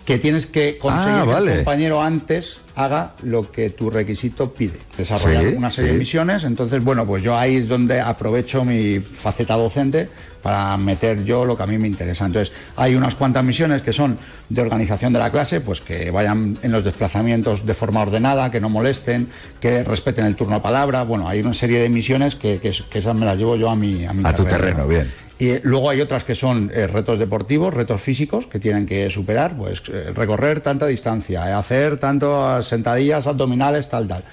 que 0.07 0.19
tienes 0.19 0.47
que 0.47 0.79
conseguir 0.79 1.17
Ah, 1.19 1.23
que 1.25 1.29
vale. 1.31 1.51
el 1.53 1.57
compañero 1.59 2.03
antes 2.03 2.57
haga 2.75 3.13
lo 3.23 3.53
que 3.53 3.69
tu 3.71 3.91
requisito 3.91 4.53
pide. 4.55 4.79
Desarrollar 4.97 5.45
Sí, 5.51 5.55
una 5.55 5.71
serie 5.71 5.91
sí. 5.91 5.95
de 5.95 5.99
misiones, 6.01 6.45
entonces, 6.45 6.83
bueno, 6.83 7.07
pues 7.07 7.23
yo 7.23 7.37
ahí 7.37 7.57
es 7.57 7.69
donde 7.69 8.01
aprovecho 8.01 8.65
mi 8.65 8.99
faceta 9.01 9.55
docente 9.55 10.09
para 10.43 10.77
meter 10.77 11.25
yo 11.25 11.45
lo 11.45 11.57
que 11.57 11.63
a 11.63 11.67
mí 11.67 11.79
me 11.79 11.87
interesa. 11.89 12.27
Entonces, 12.27 12.53
hay 12.77 12.95
unas 12.95 13.15
cuantas 13.15 13.45
misiones 13.45 13.83
que 13.83 13.93
son 13.93 14.19
de 14.49 14.61
organización 14.61 15.13
de 15.13 15.19
la 15.21 15.31
clase, 15.31 15.61
pues 15.61 15.81
que 15.81 16.11
vayan 16.11 16.59
en 16.63 16.73
los 16.73 16.85
desplazamientos 16.85 17.65
de 17.65 17.75
forma 17.75 18.03
ordenada, 18.03 18.51
que 18.51 18.61
no 18.61 18.69
molesten, 18.69 19.29
que 19.61 19.85
respeten 19.85 20.25
el 20.27 20.35
turno 20.37 20.57
a 20.57 20.63
palabra. 20.63 21.05
Bueno, 21.05 21.29
hay 21.29 21.41
una 21.41 21.55
serie 21.55 21.79
de 21.81 21.89
misiones 21.89 22.35
que, 22.35 22.59
que, 22.59 22.69
es- 22.71 22.83
que 22.83 22.99
esas 22.99 23.15
me 23.15 23.25
las 23.25 23.39
llevo 23.39 23.57
yo 23.57 23.71
a 23.71 23.77
mi, 23.77 24.05
a 24.05 24.13
mi 24.13 24.23
A 24.27 24.35
tu 24.35 24.45
terreno, 24.45 24.87
bien. 24.89 25.11
y 25.39 25.49
eh, 25.51 25.61
luego 25.65 25.91
hay 25.91 26.01
otras 26.01 26.25
que 26.25 26.35
son 26.35 26.71
eh, 26.75 26.87
retos 26.87 27.19
deportivos, 27.19 27.73
retos 27.73 28.01
físicos 28.01 28.47
que 28.47 28.59
tienen 28.59 28.87
que 28.87 29.09
superar, 29.11 29.57
pues 29.57 29.83
eh, 29.93 30.13
recorrer 30.15 30.61
tanta 30.61 30.87
distancia, 30.87 31.49
eh, 31.49 31.53
hacer 31.53 31.99
tantas 31.99 32.67
sentadillas 32.67 33.27
abdominales, 33.27 33.89
tal, 33.89 34.09
tal. 34.09 34.25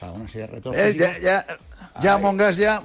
Sea, 0.00 0.10
una 0.12 0.26
serie 0.28 0.46
de 0.46 0.52
retos 0.54 0.74
Eh, 0.76 0.96
ya, 0.98 1.12
ya, 1.18 1.44
ya, 2.02 2.14
Among 2.14 2.40
Us, 2.40 2.56
ya. 2.56 2.82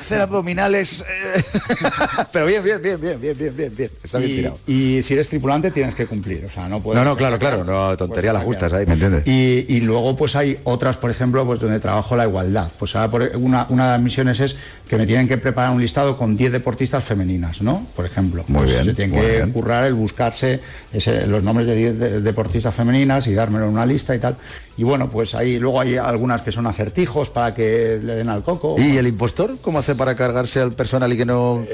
Hacer 0.00 0.20
abdominales. 0.22 1.00
eh. 1.02 1.42
Pero 2.32 2.46
bien, 2.46 2.64
bien, 2.64 2.80
bien, 2.80 2.98
bien, 3.00 3.20
bien, 3.20 3.36
bien, 3.36 3.54
bien, 3.56 3.76
bien. 3.76 3.90
Está 4.02 4.16
bien 4.18 4.30
y, 4.30 4.34
tirado. 4.36 4.58
y 4.66 5.02
si 5.02 5.12
eres 5.14 5.28
tripulante 5.28 5.70
tienes 5.70 5.94
que 5.94 6.06
cumplir, 6.06 6.44
o 6.46 6.48
sea, 6.48 6.66
no 6.68 6.82
puedes... 6.82 6.98
No, 7.02 7.04
no, 7.10 7.16
claro, 7.16 7.38
claro, 7.38 7.64
no, 7.64 7.94
tontería 7.98 8.32
las 8.32 8.44
justas 8.44 8.72
ahí, 8.72 8.86
¿me 8.86 8.94
entiendes? 8.94 9.24
Y, 9.26 9.66
y 9.68 9.80
luego 9.80 10.16
pues 10.16 10.36
hay 10.36 10.58
otras, 10.64 10.96
por 10.96 11.10
ejemplo, 11.10 11.44
pues 11.44 11.60
donde 11.60 11.80
trabajo 11.80 12.16
la 12.16 12.24
igualdad. 12.26 12.70
Pues 12.78 12.96
ahora 12.96 13.10
por- 13.10 13.36
una, 13.36 13.66
una 13.68 13.86
de 13.86 13.92
las 13.92 14.00
misiones 14.00 14.40
es 14.40 14.56
que 14.88 14.96
me 14.96 15.06
tienen 15.06 15.28
que 15.28 15.36
preparar 15.36 15.72
un 15.74 15.80
listado 15.82 16.16
con 16.16 16.34
10 16.36 16.52
deportistas 16.52 17.04
femeninas, 17.04 17.60
¿no? 17.60 17.86
Por 17.94 18.06
ejemplo. 18.06 18.44
Muy 18.48 18.60
Pues 18.64 18.70
bien, 18.72 18.84
Se 18.86 18.94
tienen 18.94 19.20
que 19.20 19.32
bien. 19.36 19.52
currar 19.52 19.84
el 19.84 19.94
buscarse 19.94 20.60
ese- 20.94 21.26
los 21.26 21.42
nombres 21.42 21.66
de 21.66 21.74
10 21.74 21.98
de- 21.98 22.20
deportistas 22.22 22.74
femeninas 22.74 23.26
y 23.26 23.34
dármelo 23.34 23.64
en 23.66 23.72
una 23.72 23.84
lista 23.84 24.14
y 24.14 24.18
tal. 24.18 24.36
Y 24.78 24.84
bueno, 24.84 25.10
pues 25.10 25.34
ahí 25.34 25.58
luego 25.58 25.80
hay 25.80 25.96
algunas 25.96 26.40
que 26.42 26.52
son 26.52 26.64
acertijos 26.68 27.28
para 27.30 27.52
que 27.52 27.98
le 28.00 28.14
den 28.14 28.28
al 28.28 28.44
coco. 28.44 28.76
¿Y 28.78 28.96
el 28.96 29.08
impostor? 29.08 29.58
¿Cómo 29.60 29.80
hace 29.80 29.96
para 29.96 30.14
cargarse 30.14 30.60
al 30.60 30.72
personal 30.72 31.12
y 31.12 31.16
que 31.16 31.26
no.? 31.26 31.64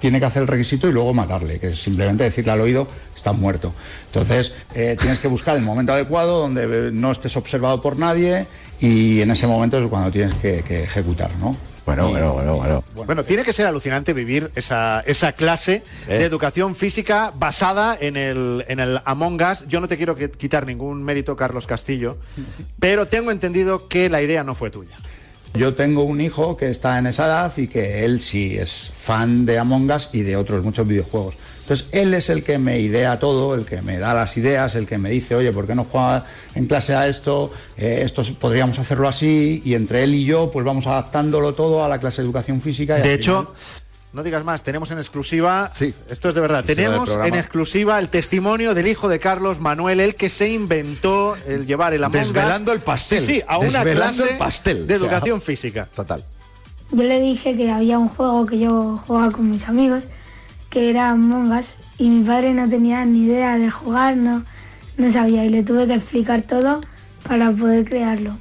tiene 0.00 0.18
que 0.18 0.26
hacer 0.26 0.42
el 0.42 0.48
requisito 0.48 0.88
y 0.88 0.92
luego 0.92 1.12
matarle, 1.12 1.58
que 1.60 1.68
es 1.68 1.80
simplemente 1.80 2.24
decirle 2.24 2.52
al 2.52 2.62
oído, 2.62 2.88
está 3.14 3.32
muerto. 3.32 3.72
Entonces, 4.06 4.52
eh, 4.74 4.96
tienes 4.98 5.18
que 5.18 5.28
buscar 5.28 5.56
el 5.56 5.62
momento 5.62 5.92
adecuado 5.92 6.40
donde 6.40 6.64
eh, 6.64 6.90
no 6.90 7.10
estés 7.10 7.36
observado 7.36 7.82
por 7.82 7.98
nadie 7.98 8.46
y 8.80 9.20
en 9.20 9.30
ese 9.30 9.46
momento 9.46 9.78
es 9.78 9.88
cuando 9.88 10.10
tienes 10.10 10.34
que, 10.34 10.62
que 10.62 10.84
ejecutar, 10.84 11.30
¿no? 11.38 11.56
Bueno, 11.86 12.08
bueno, 12.08 12.32
bueno, 12.32 12.56
bueno. 12.56 12.84
Bueno, 13.06 13.24
tiene 13.24 13.42
que 13.42 13.52
ser 13.52 13.66
alucinante 13.66 14.12
vivir 14.14 14.50
esa, 14.54 15.00
esa 15.06 15.32
clase 15.32 15.82
Eh. 16.08 16.18
de 16.18 16.24
educación 16.24 16.74
física 16.76 17.30
basada 17.34 17.96
en 18.00 18.16
el, 18.16 18.64
en 18.68 18.80
el 18.80 19.00
Among 19.04 19.40
Us. 19.42 19.66
Yo 19.68 19.80
no 19.80 19.88
te 19.88 19.96
quiero 19.96 20.16
quitar 20.16 20.66
ningún 20.66 21.02
mérito, 21.04 21.36
Carlos 21.36 21.66
Castillo, 21.66 22.16
pero 22.78 23.06
tengo 23.06 23.30
entendido 23.30 23.86
que 23.88 24.08
la 24.08 24.22
idea 24.22 24.44
no 24.44 24.54
fue 24.54 24.70
tuya. 24.70 24.96
Yo 25.52 25.74
tengo 25.74 26.02
un 26.02 26.20
hijo 26.20 26.56
que 26.56 26.68
está 26.68 26.98
en 26.98 27.06
esa 27.06 27.26
edad 27.26 27.52
y 27.56 27.68
que 27.68 28.04
él 28.04 28.20
sí 28.22 28.56
es 28.58 28.90
fan 28.96 29.46
de 29.46 29.58
Among 29.58 29.90
Us 29.90 30.08
y 30.12 30.22
de 30.22 30.36
otros 30.36 30.64
muchos 30.64 30.86
videojuegos. 30.88 31.36
Entonces 31.64 31.86
él 31.92 32.12
es 32.12 32.28
el 32.28 32.44
que 32.44 32.58
me 32.58 32.78
idea 32.78 33.18
todo, 33.18 33.54
el 33.54 33.64
que 33.64 33.80
me 33.80 33.98
da 33.98 34.12
las 34.12 34.36
ideas, 34.36 34.74
el 34.74 34.86
que 34.86 34.98
me 34.98 35.08
dice, 35.08 35.34
oye, 35.34 35.50
¿por 35.50 35.66
qué 35.66 35.74
no 35.74 35.84
juega 35.84 36.24
en 36.54 36.66
clase 36.66 36.94
a 36.94 37.08
esto? 37.08 37.50
Eh, 37.78 38.02
esto 38.04 38.22
podríamos 38.38 38.78
hacerlo 38.78 39.08
así 39.08 39.62
y 39.64 39.74
entre 39.74 40.04
él 40.04 40.14
y 40.14 40.26
yo 40.26 40.50
pues 40.52 40.64
vamos 40.66 40.86
adaptándolo 40.86 41.54
todo 41.54 41.82
a 41.82 41.88
la 41.88 41.98
clase 41.98 42.20
de 42.20 42.26
educación 42.26 42.60
física. 42.60 42.98
y 42.98 43.02
De 43.02 43.14
hecho, 43.14 43.38
final- 43.40 43.54
no 44.12 44.22
digas 44.22 44.44
más, 44.44 44.62
tenemos 44.62 44.90
en 44.90 44.98
exclusiva, 44.98 45.72
Sí. 45.74 45.92
esto 46.10 46.28
es 46.28 46.34
de 46.34 46.40
verdad, 46.42 46.64
tenemos 46.64 47.08
en 47.24 47.34
exclusiva 47.34 47.98
el 47.98 48.10
testimonio 48.10 48.74
del 48.74 48.86
hijo 48.86 49.08
de 49.08 49.18
Carlos 49.18 49.58
Manuel, 49.58 50.00
el 50.00 50.14
que 50.16 50.28
se 50.28 50.50
inventó 50.52 51.34
el 51.46 51.66
llevar 51.66 51.94
el 51.94 52.04
Among 52.04 52.20
Us. 52.24 52.28
Desvelando 52.34 52.72
el 52.72 52.80
pastel. 52.80 53.20
Sí, 53.22 53.26
sí, 53.36 53.42
a 53.48 53.56
una 53.56 53.82
Desvelando 53.82 54.16
clase 54.22 54.32
el 54.34 54.38
pastel. 54.38 54.86
de 54.86 54.94
O 54.96 54.98
sea, 54.98 55.06
educación 55.08 55.40
física. 55.40 55.88
Total. 55.96 56.22
Yo 56.92 57.02
le 57.02 57.18
dije 57.20 57.56
que 57.56 57.70
había 57.70 57.98
un 57.98 58.08
juego 58.10 58.44
que 58.44 58.58
yo 58.58 59.00
jugaba 59.06 59.32
con 59.32 59.50
mis 59.50 59.66
amigos, 59.66 60.04
que 60.74 60.90
era 60.90 61.10
Among 61.10 61.52
Us, 61.52 61.76
y 61.98 62.08
mi 62.08 62.24
padre 62.24 62.52
no 62.52 62.68
tenía 62.68 63.04
ni 63.04 63.26
idea 63.26 63.56
de 63.58 63.70
jugar, 63.70 64.16
no, 64.16 64.42
no 64.98 65.10
sabía 65.12 65.44
y 65.44 65.48
le 65.48 65.62
tuve 65.62 65.86
que 65.86 65.94
explicar 65.94 66.42
todo 66.42 66.80
para 67.28 67.52
poder 67.52 67.88
crearlo. 67.88 68.36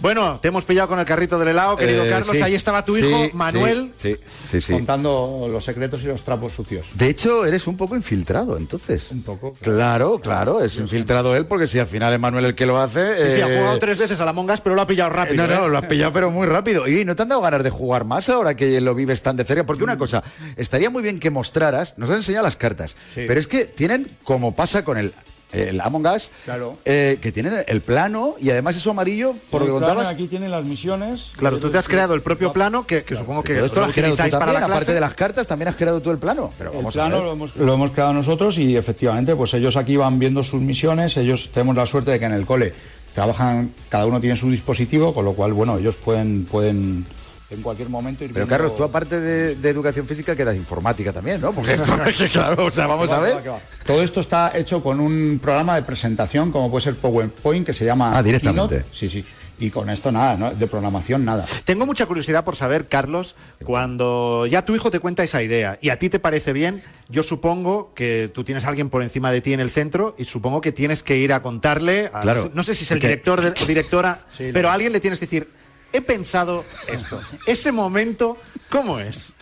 Bueno, 0.00 0.38
te 0.40 0.48
hemos 0.48 0.64
pillado 0.64 0.88
con 0.88 0.98
el 0.98 1.04
carrito 1.04 1.38
del 1.38 1.48
helado, 1.48 1.76
querido 1.76 2.04
Eh, 2.04 2.08
Carlos. 2.10 2.30
sí. 2.34 2.40
Ahí 2.42 2.54
estaba 2.54 2.84
tu 2.84 2.96
hijo, 2.96 3.06
sí, 3.26 3.30
Manuel. 3.34 3.92
Sí, 3.98 4.16
sí, 4.50 4.60
sí. 4.60 4.72
Contando 4.72 5.46
los 5.50 5.62
secretos 5.62 6.02
y 6.02 6.06
los 6.06 6.22
trapos 6.24 6.54
sucios. 6.54 6.86
De 6.94 7.08
hecho, 7.08 7.44
eres 7.44 7.66
un 7.66 7.76
poco 7.76 7.94
infiltrado, 7.96 8.56
entonces. 8.56 9.10
Un 9.10 9.22
poco. 9.22 9.54
Claro, 9.60 10.18
claro, 10.18 10.64
es 10.64 10.76
infiltrado 10.78 11.36
él, 11.36 11.44
porque 11.44 11.66
si 11.66 11.78
al 11.78 11.86
final 11.86 12.14
es 12.14 12.18
Manuel 12.20 12.46
el 12.46 12.54
que 12.54 12.64
lo 12.64 12.78
hace. 12.78 13.14
Sí, 13.14 13.34
sí, 13.36 13.40
ha 13.42 13.48
eh, 13.52 13.58
jugado 13.58 13.78
tres 13.78 13.98
veces 13.98 14.18
a 14.20 14.24
la 14.24 14.32
Mongas, 14.32 14.62
pero 14.62 14.74
lo 14.74 14.80
ha 14.82 14.86
pillado 14.86 15.10
rápido. 15.10 15.46
No, 15.46 15.54
no, 15.54 15.66
¿eh? 15.66 15.68
lo 15.68 15.78
has 15.78 15.86
pillado 15.86 16.12
pero 16.12 16.30
muy 16.30 16.46
rápido. 16.46 16.88
Y 16.88 17.04
¿no 17.04 17.14
te 17.14 17.22
han 17.22 17.28
dado 17.28 17.42
ganas 17.42 17.62
de 17.62 17.70
jugar 17.70 18.06
más 18.06 18.28
ahora 18.30 18.54
que 18.56 18.80
lo 18.80 18.94
vives 18.94 19.20
tan 19.22 19.36
de 19.36 19.44
cerca? 19.44 19.64
Porque 19.66 19.84
una 19.84 19.98
cosa, 19.98 20.22
estaría 20.56 20.88
muy 20.88 21.02
bien 21.02 21.20
que 21.20 21.28
mostraras, 21.30 21.92
nos 21.98 22.08
has 22.08 22.16
enseñado 22.16 22.44
las 22.46 22.56
cartas, 22.56 22.96
Sí. 23.14 23.24
pero 23.26 23.38
es 23.38 23.46
que 23.46 23.66
tienen, 23.66 24.06
como 24.24 24.54
pasa 24.54 24.82
con 24.84 24.96
el, 24.96 25.12
el 25.52 25.80
Among 25.80 26.06
Us, 26.06 26.30
Claro. 26.44 26.76
eh, 26.84 27.18
que 27.20 27.32
tienen 27.32 27.54
el 27.66 27.80
plano 27.80 28.34
y 28.40 28.50
además 28.50 28.76
eso 28.76 28.90
amarillo, 28.90 29.34
por 29.50 29.60
lo 29.62 29.66
que 29.66 29.72
contabas. 29.72 30.08
Aquí 30.08 30.26
tienen 30.28 30.50
las 30.50 30.64
misiones. 30.64 31.32
Claro, 31.36 31.58
tú 31.58 31.70
te 31.70 31.78
has 31.78 31.88
creado 31.88 32.14
el 32.14 32.22
propio 32.22 32.52
plano, 32.52 32.86
que, 32.86 33.02
que 33.02 33.16
supongo 33.16 33.42
que 33.42 33.64
esto 33.64 33.80
lo 33.80 33.86
has 33.86 33.92
creado 33.92 34.14
tú 34.14 34.18
para 34.18 34.30
también, 34.30 34.54
la 34.54 34.60
clase. 34.66 34.72
aparte 34.72 34.94
de 34.94 35.00
las 35.00 35.14
cartas, 35.14 35.46
también 35.48 35.68
has 35.68 35.76
creado 35.76 36.00
tú 36.00 36.10
el 36.10 36.18
plano. 36.18 36.52
Pero 36.58 36.70
El 36.70 36.76
vamos 36.78 36.94
plano 36.94 37.20
lo 37.22 37.32
hemos, 37.32 37.56
lo 37.56 37.74
hemos 37.74 37.90
creado 37.92 38.12
nosotros 38.12 38.58
y 38.58 38.76
efectivamente, 38.76 39.34
pues 39.36 39.52
ellos 39.54 39.76
aquí 39.76 39.96
van 39.96 40.18
viendo 40.18 40.42
sus 40.42 40.60
misiones, 40.60 41.16
ellos 41.16 41.50
tenemos 41.52 41.76
la 41.76 41.86
suerte 41.86 42.10
de 42.12 42.18
que 42.18 42.24
en 42.26 42.32
el 42.32 42.46
cole 42.46 42.72
trabajan, 43.14 43.72
cada 43.88 44.06
uno 44.06 44.20
tiene 44.20 44.36
su 44.36 44.50
dispositivo, 44.50 45.12
con 45.12 45.24
lo 45.24 45.32
cual, 45.32 45.52
bueno, 45.52 45.78
ellos 45.78 45.96
pueden, 45.96 46.44
pueden 46.44 47.04
en 47.50 47.62
cualquier 47.62 47.88
momento 47.88 48.24
ir 48.24 48.32
Pero 48.32 48.46
viendo- 48.46 48.50
Carlos, 48.62 48.76
tú 48.76 48.84
aparte 48.84 49.20
de, 49.20 49.56
de 49.56 49.68
educación 49.70 50.06
física 50.06 50.36
quedas 50.36 50.54
informática 50.56 51.12
también, 51.12 51.40
¿no? 51.40 51.52
Porque 51.52 51.74
esto, 51.74 51.94
es 52.04 52.16
que, 52.18 52.28
claro, 52.28 52.64
o 52.66 52.70
sea, 52.70 52.86
vamos 52.86 53.10
a 53.12 53.18
ver. 53.18 53.36
va, 53.46 53.52
va. 53.54 53.58
Todo 53.86 54.02
esto 54.02 54.20
está 54.20 54.52
hecho 54.56 54.82
con 54.82 55.00
un 55.00 55.40
programa 55.42 55.74
de 55.76 55.82
presentación, 55.82 56.52
como 56.52 56.70
puede 56.70 56.84
ser 56.84 56.94
PowerPoint, 56.96 57.66
que 57.66 57.72
se 57.74 57.84
llama 57.84 58.16
Ah, 58.16 58.22
directamente. 58.22 58.76
Keynote. 58.76 58.96
Sí, 58.96 59.08
sí. 59.10 59.24
Y 59.62 59.68
con 59.68 59.90
esto 59.90 60.10
nada, 60.10 60.36
¿no? 60.38 60.54
de 60.54 60.66
programación 60.66 61.22
nada. 61.26 61.44
Tengo 61.66 61.84
mucha 61.84 62.06
curiosidad 62.06 62.44
por 62.46 62.56
saber, 62.56 62.88
Carlos, 62.88 63.34
cuando 63.62 64.46
ya 64.46 64.64
tu 64.64 64.74
hijo 64.74 64.90
te 64.90 65.00
cuenta 65.00 65.22
esa 65.22 65.42
idea 65.42 65.78
y 65.82 65.90
a 65.90 65.98
ti 65.98 66.08
te 66.08 66.18
parece 66.18 66.52
bien, 66.54 66.82
yo 67.10 67.22
supongo 67.22 67.92
que 67.94 68.30
tú 68.32 68.42
tienes 68.42 68.64
a 68.64 68.68
alguien 68.68 68.88
por 68.88 69.02
encima 69.02 69.30
de 69.30 69.42
ti 69.42 69.52
en 69.52 69.60
el 69.60 69.70
centro 69.70 70.14
y 70.18 70.24
supongo 70.24 70.60
que 70.62 70.72
tienes 70.72 71.02
que 71.02 71.18
ir 71.18 71.32
a 71.34 71.42
contarle, 71.42 72.10
a- 72.12 72.20
Claro. 72.20 72.50
no 72.54 72.62
sé 72.62 72.74
si 72.74 72.84
es 72.84 72.90
el 72.90 73.00
director 73.00 73.42
de- 73.42 73.62
o 73.62 73.66
directora, 73.66 74.18
Sí, 74.34 74.50
pero 74.52 74.70
a 74.70 74.72
alguien 74.72 74.92
le 74.94 75.00
tienes 75.00 75.18
que 75.20 75.26
decir, 75.26 75.48
he 75.92 76.00
pensado 76.00 76.64
esto. 76.88 77.20
Ese 77.46 77.72
momento, 77.72 78.36
¿cómo 78.68 78.98
es? 79.00 79.32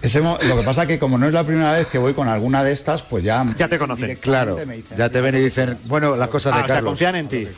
Ese 0.00 0.20
mo- 0.20 0.38
lo 0.48 0.56
que 0.56 0.62
pasa 0.62 0.86
que 0.86 0.98
como 0.98 1.18
no 1.18 1.26
es 1.26 1.32
la 1.32 1.42
primera 1.44 1.72
vez 1.72 1.88
que 1.88 1.98
voy 1.98 2.14
con 2.14 2.28
alguna 2.28 2.62
de 2.62 2.70
estas, 2.72 3.02
pues 3.02 3.24
ya... 3.24 3.44
Ya 3.58 3.66
te 3.68 3.78
conocen. 3.78 4.14
Claro, 4.16 4.56
me 4.64 4.76
dicen, 4.76 4.96
ya 4.96 5.08
te 5.10 5.20
ven 5.20 5.34
y 5.36 5.40
dicen, 5.40 5.76
bueno, 5.86 6.14
las 6.16 6.28
cosas 6.28 6.52
Ah, 6.54 6.58
de 6.58 6.62
o 6.62 6.66
sea, 6.66 6.74
Carlos. 6.76 6.90
confían 6.92 7.16
en 7.16 7.28
ti. 7.28 7.48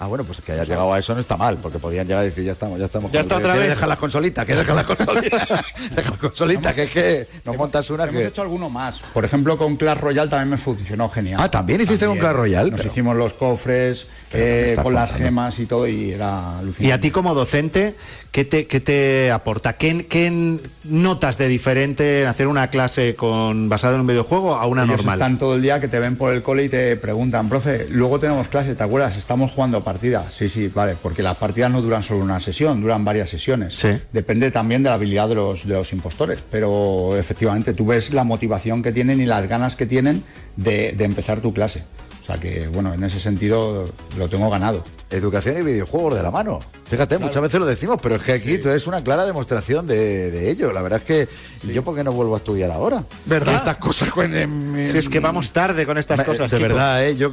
Ah, 0.00 0.06
bueno, 0.06 0.24
pues 0.24 0.40
que 0.40 0.52
hayas 0.52 0.68
llegado 0.68 0.92
a 0.92 0.98
eso 0.98 1.14
no 1.14 1.20
está 1.20 1.36
mal, 1.36 1.56
porque 1.58 1.78
podían 1.78 2.06
llegar 2.06 2.22
y 2.22 2.26
decir, 2.26 2.44
ya 2.44 2.52
estamos, 2.52 2.78
ya 2.78 2.86
estamos. 2.86 3.10
Ya 3.10 3.20
está 3.20 3.36
otra 3.36 3.52
¿Quieres 3.52 3.68
vez? 3.70 3.76
dejar 3.76 3.88
las 3.88 3.98
consolitas, 3.98 4.46
que 4.46 4.54
dejar 4.54 4.76
las 4.76 4.86
consolitas. 4.86 5.48
deja 5.94 6.10
las 6.10 6.18
consolitas, 6.20 6.74
que 6.74 6.82
es 6.84 6.90
que 6.90 7.28
nos 7.44 7.56
montas 7.56 7.90
una 7.90 8.04
Hemos 8.04 8.14
que... 8.16 8.26
hecho 8.28 8.42
alguno 8.42 8.70
más. 8.70 8.98
Por 9.12 9.24
ejemplo, 9.24 9.56
con 9.58 9.76
Clash 9.76 9.98
Royale 9.98 10.30
también 10.30 10.50
me 10.50 10.58
funcionó 10.58 11.08
genial. 11.08 11.40
Ah, 11.42 11.50
¿también 11.50 11.80
hiciste 11.80 12.06
con 12.06 12.18
Clash 12.18 12.32
Royale? 12.34 12.70
Nos 12.70 12.80
Pero- 12.80 12.92
hicimos 12.92 13.16
los 13.16 13.32
cofres 13.34 14.06
Pero 14.30 14.44
¿qué 14.44 14.62
me 14.66 14.72
eh, 14.72 14.82
con 14.82 14.94
las 14.94 15.12
gemas 15.12 15.58
y 15.58 15.66
todo 15.66 15.86
y 15.88 16.12
era 16.12 16.58
alucinante. 16.58 16.86
Y 16.86 16.90
a 16.92 17.00
ti 17.00 17.10
como 17.10 17.34
docente, 17.34 17.96
¿qué 18.32 18.44
te, 18.44 18.66
qué 18.66 18.80
te 18.80 19.30
aporta? 19.30 19.74
¿Qué, 19.74 20.06
qué 20.06 20.58
notas 20.84 21.38
de 21.38 21.48
diferente 21.48 22.22
en 22.22 22.28
hacer 22.28 22.46
una 22.46 22.68
clase 22.68 23.14
con 23.14 23.68
basada 23.68 23.94
en 23.94 24.02
un 24.02 24.06
videojuego 24.06 24.54
a 24.54 24.66
una 24.66 24.84
Ellos 24.84 24.98
normal? 24.98 25.14
están 25.14 25.38
todo 25.38 25.54
el 25.54 25.62
día 25.62 25.80
que 25.80 25.88
te 25.88 25.98
ven 25.98 26.16
por 26.16 26.32
el 26.32 26.42
cole 26.42 26.64
y 26.64 26.68
te 26.68 26.96
preguntan, 26.96 27.48
profe, 27.48 27.86
luego 27.90 28.18
tenemos 28.18 28.48
clase, 28.48 28.74
¿te 28.74 28.82
acuerdas? 28.82 29.16
Estamos 29.16 29.52
jugando 29.52 29.82
partidas. 29.82 30.32
Sí, 30.32 30.48
sí, 30.48 30.68
vale, 30.68 30.96
porque 31.02 31.22
las 31.22 31.36
partidas 31.36 31.70
no 31.70 31.82
duran 31.82 32.02
solo 32.02 32.20
una 32.22 32.40
sesión, 32.40 32.80
duran 32.80 33.04
varias 33.04 33.30
sesiones. 33.30 33.74
Sí. 33.74 33.90
Depende 34.12 34.50
también 34.50 34.82
de 34.82 34.88
la 34.88 34.94
habilidad 34.94 35.28
de 35.28 35.34
los, 35.34 35.66
de 35.66 35.74
los 35.74 35.92
impostores, 35.92 36.38
pero 36.50 37.16
efectivamente 37.16 37.74
tú 37.74 37.86
ves 37.86 38.12
la 38.12 38.24
motivación 38.24 38.82
que 38.82 38.92
tienen 38.92 39.20
y 39.20 39.26
las 39.26 39.46
ganas 39.48 39.76
que 39.76 39.86
tienen 39.86 40.22
de, 40.56 40.92
de 40.92 41.04
empezar 41.04 41.40
tu 41.40 41.52
clase. 41.52 41.82
O 42.28 42.30
sea 42.32 42.38
que, 42.38 42.68
bueno, 42.68 42.92
en 42.92 43.02
ese 43.04 43.18
sentido 43.20 43.88
lo 44.18 44.28
tengo 44.28 44.50
ganado. 44.50 44.84
Educación 45.08 45.56
y 45.56 45.62
videojuegos 45.62 46.14
de 46.14 46.22
la 46.22 46.30
mano. 46.30 46.60
Fíjate, 46.84 47.16
muchas 47.16 47.40
veces 47.40 47.58
lo 47.58 47.64
decimos, 47.64 47.98
pero 48.02 48.16
es 48.16 48.22
que 48.22 48.32
aquí 48.32 48.58
tú 48.58 48.68
eres 48.68 48.86
una 48.86 49.02
clara 49.02 49.24
demostración 49.24 49.86
de, 49.86 50.30
de 50.30 50.50
ello. 50.50 50.70
La 50.70 50.82
verdad 50.82 50.98
es 50.98 51.04
que 51.06 51.28
¿y 51.66 51.72
yo 51.72 51.82
por 51.82 51.96
qué 51.96 52.04
no 52.04 52.12
vuelvo 52.12 52.34
a 52.34 52.38
estudiar 52.38 52.70
ahora. 52.70 53.02
¿Verdad? 53.24 53.54
Estas 53.54 53.76
cosas 53.76 54.10
en- 54.18 54.90
Si 54.92 54.98
es 54.98 55.08
que 55.08 55.20
vamos 55.20 55.52
tarde 55.52 55.86
con 55.86 55.96
estas 55.96 56.22
cosas. 56.22 56.50
De 56.50 56.58
Kiko. 56.58 56.68
verdad, 56.68 57.06
¿eh? 57.06 57.16
Yo, 57.16 57.32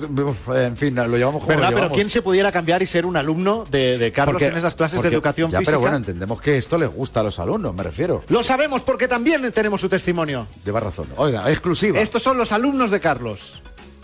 en 0.55 0.77
fin, 0.77 0.95
lo 0.95 1.17
llevamos 1.17 1.43
como 1.43 1.47
¿Verdad? 1.53 1.71
lo 1.71 1.75
Pero. 1.77 1.91
¿quién 1.91 2.09
se 2.09 2.21
pudiera 2.21 2.53
cambiar 2.53 2.81
y 2.81 2.87
ser 2.87 3.05
un 3.05 3.17
alumno 3.17 3.65
de, 3.69 3.97
de 3.97 4.11
Carlos 4.13 4.35
Porque- 4.35 4.47
en 4.47 4.55
esas 4.57 4.75
clases 4.75 4.95
porque- 4.95 5.09
de 5.09 5.15
educación 5.15 5.51
ya, 5.51 5.57
física? 5.59 5.71
Pero 5.71 5.81
bueno, 5.81 5.97
entendemos 5.97 6.39
que 6.41 6.57
esto 6.57 6.77
les 6.77 6.89
gusta 6.89 7.19
a 7.19 7.23
los 7.23 7.37
alumnos, 7.39 7.75
me 7.75 7.83
refiero. 7.83 8.23
Lo 8.29 8.41
sabemos 8.43 8.81
porque 8.83 9.09
también 9.09 9.51
tenemos 9.51 9.81
su 9.81 9.89
testimonio. 9.89 10.47
Lleva 10.63 10.79
razón. 10.79 11.07
Oiga, 11.17 11.51
exclusiva. 11.51 11.99
Estos 11.99 12.23
son 12.23 12.37
los 12.37 12.53
alumnos 12.53 12.89
de 12.91 13.01
Carlos. 13.01 13.61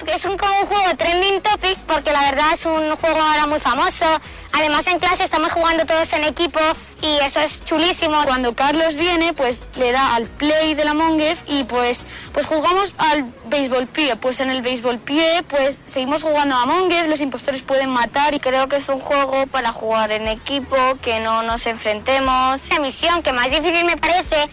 Es 0.07 0.25
un, 0.25 0.37
como 0.37 0.61
un 0.61 0.65
juego 0.67 0.95
trending 0.97 1.41
topic 1.41 1.77
porque 1.87 2.11
la 2.11 2.21
verdad 2.31 2.53
es 2.53 2.65
un 2.65 2.95
juego 2.95 3.21
ahora 3.21 3.47
muy 3.47 3.59
famoso. 3.59 4.05
Además 4.53 4.85
en 4.87 4.99
clase 4.99 5.23
estamos 5.23 5.51
jugando 5.53 5.85
todos 5.85 6.11
en 6.13 6.25
equipo 6.25 6.59
y 7.01 7.07
eso 7.25 7.39
es 7.39 7.63
chulísimo. 7.63 8.23
Cuando 8.25 8.53
Carlos 8.53 8.95
viene, 8.95 9.33
pues 9.33 9.67
le 9.77 9.91
da 9.91 10.15
al 10.15 10.25
play 10.25 10.73
de 10.73 10.83
la 10.83 10.91
Among 10.91 11.21
Us 11.21 11.39
y 11.47 11.63
pues, 11.63 12.05
pues 12.33 12.45
jugamos 12.45 12.93
al 12.97 13.25
béisbol 13.45 13.87
pie. 13.87 14.15
Pues 14.17 14.39
en 14.41 14.49
el 14.49 14.61
béisbol 14.61 14.99
pie, 14.99 15.43
pues 15.47 15.79
seguimos 15.85 16.23
jugando 16.23 16.55
a 16.55 16.63
Among 16.63 16.91
Us, 16.91 17.07
los 17.07 17.21
impostores 17.21 17.61
pueden 17.61 17.89
matar 17.89 18.33
y 18.33 18.39
Creo 18.41 18.67
que 18.67 18.77
es 18.77 18.89
un 18.89 18.99
juego 18.99 19.47
para 19.47 19.71
jugar 19.71 20.11
en 20.11 20.27
equipo, 20.27 20.75
que 21.01 21.19
no 21.19 21.43
nos 21.43 21.65
enfrentemos. 21.67 22.59
La 22.69 22.79
misión 22.79 23.23
que 23.23 23.31
más 23.31 23.49
difícil 23.49 23.85
me 23.85 23.95
parece 23.95 24.49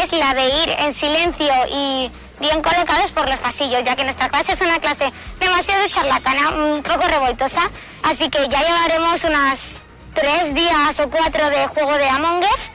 es 0.00 0.12
la 0.12 0.32
de 0.32 0.46
ir 0.46 0.70
en 0.78 0.94
silencio 0.94 1.52
y 1.68 2.10
bien 2.42 2.60
colocados 2.60 3.10
por 3.12 3.26
los 3.30 3.38
pasillos, 3.38 3.82
ya 3.84 3.96
que 3.96 4.04
nuestra 4.04 4.28
clase 4.28 4.52
es 4.52 4.60
una 4.60 4.78
clase 4.80 5.10
demasiado 5.40 5.88
charlatana, 5.88 6.50
un 6.50 6.82
poco 6.82 7.06
revoltosa. 7.08 7.62
Así 8.02 8.28
que 8.28 8.46
ya 8.48 8.60
llevaremos 8.60 9.24
unas 9.24 9.84
tres 10.12 10.52
días 10.54 11.00
o 11.00 11.08
cuatro 11.08 11.48
de 11.48 11.66
juego 11.68 11.94
de 11.94 12.08
Among 12.10 12.40
Us. 12.40 12.70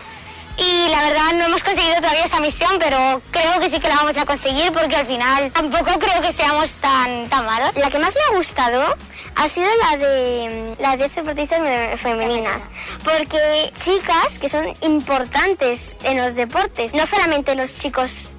Y 0.60 0.88
la 0.90 1.04
verdad 1.04 1.34
no 1.36 1.46
hemos 1.46 1.64
conseguido 1.64 1.98
todavía 1.98 2.24
esa 2.26 2.40
misión, 2.40 2.78
pero 2.80 3.22
creo 3.30 3.60
que 3.60 3.70
sí 3.70 3.80
que 3.80 3.90
la 3.90 3.98
vamos 3.98 4.18
a 4.18 4.26
conseguir 4.26 4.72
porque 4.74 4.96
al 4.96 5.06
final 5.06 5.52
tampoco 5.52 6.00
creo 6.00 6.20
que 6.20 6.32
seamos 6.32 6.72
tan, 6.82 7.30
tan 7.30 7.46
malos. 7.46 7.76
La 7.76 7.92
que 7.92 8.00
más 8.00 8.16
me 8.16 8.22
ha 8.34 8.38
gustado 8.38 8.96
ha 9.36 9.50
sido 9.50 9.68
la 9.84 9.98
de 9.98 10.76
las 10.80 10.98
10 10.98 11.14
deportistas 11.14 11.60
me- 11.60 11.96
femeninas, 11.98 12.64
porque 13.04 13.72
chicas 13.84 14.40
que 14.40 14.50
son 14.50 14.74
importantes 14.82 15.96
en 16.04 16.18
los 16.18 16.34
deportes, 16.34 16.92
no 16.96 17.06
solamente 17.06 17.54
los 17.54 17.78
chicos 17.78 18.30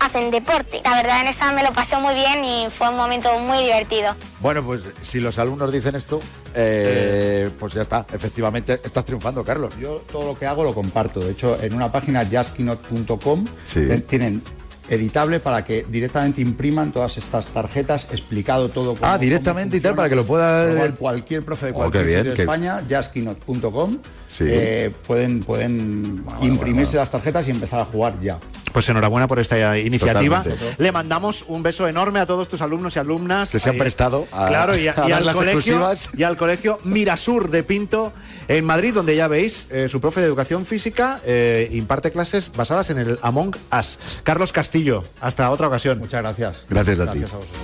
hacen 0.00 0.30
deporte. 0.30 0.80
La 0.84 0.96
verdad 0.96 1.20
en 1.22 1.28
esa 1.28 1.52
me 1.52 1.62
lo 1.62 1.72
pasé 1.72 1.96
muy 1.96 2.14
bien 2.14 2.44
y 2.44 2.66
fue 2.70 2.88
un 2.88 2.96
momento 2.96 3.38
muy 3.40 3.58
divertido. 3.58 4.14
Bueno, 4.40 4.62
pues 4.64 4.82
si 5.00 5.20
los 5.20 5.38
alumnos 5.38 5.72
dicen 5.72 5.94
esto, 5.96 6.20
eh, 6.54 7.50
pues 7.58 7.74
ya 7.74 7.82
está. 7.82 8.06
Efectivamente, 8.12 8.80
estás 8.84 9.04
triunfando, 9.04 9.44
Carlos. 9.44 9.74
Yo 9.78 10.02
todo 10.10 10.32
lo 10.32 10.38
que 10.38 10.46
hago 10.46 10.62
lo 10.64 10.74
comparto. 10.74 11.20
De 11.20 11.32
hecho, 11.32 11.60
en 11.60 11.74
una 11.74 11.90
página 11.92 12.22
jazzkeynote.com 12.22 13.44
Sí. 13.66 13.86
tienen 14.06 14.42
editable 14.90 15.38
para 15.38 15.64
que 15.66 15.84
directamente 15.86 16.40
impriman 16.40 16.92
todas 16.92 17.18
estas 17.18 17.46
tarjetas, 17.48 18.08
explicado 18.10 18.70
todo. 18.70 18.94
cómo- 18.94 19.06
Ah, 19.12 19.18
directamente 19.18 19.76
y 19.76 19.80
tal, 19.80 19.94
para 19.94 20.08
que 20.08 20.14
lo 20.16 20.24
pueda- 20.24 20.74
cual, 20.74 20.94
cualquier 20.94 21.44
profe 21.44 21.66
de 21.66 21.72
Oh, 21.72 21.74
cualquier 21.74 22.06
bien, 22.06 22.18
sitio 22.20 22.30
de 22.30 22.36
qué- 22.36 22.42
España, 22.42 22.82
jazzkeynote.com, 22.88 23.98
Sí. 24.32 24.44
eh, 24.46 24.90
pueden, 25.06 25.40
pueden 25.40 26.24
imprimirse 26.40 26.96
las 26.96 27.10
tarjetas 27.10 27.46
y 27.48 27.50
empezar 27.50 27.80
a 27.80 27.84
jugar 27.84 28.14
ya. 28.22 28.38
Pues 28.78 28.88
enhorabuena 28.90 29.26
por 29.26 29.40
esta 29.40 29.76
iniciativa. 29.76 30.40
Totalmente. 30.44 30.76
Le 30.80 30.92
mandamos 30.92 31.44
un 31.48 31.64
beso 31.64 31.88
enorme 31.88 32.20
a 32.20 32.26
todos 32.26 32.46
tus 32.46 32.60
alumnos 32.60 32.94
y 32.94 33.00
alumnas. 33.00 33.50
Que 33.50 33.58
se 33.58 33.70
han 33.70 33.76
prestado 33.76 34.28
a- 34.30 34.46
claro, 34.46 34.78
y, 34.78 34.86
a- 34.86 34.92
a 34.96 35.06
y 35.08 35.10
dar 35.10 35.14
al 35.18 35.26
las 35.26 35.36
colegio, 35.36 35.58
exclusivas. 35.58 36.08
y 36.16 36.22
al 36.22 36.36
colegio 36.36 36.78
Mirasur 36.84 37.50
de 37.50 37.64
Pinto 37.64 38.12
en 38.46 38.64
Madrid, 38.64 38.94
donde 38.94 39.16
ya 39.16 39.26
veis, 39.26 39.66
eh, 39.70 39.88
su 39.88 40.00
profe 40.00 40.20
de 40.20 40.26
educación 40.28 40.64
física 40.64 41.18
eh, 41.24 41.68
imparte 41.72 42.12
clases 42.12 42.52
basadas 42.56 42.90
en 42.90 42.98
el 42.98 43.18
Among 43.22 43.56
Us. 43.76 43.98
Carlos 44.22 44.52
Castillo, 44.52 45.02
hasta 45.20 45.50
otra 45.50 45.66
ocasión. 45.66 45.98
Muchas 45.98 46.22
gracias. 46.22 46.58
Gracias 46.70 47.00
a 47.00 47.12
ti. 47.12 47.18
Gracias 47.18 47.32
a 47.32 47.36
vosotros. 47.38 47.58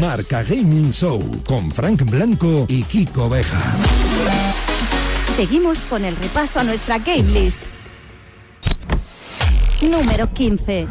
Marca 0.00 0.42
Gaming 0.42 0.90
Show 0.92 1.20
con 1.46 1.70
Frank 1.70 2.02
Blanco 2.10 2.64
y 2.68 2.82
Kiko 2.84 3.28
Beja. 3.28 3.60
Seguimos 5.36 5.76
con 5.90 6.02
el 6.06 6.16
repaso 6.16 6.60
a 6.60 6.64
nuestra 6.64 6.96
game 6.96 7.24
list. 7.24 7.58
Número 9.82 10.32
15. 10.32 10.86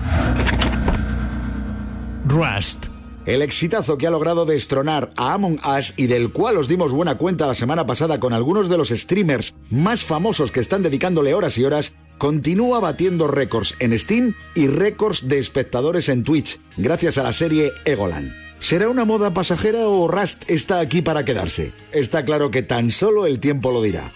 Rust. 2.25 2.87
El 3.25 3.41
exitazo 3.41 3.97
que 3.97 4.05
ha 4.05 4.11
logrado 4.11 4.45
destronar 4.45 5.09
a 5.15 5.33
Among 5.33 5.59
Us 5.65 5.93
y 5.97 6.05
del 6.05 6.31
cual 6.31 6.57
os 6.57 6.67
dimos 6.67 6.93
buena 6.93 7.15
cuenta 7.15 7.47
la 7.47 7.55
semana 7.55 7.87
pasada 7.87 8.19
con 8.19 8.33
algunos 8.33 8.69
de 8.69 8.77
los 8.77 8.89
streamers 8.89 9.55
más 9.71 10.03
famosos 10.03 10.51
que 10.51 10.59
están 10.59 10.83
dedicándole 10.83 11.33
horas 11.33 11.57
y 11.57 11.65
horas, 11.65 11.93
continúa 12.19 12.79
batiendo 12.79 13.27
récords 13.27 13.75
en 13.79 13.97
Steam 13.97 14.35
y 14.53 14.67
récords 14.67 15.27
de 15.27 15.39
espectadores 15.39 16.07
en 16.07 16.23
Twitch, 16.23 16.59
gracias 16.77 17.17
a 17.17 17.23
la 17.23 17.33
serie 17.33 17.71
Egoland. 17.85 18.31
¿Será 18.59 18.89
una 18.89 19.05
moda 19.05 19.33
pasajera 19.33 19.87
o 19.87 20.07
Rust 20.07 20.43
está 20.47 20.79
aquí 20.79 21.01
para 21.01 21.25
quedarse? 21.25 21.73
Está 21.91 22.23
claro 22.23 22.51
que 22.51 22.61
tan 22.61 22.91
solo 22.91 23.25
el 23.25 23.39
tiempo 23.39 23.71
lo 23.71 23.81
dirá. 23.81 24.11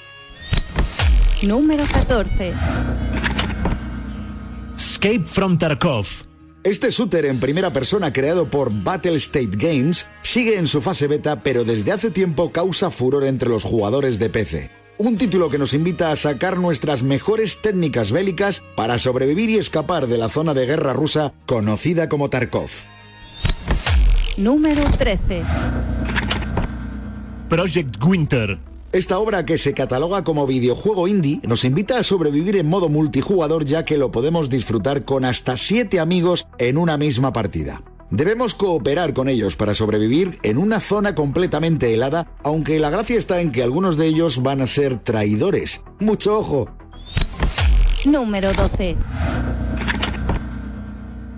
Número 1.42 1.86
14. 1.92 2.54
Escape 4.80 5.24
from 5.26 5.58
Tarkov. 5.58 6.08
Este 6.64 6.90
shooter 6.90 7.26
en 7.26 7.42
primera 7.42 7.74
persona 7.74 8.14
creado 8.14 8.50
por 8.50 8.72
Battle 8.72 9.18
State 9.18 9.58
Games 9.58 10.08
sigue 10.24 10.58
en 10.58 10.68
su 10.68 10.80
fase 10.80 11.08
beta, 11.08 11.44
pero 11.44 11.66
desde 11.66 11.92
hace 11.92 12.12
tiempo 12.12 12.54
causa 12.54 12.90
furor 12.90 13.26
entre 13.26 13.50
los 13.50 13.66
jugadores 13.66 14.20
de 14.20 14.30
PC. 14.30 14.72
Un 14.98 15.18
título 15.18 15.50
que 15.50 15.58
nos 15.58 15.74
invita 15.74 16.14
a 16.14 16.16
sacar 16.16 16.58
nuestras 16.58 17.04
mejores 17.04 17.62
técnicas 17.62 18.14
bélicas 18.14 18.64
para 18.78 19.00
sobrevivir 19.00 19.50
y 19.50 19.58
escapar 19.58 20.08
de 20.08 20.18
la 20.18 20.30
zona 20.30 20.54
de 20.54 20.66
guerra 20.66 20.94
rusa 20.94 21.34
conocida 21.46 22.08
como 22.08 22.30
Tarkov. 22.30 22.70
Número 24.38 24.84
13. 24.98 25.44
Project 27.50 28.02
Winter. 28.02 28.69
Esta 28.92 29.20
obra 29.20 29.46
que 29.46 29.60
se 29.60 29.76
cataloga 29.76 30.24
como 30.24 30.48
videojuego 30.48 31.08
indie 31.08 31.42
nos 31.44 31.64
invita 31.64 32.00
a 32.00 32.04
sobrevivir 32.04 32.56
en 32.56 32.68
modo 32.68 32.90
multijugador 32.90 33.64
ya 33.64 33.86
que 33.86 34.00
lo 34.00 34.10
podemos 34.12 34.50
disfrutar 34.50 35.06
con 35.06 35.26
hasta 35.26 35.58
7 35.58 36.00
amigos 36.00 36.48
en 36.58 36.76
una 36.80 36.98
misma 36.98 37.32
partida. 37.32 37.84
Debemos 38.10 38.56
cooperar 38.56 39.14
con 39.14 39.30
ellos 39.30 39.56
para 39.56 39.76
sobrevivir 39.76 40.40
en 40.42 40.58
una 40.58 40.80
zona 40.80 41.14
completamente 41.14 41.94
helada, 41.94 42.32
aunque 42.44 42.80
la 42.80 42.90
gracia 42.90 43.20
está 43.20 43.40
en 43.42 43.52
que 43.52 43.62
algunos 43.62 43.96
de 43.96 44.08
ellos 44.08 44.42
van 44.42 44.62
a 44.62 44.68
ser 44.68 44.98
traidores. 44.98 45.82
Mucho 46.00 46.40
ojo. 46.40 46.68
Número 48.06 48.52
12. 48.54 48.96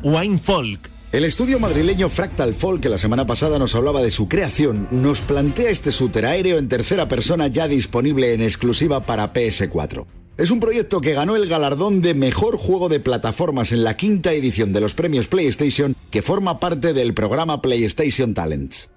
Wine 0.04 0.40
Folk. 0.40 0.90
El 1.12 1.26
estudio 1.26 1.60
madrileño 1.60 2.08
Fractal 2.08 2.54
Folk, 2.54 2.84
que 2.84 2.88
la 2.88 2.97
semana 2.97 3.28
pasada 3.28 3.60
nos 3.60 3.76
hablaba 3.76 4.02
de 4.02 4.12
su 4.12 4.30
creación, 4.30 4.88
nos 4.91 5.19
plantea 5.19 5.69
este 5.69 5.91
shooter 5.91 6.26
aéreo 6.26 6.58
en 6.58 6.69
tercera 6.69 7.10
persona 7.10 7.47
ya 7.47 7.67
disponible 7.67 8.34
en 8.34 8.41
exclusiva 8.41 9.06
para 9.06 9.34
PS4. 9.34 10.06
Es 10.38 10.52
un 10.52 10.62
proyecto 10.62 11.02
que 11.02 11.13
ganó 11.13 11.36
el 11.36 11.50
galardón 11.50 12.02
de 12.02 12.13
mejor 12.13 12.56
juego 12.56 12.88
de 12.88 13.02
plataformas 13.02 13.74
en 13.74 13.84
la 13.84 13.97
quinta 13.97 14.32
edición 14.32 14.71
de 14.71 14.80
los 14.80 14.95
premios 14.95 15.28
PlayStation, 15.28 15.97
que 16.12 16.21
forma 16.21 16.62
parte 16.62 16.93
del 16.93 17.13
programa 17.13 17.62
PlayStation 17.62 18.34
Talents. 18.34 18.89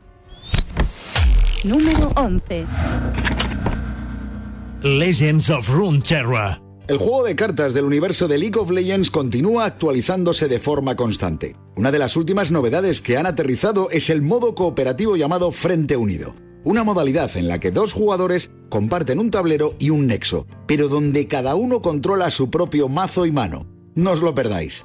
Número 1.65 2.13
11. 2.15 2.65
Legends 4.83 5.51
of 5.51 5.69
Runeterra. 5.69 6.64
El 6.87 6.99
juego 6.99 7.25
de 7.25 7.35
cartas 7.35 7.73
del 7.73 7.87
universo 7.87 8.29
de 8.29 8.37
League 8.37 8.59
of 8.61 8.71
Legends 8.71 9.11
continúa 9.11 9.65
actualizándose 9.65 10.49
de 10.49 10.59
forma 10.59 10.97
constante. 10.97 11.57
Una 11.77 11.91
de 11.91 11.99
las 11.99 12.15
últimas 12.15 12.51
novedades 12.51 13.01
que 13.01 13.17
han 13.17 13.25
aterrizado 13.25 13.89
es 13.91 14.11
el 14.11 14.21
modo 14.21 14.55
cooperativo 14.55 15.17
llamado 15.17 15.51
Frente 15.51 15.97
Unido. 15.97 16.35
Una 16.63 16.85
modalidad 16.85 17.35
en 17.39 17.49
la 17.49 17.59
que 17.59 17.71
dos 17.71 17.95
jugadores 17.95 18.51
comparten 18.69 19.19
un 19.19 19.31
tablero 19.31 19.75
y 19.79 19.89
un 19.89 20.09
nexo, 20.09 20.47
pero 20.67 20.89
donde 20.89 21.27
cada 21.27 21.55
uno 21.55 21.81
controla 21.81 22.31
su 22.31 22.51
propio 22.51 22.91
mazo 22.91 23.25
y 23.25 23.33
mano. 23.33 23.67
No 23.95 24.13
os 24.13 24.21
lo 24.21 24.35
perdáis. 24.35 24.85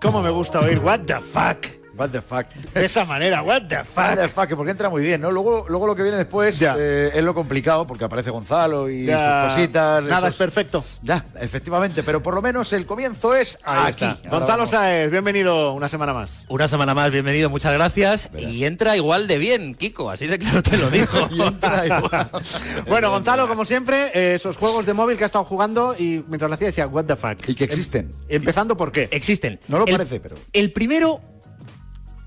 ¿Cómo 0.00 0.22
me 0.22 0.30
gusta 0.30 0.60
oír 0.60 0.78
what 0.78 1.00
the 1.06 1.18
fuck? 1.18 1.83
What 1.96 2.10
the 2.10 2.20
fuck. 2.22 2.46
De 2.74 2.84
esa 2.84 3.04
manera, 3.04 3.42
what 3.42 3.62
the 3.68 3.84
fuck. 3.84 3.96
What 3.96 4.16
the 4.16 4.28
fuck, 4.28 4.48
porque 4.56 4.72
entra 4.72 4.90
muy 4.90 5.02
bien, 5.02 5.20
¿no? 5.20 5.30
Luego, 5.30 5.66
luego 5.68 5.86
lo 5.86 5.94
que 5.94 6.02
viene 6.02 6.16
después 6.16 6.58
Ya. 6.58 6.74
eh, 6.78 7.10
es 7.14 7.22
lo 7.24 7.34
complicado, 7.34 7.86
porque 7.86 8.04
aparece 8.04 8.30
Gonzalo 8.30 8.90
y 8.90 9.06
Ya, 9.06 9.44
sus 9.46 9.54
cositas. 9.54 10.02
Nada 10.04 10.18
esos- 10.18 10.28
es 10.30 10.34
perfecto. 10.36 10.84
Ya, 11.02 11.24
efectivamente, 11.40 12.02
pero 12.02 12.22
por 12.22 12.34
lo 12.34 12.42
menos 12.42 12.72
el 12.72 12.86
comienzo 12.86 13.34
es 13.34 13.58
Ahí 13.64 13.92
aquí. 13.92 14.04
está. 14.04 14.28
Gonzalo. 14.28 14.66
Sáez, 14.66 15.10
bienvenido 15.10 15.72
una 15.72 15.88
semana 15.88 16.12
más. 16.12 16.44
Una 16.48 16.66
semana 16.68 16.94
más, 16.94 17.12
bienvenido, 17.12 17.48
muchas 17.50 17.72
gracias. 17.72 18.30
Y 18.36 18.64
entra 18.64 18.96
igual 18.96 19.26
de 19.28 19.38
bien, 19.38 19.74
Kiko, 19.74 20.10
así 20.10 20.26
de 20.26 20.38
claro 20.38 20.62
te 20.62 20.76
lo 20.76 20.90
digo. 20.90 21.06
Bueno, 22.88 23.10
Gonzalo, 23.10 23.48
como 23.48 23.64
siempre, 23.64 24.10
eh, 24.14 24.34
esos 24.34 24.56
juegos 24.56 24.86
de 24.86 24.94
móvil 24.94 25.16
que 25.16 25.24
ha 25.24 25.26
estado 25.26 25.44
jugando 25.44 25.94
y 25.98 26.24
mientras 26.28 26.48
lo 26.50 26.54
hacía 26.54 26.68
decía, 26.68 26.86
what 26.86 27.04
the 27.04 27.16
fuck. 27.16 27.48
Y 27.48 27.54
que 27.54 27.64
existen. 27.64 28.10
Em- 28.28 28.36
empezando 28.44 28.76
por 28.76 28.92
qué. 28.92 29.08
Existen. 29.10 29.58
No 29.68 29.78
lo 29.78 29.86
El- 29.86 29.92
parece, 29.92 30.20
pero. 30.20 30.36
El 30.52 30.72
primero 30.72 31.20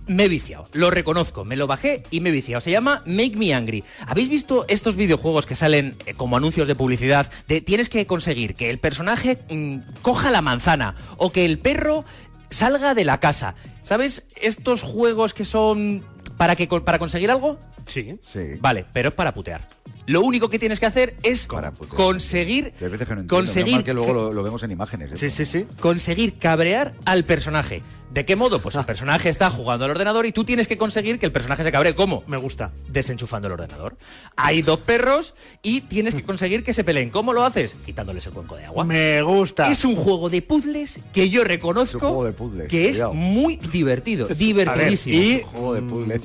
me 0.08 0.26
he 0.26 0.30
viciado, 0.30 0.66
lo 0.74 0.90
reconozco, 0.90 1.46
me 1.46 1.56
lo 1.56 1.68
bajé 1.68 2.04
y 2.12 2.20
me 2.20 2.30
he 2.30 2.32
viciado. 2.32 2.62
Se 2.62 2.72
llama 2.72 3.04
Make 3.06 3.36
Me 3.36 3.54
Angry. 3.54 3.84
¿Habéis 4.06 4.30
visto 4.30 4.66
estos 4.68 4.96
videojuegos 4.96 5.46
que 5.46 5.56
salen 5.56 5.96
eh, 6.06 6.14
como 6.14 6.38
anuncios 6.38 6.68
de 6.68 6.76
publicidad? 6.76 7.32
De 7.48 7.62
tienes 7.62 7.90
que 7.90 8.06
conseguir 8.08 8.56
que 8.56 8.70
el 8.70 8.80
personaje 8.80 9.40
mm, 9.50 10.02
coja 10.02 10.32
la 10.32 10.42
manzana 10.42 10.96
o 11.18 11.32
que 11.32 11.46
el 11.46 11.60
perro 11.60 12.06
salga 12.50 12.94
de 12.94 13.06
la 13.06 13.20
casa. 13.20 13.56
¿Sabes? 13.84 14.26
Estos 14.42 14.84
juegos 14.84 15.34
que 15.34 15.46
son 15.46 16.04
para 16.38 16.56
que 16.56 16.68
para 16.68 17.00
conseguir 17.00 17.32
algo. 17.32 17.58
Sí. 17.86 18.20
Sí. 18.32 18.40
Vale, 18.60 18.86
pero 18.94 19.10
es 19.10 19.16
para 19.16 19.34
putear. 19.34 19.68
Lo 20.08 20.22
único 20.22 20.50
que 20.50 20.58
tienes 20.58 20.80
que 20.80 20.86
hacer 20.86 21.18
es 21.22 21.48
conseguir 21.48 22.74
Hay 22.80 22.88
veces 22.88 23.08
que 23.08 23.14
no 23.14 23.22
entiendo, 23.22 23.36
conseguir 23.36 23.74
mal 23.74 23.84
que 23.84 23.94
luego 23.94 24.14
lo, 24.14 24.32
lo 24.32 24.42
vemos 24.42 24.64
en 24.64 24.72
imágenes. 24.72 25.12
¿eh? 25.12 25.18
Sí, 25.18 25.30
sí, 25.30 25.46
sí. 25.46 25.68
conseguir 25.82 26.38
cabrear 26.38 26.94
al 27.04 27.26
personaje. 27.26 27.84
¿De 28.18 28.26
qué 28.26 28.36
modo? 28.36 28.58
Pues 28.58 28.74
el 28.76 28.84
personaje 28.84 29.30
está 29.30 29.52
jugando 29.52 29.86
al 29.86 29.92
ordenador 29.92 30.26
y 30.26 30.32
tú 30.32 30.44
tienes 30.44 30.68
que 30.68 30.76
conseguir 30.76 31.20
que 31.20 31.28
el 31.28 31.32
personaje 31.32 31.62
se 31.62 31.72
cabree. 31.72 31.94
¿Cómo? 31.94 32.24
Me 32.26 32.38
gusta. 32.38 32.72
Desenchufando 32.88 33.48
el 33.48 33.54
ordenador. 33.54 33.96
Hay 34.36 34.64
dos 34.64 34.80
perros 34.80 35.36
y 35.62 35.82
tienes 35.82 36.16
que 36.16 36.24
conseguir 36.24 36.64
que 36.64 36.74
se 36.74 36.84
peleen. 36.84 37.12
¿Cómo 37.12 37.32
lo 37.32 37.44
haces? 37.44 37.76
Quitándoles 37.86 38.26
el 38.26 38.34
cuenco 38.34 38.56
de 38.56 38.66
agua. 38.66 38.86
Me 38.86 39.22
gusta. 39.22 39.70
Es 39.70 39.86
un 39.86 39.96
juego 39.96 40.32
de 40.32 40.42
puzzles 40.42 41.00
que 41.14 41.30
yo 41.30 41.42
Es 41.42 41.46
un 41.46 41.50
reconozco 41.50 42.00
juego 42.00 42.24
de 42.26 42.34
puzzles, 42.34 42.70
que 42.70 42.90
cuidado. 42.90 43.12
es 43.12 43.16
muy 43.16 43.58
divertido, 43.58 44.28
divertidísimo. 44.36 45.16
y, 45.16 45.34
Un 45.36 45.50
juego 45.50 45.74
de 45.76 45.82
puzzles. 45.84 46.22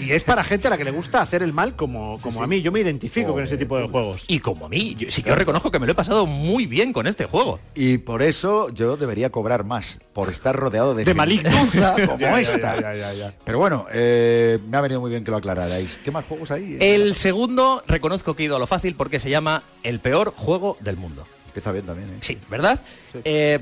Y 0.00 0.10
es 0.12 0.24
para 0.24 0.44
gente 0.44 0.66
a 0.66 0.70
la 0.70 0.78
que 0.78 0.84
le 0.84 0.90
gusta 0.90 1.20
hacer 1.20 1.42
el 1.42 1.52
mal 1.52 1.76
como, 1.76 2.18
como 2.20 2.42
a 2.42 2.46
mí. 2.46 2.60
Yo 2.62 2.72
me 2.72 2.80
identifico 2.80 3.32
con 3.32 3.42
ese 3.42 3.56
tipo 3.56 3.76
de 3.78 3.86
juegos. 3.88 4.24
Y 4.28 4.40
como 4.40 4.66
a 4.66 4.68
mí, 4.68 4.94
yo, 4.96 5.10
sí, 5.10 5.22
yo 5.22 5.34
reconozco 5.34 5.70
que 5.70 5.78
me 5.78 5.86
lo 5.86 5.92
he 5.92 5.94
pasado 5.94 6.26
muy 6.26 6.66
bien 6.66 6.92
con 6.92 7.06
este 7.06 7.26
juego. 7.26 7.58
Y 7.74 7.98
por 7.98 8.22
eso 8.22 8.70
yo 8.70 8.96
debería 8.96 9.30
cobrar 9.30 9.64
más, 9.64 9.98
por 10.12 10.28
estar 10.28 10.54
rodeado 10.56 10.94
de, 10.94 11.04
De 11.04 11.14
como 11.14 12.18
Ya, 12.18 12.40
esta. 12.40 12.80
ya, 12.80 12.94
ya, 12.94 13.12
ya. 13.12 13.34
Pero 13.44 13.58
bueno, 13.58 13.86
eh, 13.92 14.58
me 14.68 14.76
ha 14.76 14.80
venido 14.80 15.00
muy 15.00 15.10
bien 15.10 15.24
que 15.24 15.30
lo 15.30 15.36
aclararais. 15.36 15.98
¿Qué 16.04 16.10
más 16.10 16.24
juegos 16.24 16.50
hay? 16.50 16.76
El 16.80 17.14
segundo, 17.14 17.82
reconozco 17.86 18.34
que 18.34 18.42
he 18.42 18.46
ido 18.46 18.56
a 18.56 18.58
lo 18.58 18.66
fácil 18.66 18.94
porque 18.94 19.18
se 19.20 19.30
llama 19.30 19.62
El 19.82 20.00
peor 20.00 20.32
juego 20.36 20.76
del 20.80 20.96
mundo. 20.96 21.26
Empieza 21.48 21.72
bien 21.72 21.86
también, 21.86 22.08
¿eh? 22.10 22.18
Sí, 22.20 22.38
¿verdad? 22.50 22.80
Eh, 23.24 23.60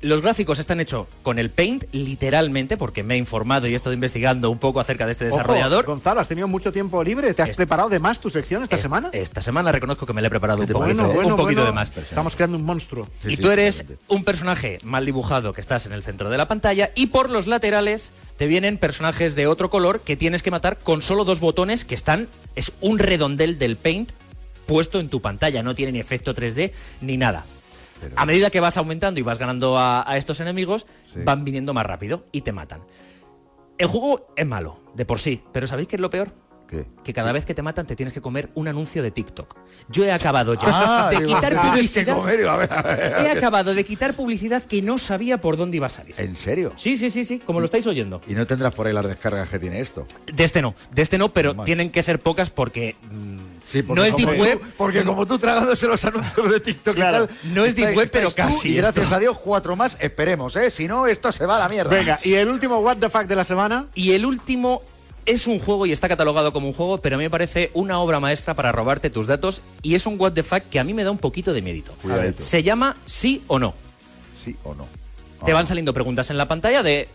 los 0.00 0.20
gráficos 0.20 0.58
están 0.58 0.80
hechos 0.80 1.06
con 1.22 1.38
el 1.38 1.50
Paint, 1.50 1.84
literalmente, 1.92 2.76
porque 2.76 3.02
me 3.02 3.14
he 3.14 3.16
informado 3.18 3.66
y 3.66 3.72
he 3.72 3.76
estado 3.76 3.94
investigando 3.94 4.50
un 4.50 4.58
poco 4.58 4.80
acerca 4.80 5.06
de 5.06 5.12
este 5.12 5.28
Ojo, 5.28 5.36
desarrollador. 5.36 5.86
Gonzalo, 5.86 6.20
¿has 6.20 6.28
tenido 6.28 6.46
mucho 6.48 6.72
tiempo 6.72 7.02
libre? 7.02 7.32
¿Te 7.34 7.42
has 7.42 7.50
Es- 7.50 7.56
preparado 7.56 7.88
de 7.88 7.98
más 8.00 8.20
tu 8.20 8.30
sección 8.30 8.62
esta 8.62 8.76
semana? 8.78 9.10
Esta 9.12 9.40
semana 9.40 9.72
reconozco 9.72 10.04
que 10.06 10.12
me 10.12 10.20
la 10.20 10.26
he 10.28 10.30
preparado 10.30 10.60
un, 10.60 10.66
poquito, 10.66 10.78
bueno, 10.78 11.08
un 11.08 11.36
poquito 11.36 11.60
bueno. 11.62 11.64
de 11.64 11.72
más. 11.72 11.96
Estamos 11.96 12.34
creando 12.36 12.56
un 12.58 12.64
monstruo. 12.64 13.06
Sí, 13.22 13.28
y 13.32 13.36
sí, 13.36 13.42
tú 13.42 13.50
eres 13.50 13.84
un 14.08 14.24
personaje 14.24 14.78
mal 14.82 15.06
dibujado 15.06 15.52
que 15.52 15.60
estás 15.60 15.86
en 15.86 15.92
el 15.92 16.02
centro 16.02 16.28
de 16.30 16.38
la 16.38 16.48
pantalla 16.48 16.90
y 16.94 17.06
por 17.06 17.30
los 17.30 17.46
laterales 17.46 18.12
te 18.36 18.46
vienen 18.46 18.78
personajes 18.78 19.34
de 19.34 19.46
otro 19.46 19.70
color 19.70 20.00
que 20.00 20.16
tienes 20.16 20.42
que 20.42 20.50
matar 20.50 20.78
con 20.78 21.02
solo 21.02 21.24
dos 21.24 21.40
botones 21.40 21.84
que 21.84 21.94
están 21.94 22.28
es 22.56 22.72
un 22.80 22.98
redondel 22.98 23.58
del 23.58 23.76
paint 23.76 24.12
puesto 24.66 24.98
en 24.98 25.08
tu 25.08 25.20
pantalla, 25.20 25.62
no 25.62 25.74
tiene 25.74 25.92
ni 25.92 26.00
efecto 26.00 26.34
3D 26.34 26.72
ni 27.00 27.16
nada. 27.16 27.44
A 28.16 28.26
medida 28.26 28.50
que 28.50 28.60
vas 28.60 28.76
aumentando 28.76 29.20
y 29.20 29.22
vas 29.22 29.38
ganando 29.38 29.78
a, 29.78 30.08
a 30.10 30.16
estos 30.16 30.40
enemigos, 30.40 30.86
Sí. 31.12 31.20
van 31.24 31.44
viniendo 31.44 31.72
más 31.74 31.86
rápido 31.86 32.24
y 32.32 32.40
te 32.42 32.52
matan. 32.52 32.80
El 33.78 33.86
juego 33.88 34.28
es 34.36 34.46
malo, 34.46 34.78
de 34.94 35.04
por 35.04 35.18
sí, 35.20 35.42
pero 35.52 35.66
¿sabéis 35.66 35.88
qué 35.88 35.96
es 35.96 36.00
lo 36.02 36.10
peor? 36.10 36.32
¿Qué? 36.68 36.86
Que 37.04 37.12
cada 37.12 37.30
vez 37.32 37.44
que 37.44 37.52
te 37.54 37.60
matan 37.60 37.86
te 37.86 37.94
tienes 37.94 38.14
que 38.14 38.22
comer 38.22 38.48
un 38.54 38.68
anuncio 38.68 39.02
de 39.02 39.10
TikTok. 39.10 39.54
Yo 39.90 40.04
he 40.04 40.10
acabado 40.12 40.54
ya 40.54 40.62
Ah, 40.64 41.10
de 41.10 41.18
digo, 41.18 41.34
quitar 41.36 41.60
publicidad. 41.60 42.16
comer, 42.16 42.48
a 42.48 42.56
ver, 42.56 42.72
a 42.72 42.82
ver, 42.82 43.14
a 43.14 43.22
He 43.26 43.30
acabado 43.36 43.74
de 43.74 43.84
quitar 43.84 44.14
publicidad 44.16 44.62
que 44.62 44.80
no 44.80 44.96
sabía 44.96 45.40
por 45.42 45.56
dónde 45.58 45.76
iba 45.76 45.88
a 45.88 45.90
salir. 45.90 46.14
¿En 46.16 46.36
serio? 46.36 46.72
Sí, 46.76 46.96
sí, 46.96 47.10
sí, 47.10 47.24
sí, 47.24 47.38
como 47.40 47.60
lo 47.60 47.66
estáis 47.66 47.86
oyendo. 47.86 48.22
Y 48.26 48.32
no 48.32 48.46
tendrás 48.46 48.72
por 48.74 48.86
ahí 48.86 48.94
las 48.94 49.06
descargas 49.06 49.50
que 49.50 49.58
tiene 49.58 49.80
esto. 49.80 50.06
De 50.32 50.42
este 50.44 50.62
no, 50.62 50.74
de 50.92 51.02
este 51.02 51.18
no, 51.18 51.32
pero 51.34 51.54
tienen 51.64 51.90
que 51.90 52.02
ser 52.02 52.18
pocas 52.20 52.48
porque 52.48 52.96
mm, 53.10 53.38
Sí, 53.66 53.82
porque 53.82 54.00
no 54.00 54.06
es 54.06 54.12
como 54.14 54.26
Deep 54.26 54.36
tú- 54.36 54.42
Web. 54.42 54.60
porque 54.76 55.04
como 55.04 55.26
tú 55.26 55.38
tragándose 55.38 55.86
los 55.86 56.04
anuncios 56.04 56.50
de 56.50 56.60
TikTok 56.60 56.94
Claro, 56.94 57.24
y 57.24 57.26
tal. 57.26 57.36
no 57.54 57.64
es 57.64 57.74
Deep 57.74 57.86
estáis- 57.88 57.96
Web, 57.96 58.10
pero 58.12 58.30
casi 58.30 58.68
Y 58.68 58.74
gracias 58.76 59.04
esto. 59.04 59.14
a 59.16 59.18
Dios, 59.18 59.38
cuatro 59.38 59.74
más, 59.74 59.96
esperemos, 60.00 60.54
¿eh? 60.56 60.70
Si 60.70 60.86
no, 60.86 61.06
esto 61.06 61.32
se 61.32 61.46
va 61.46 61.56
a 61.56 61.60
la 61.60 61.68
mierda. 61.68 61.90
Venga, 61.90 62.18
y 62.22 62.34
el 62.34 62.48
último 62.48 62.78
what 62.80 62.98
the 62.98 63.08
fuck 63.08 63.22
de 63.24 63.36
la 63.36 63.44
semana. 63.44 63.86
Y 63.94 64.12
el 64.12 64.26
último 64.26 64.82
es 65.26 65.46
un 65.46 65.58
juego 65.58 65.86
y 65.86 65.92
está 65.92 66.06
catalogado 66.08 66.52
como 66.52 66.66
un 66.68 66.74
juego, 66.74 66.98
pero 66.98 67.16
a 67.16 67.18
mí 67.18 67.24
me 67.24 67.30
parece 67.30 67.70
una 67.72 67.98
obra 68.00 68.20
maestra 68.20 68.52
para 68.54 68.70
robarte 68.72 69.08
tus 69.08 69.26
datos 69.26 69.62
y 69.80 69.94
es 69.94 70.04
un 70.06 70.20
what 70.20 70.32
the 70.32 70.42
fuck 70.42 70.62
que 70.70 70.78
a 70.78 70.84
mí 70.84 70.92
me 70.92 71.02
da 71.02 71.10
un 71.10 71.16
poquito 71.18 71.54
de 71.54 71.62
miedito. 71.62 71.92
Cuidadito. 72.02 72.42
Se 72.42 72.62
llama 72.62 72.96
sí 73.06 73.42
o 73.46 73.58
no. 73.58 73.74
¿Sí 74.44 74.54
o 74.64 74.74
no? 74.74 74.86
Te 75.46 75.52
van 75.54 75.64
saliendo 75.66 75.94
preguntas 75.94 76.28
en 76.30 76.36
la 76.36 76.46
pantalla 76.46 76.82
de 76.82 77.08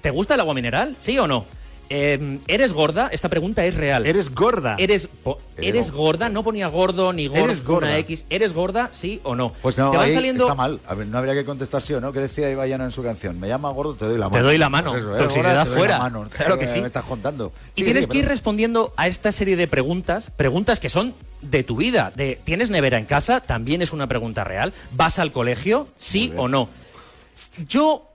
¿te 0.00 0.08
gusta 0.10 0.34
el 0.34 0.40
agua 0.40 0.54
mineral? 0.54 0.96
¿Sí 0.98 1.18
o 1.18 1.26
no? 1.26 1.44
Eh, 1.92 2.38
¿Eres 2.46 2.72
gorda? 2.72 3.08
Esta 3.10 3.28
pregunta 3.28 3.64
es 3.64 3.74
real. 3.74 4.06
¿Eres 4.06 4.32
gorda? 4.32 4.76
¿Eres, 4.78 5.08
po- 5.08 5.40
¿eres 5.56 5.90
gorda? 5.90 6.28
No 6.28 6.44
ponía 6.44 6.68
gordo 6.68 7.12
ni 7.12 7.26
gordo, 7.26 7.44
¿Eres 7.46 7.64
gorda? 7.64 7.88
una 7.88 7.98
X. 7.98 8.24
¿Eres 8.30 8.52
gorda? 8.52 8.90
¿Sí 8.92 9.20
o 9.24 9.34
no? 9.34 9.52
Pues 9.60 9.76
no, 9.76 9.90
Te 9.90 9.96
van 9.96 10.06
ahí 10.06 10.14
saliendo... 10.14 10.44
está 10.44 10.54
mal. 10.54 10.78
A 10.86 10.94
ver, 10.94 11.08
no 11.08 11.18
habría 11.18 11.34
que 11.34 11.44
contestar 11.44 11.82
sí 11.82 11.92
o 11.92 12.00
no. 12.00 12.12
¿Qué 12.12 12.20
decía 12.20 12.48
Ibayano 12.48 12.84
en 12.84 12.92
su 12.92 13.02
canción? 13.02 13.40
Me 13.40 13.48
llama 13.48 13.70
gordo, 13.70 13.94
te 13.94 14.04
doy 14.04 14.18
la 14.18 14.28
mano. 14.28 14.36
Te 14.38 14.40
doy 14.42 14.56
la 14.56 14.68
mano. 14.70 14.92
Pues 14.92 15.02
eso, 15.02 15.16
¿eh? 15.16 15.18
Toxicidad 15.18 15.64
te 15.64 15.68
doy 15.70 15.78
fuera. 15.78 15.98
la 15.98 16.04
mano. 16.04 16.28
Claro 16.36 16.58
que 16.60 16.68
sí. 16.68 16.80
Me 16.80 16.86
estás 16.86 17.04
contando. 17.04 17.52
Y 17.74 17.80
Sí, 17.80 17.84
tienes 17.86 18.04
sí, 18.04 18.10
que 18.10 18.18
ir 18.18 18.28
respondiendo 18.28 18.94
a 18.96 19.08
esta 19.08 19.32
serie 19.32 19.56
de 19.56 19.66
preguntas, 19.66 20.30
preguntas 20.36 20.78
que 20.78 20.88
son 20.88 21.12
de 21.42 21.64
tu 21.64 21.74
vida. 21.76 22.12
De, 22.14 22.38
¿Tienes 22.44 22.70
nevera 22.70 22.98
en 22.98 23.04
casa? 23.06 23.40
También 23.40 23.82
es 23.82 23.92
una 23.92 24.06
pregunta 24.06 24.44
real. 24.44 24.72
¿Vas 24.92 25.18
al 25.18 25.32
colegio? 25.32 25.88
¿Sí 25.98 26.32
o 26.36 26.46
no? 26.46 26.68
Yo... 27.68 28.06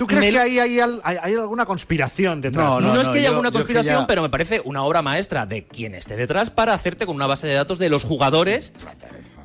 ¿Tú 0.00 0.06
crees 0.06 0.24
me- 0.24 0.30
que 0.30 0.40
ahí 0.40 0.58
hay, 0.58 0.80
hay- 0.80 1.18
hay 1.22 1.34
alguna 1.34 1.66
conspiración 1.66 2.40
detrás? 2.40 2.80
No, 2.80 2.98
es 2.98 3.08
que 3.10 3.18
haya 3.18 3.24
yo- 3.24 3.28
alguna 3.32 3.50
yo 3.50 3.58
es 3.58 3.64
que 3.66 3.74
conspiración, 3.74 4.00
ya- 4.02 4.06
pero 4.06 4.22
me 4.22 4.30
parece 4.30 4.62
una 4.64 4.82
obra 4.82 5.02
maestra 5.02 5.44
de 5.44 5.66
quien 5.66 5.94
esté 5.94 6.16
detrás 6.16 6.48
para 6.48 6.72
hacerte 6.72 7.04
con 7.04 7.16
una 7.16 7.26
base 7.26 7.46
de 7.46 7.52
datos 7.52 7.78
de 7.78 7.90
los 7.90 8.02
jugadores 8.04 8.72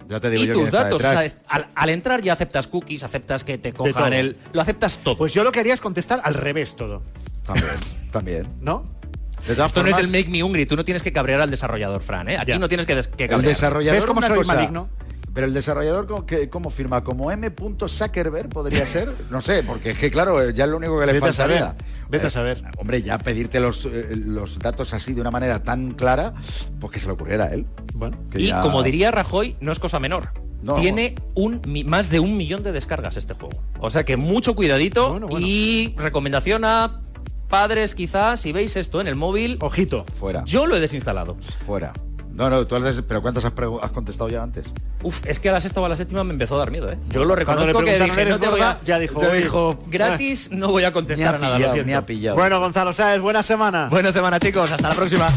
Ya 0.07 0.21
te 0.21 0.29
digo 0.29 0.43
y 0.43 0.47
yo 0.47 0.53
tus 0.53 0.71
datos. 0.71 0.93
O 0.93 0.97
detrás. 0.97 1.11
sea, 1.13 1.25
es- 1.25 1.35
al, 1.49 1.67
al 1.75 1.89
entrar 1.89 2.21
ya 2.21 2.31
aceptas 2.31 2.67
cookies, 2.67 3.03
aceptas 3.03 3.43
que 3.43 3.57
te 3.57 3.73
cojan 3.73 4.13
el... 4.13 4.37
Lo 4.53 4.61
aceptas 4.61 4.99
todo. 4.99 5.17
Pues 5.17 5.33
yo 5.33 5.43
lo 5.43 5.51
que 5.51 5.59
haría 5.59 5.73
es 5.73 5.81
contestar 5.81 6.21
al 6.23 6.35
revés 6.35 6.77
todo. 6.77 7.01
También, 7.45 7.67
también. 8.13 8.47
¿No? 8.61 8.85
Esto 9.41 9.55
no 9.59 9.65
es 9.65 9.71
formas, 9.73 9.99
el 9.99 10.07
Make 10.07 10.29
Me 10.29 10.41
Hungry, 10.41 10.65
tú 10.65 10.77
no 10.77 10.85
tienes 10.85 11.03
que 11.03 11.11
cabrear 11.11 11.41
al 11.41 11.51
desarrollador, 11.51 12.01
Fran, 12.01 12.29
¿eh? 12.29 12.37
Aquí 12.37 12.51
Ya. 12.51 12.59
no 12.59 12.67
tienes 12.69 12.85
que, 12.85 12.93
que 12.95 13.25
El 13.25 13.29
cabrear. 13.29 13.41
desarrollador. 13.49 13.95
¿Ves 13.99 14.05
cómo 14.05 14.21
soy 14.21 14.37
cosa, 14.37 14.53
maligno? 14.55 14.89
Pero 15.35 15.47
el 15.47 15.53
desarrollador, 15.53 16.07
¿cómo, 16.49 16.69
firma? 16.69 17.03
¿Como 17.03 17.29
M. 17.29 17.51
Zuckerberg 17.89 18.47
podría 18.47 18.85
ser? 18.85 19.09
No 19.29 19.41
sé, 19.41 19.63
porque 19.63 19.91
es 19.91 19.97
que, 19.97 20.09
claro, 20.09 20.41
eh, 20.41 20.53
ya 20.53 20.63
es 20.63 20.69
lo 20.69 20.77
único 20.77 20.97
que 20.97 21.05
le 21.05 21.11
Vete 21.11 21.27
a 21.27 21.33
saber, 21.33 21.73
vete 22.09 22.27
a 22.27 22.31
saber. 22.31 22.63
Hombre, 22.77 23.01
ya 23.01 23.17
pedirte 23.17 23.59
los, 23.59 23.83
eh, 23.85 24.11
los 24.15 24.57
datos 24.59 24.93
así 24.93 25.13
de 25.13 25.19
una 25.19 25.31
manera 25.31 25.61
tan 25.61 25.91
clara, 25.91 26.33
pues 26.79 26.93
que 26.93 26.99
se 27.01 27.07
le 27.07 27.11
ocurriera 27.11 27.43
a 27.43 27.53
él. 27.53 27.65
Bueno. 27.93 28.17
Que 28.31 28.41
Y 28.43 28.47
ya- 28.47 28.61
como 28.61 28.81
diría 28.81 29.11
Rajoy, 29.11 29.57
no 29.59 29.73
es 29.73 29.79
cosa 29.79 29.99
menor. 29.99 30.29
No. 30.63 30.75
Tiene 30.75 31.15
un, 31.33 31.61
más 31.85 32.09
de 32.09 32.21
un 32.21 32.37
millón 32.37 32.63
de 32.63 32.71
descargas 32.71 33.17
este 33.17 33.33
juego. 33.33 33.61
O 33.81 33.89
sea 33.89 34.05
que 34.05 34.15
mucho 34.15 34.55
cuidadito 34.55 35.09
Bueno, 35.11 35.27
bueno. 35.27 35.45
y 35.45 35.93
recomendación 35.97 36.63
a 36.63 37.01
padres 37.49 37.93
quizás, 37.93 38.39
si 38.39 38.53
veis 38.53 38.77
esto 38.77 39.01
en 39.01 39.07
el 39.07 39.15
móvil, 39.15 39.57
Ojito. 39.59 40.05
Fuera, 40.17 40.45
yo 40.45 40.65
lo 40.65 40.77
he 40.77 40.79
desinstalado. 40.79 41.35
fuera. 41.65 41.91
No, 42.35 42.49
no, 42.49 42.65
tú 42.65 42.75
has, 42.75 42.83
des- 42.83 43.01
pero 43.07 43.21
¿cuántas 43.21 43.45
has, 43.45 43.53
has 43.81 43.91
contestado 43.91 44.29
ya 44.29 44.43
antes? 44.43 44.65
Uf, 45.03 45.25
es 45.25 45.39
que 45.39 45.47
a 45.49 45.53
la 45.53 45.59
sexta 45.61 45.79
o 45.79 45.85
a 45.85 45.89
la 45.89 45.95
séptima 45.95 46.23
me 46.25 46.33
empezó 46.33 46.55
a 46.55 46.59
dar 46.59 46.71
miedo, 46.71 46.91
¿eh? 46.91 46.97
Yo 47.09 47.23
lo 47.23 47.33
Cuando 47.45 47.65
le 47.65 47.71
reconozco 47.73 47.79
que 47.85 47.99
dije, 48.03 48.21
¿eres 48.21 48.33
no 48.33 48.39
te 48.39 48.47
voy 48.47 48.59
gorda? 48.59 48.71
a... 48.71 48.83
Ya 48.83 48.99
dijo, 48.99 49.21
Ya 49.21 49.29
"Oye, 49.29 49.41
dijo, 49.41 49.83
Gratis 49.87 50.51
no 50.51 50.67
voy 50.69 50.83
a 50.83 50.91
contestar 50.91 51.35
a 51.35 51.37
nada, 51.39 51.57
lo 51.59 51.71
siento. 51.71 51.87
ni 51.87 51.93
ha 51.93 52.05
pillado. 52.05 52.35
Bueno, 52.35 52.59
Gonzalo 52.59 52.93
Sáez, 52.93 53.21
buena 53.21 53.41
semana. 53.41 53.87
Buena 53.89 54.11
semana, 54.11 54.39
chicos. 54.39 54.71
Hasta 54.71 54.89
la 54.89 54.95
próxima. 54.95 55.29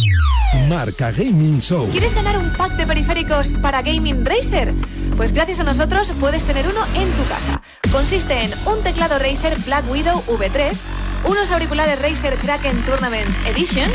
Marca 0.68 1.12
Gaming 1.12 1.61
Show. 1.61 1.88
¿Quieres 1.90 2.14
ganar 2.14 2.37
un 2.38 2.50
pack 2.54 2.72
de 2.76 2.87
periféricos 2.87 3.52
para 3.62 3.82
Gaming 3.82 4.24
Racer? 4.24 4.72
Pues 5.16 5.32
gracias 5.32 5.61
a 5.61 5.64
nosotros 5.64 6.12
puedes 6.18 6.44
tener 6.44 6.66
uno 6.66 6.80
en 6.94 7.11
tu 7.12 7.24
casa. 7.28 7.61
Consiste 7.92 8.44
en 8.44 8.50
un 8.66 8.82
teclado 8.82 9.18
Razer 9.18 9.56
Black 9.66 9.84
Widow 9.90 10.22
V3, 10.26 10.80
unos 11.24 11.50
auriculares 11.50 12.00
Razer 12.00 12.35
Kraken 12.37 12.83
Tournament 12.83 13.28
Edition, 13.46 13.90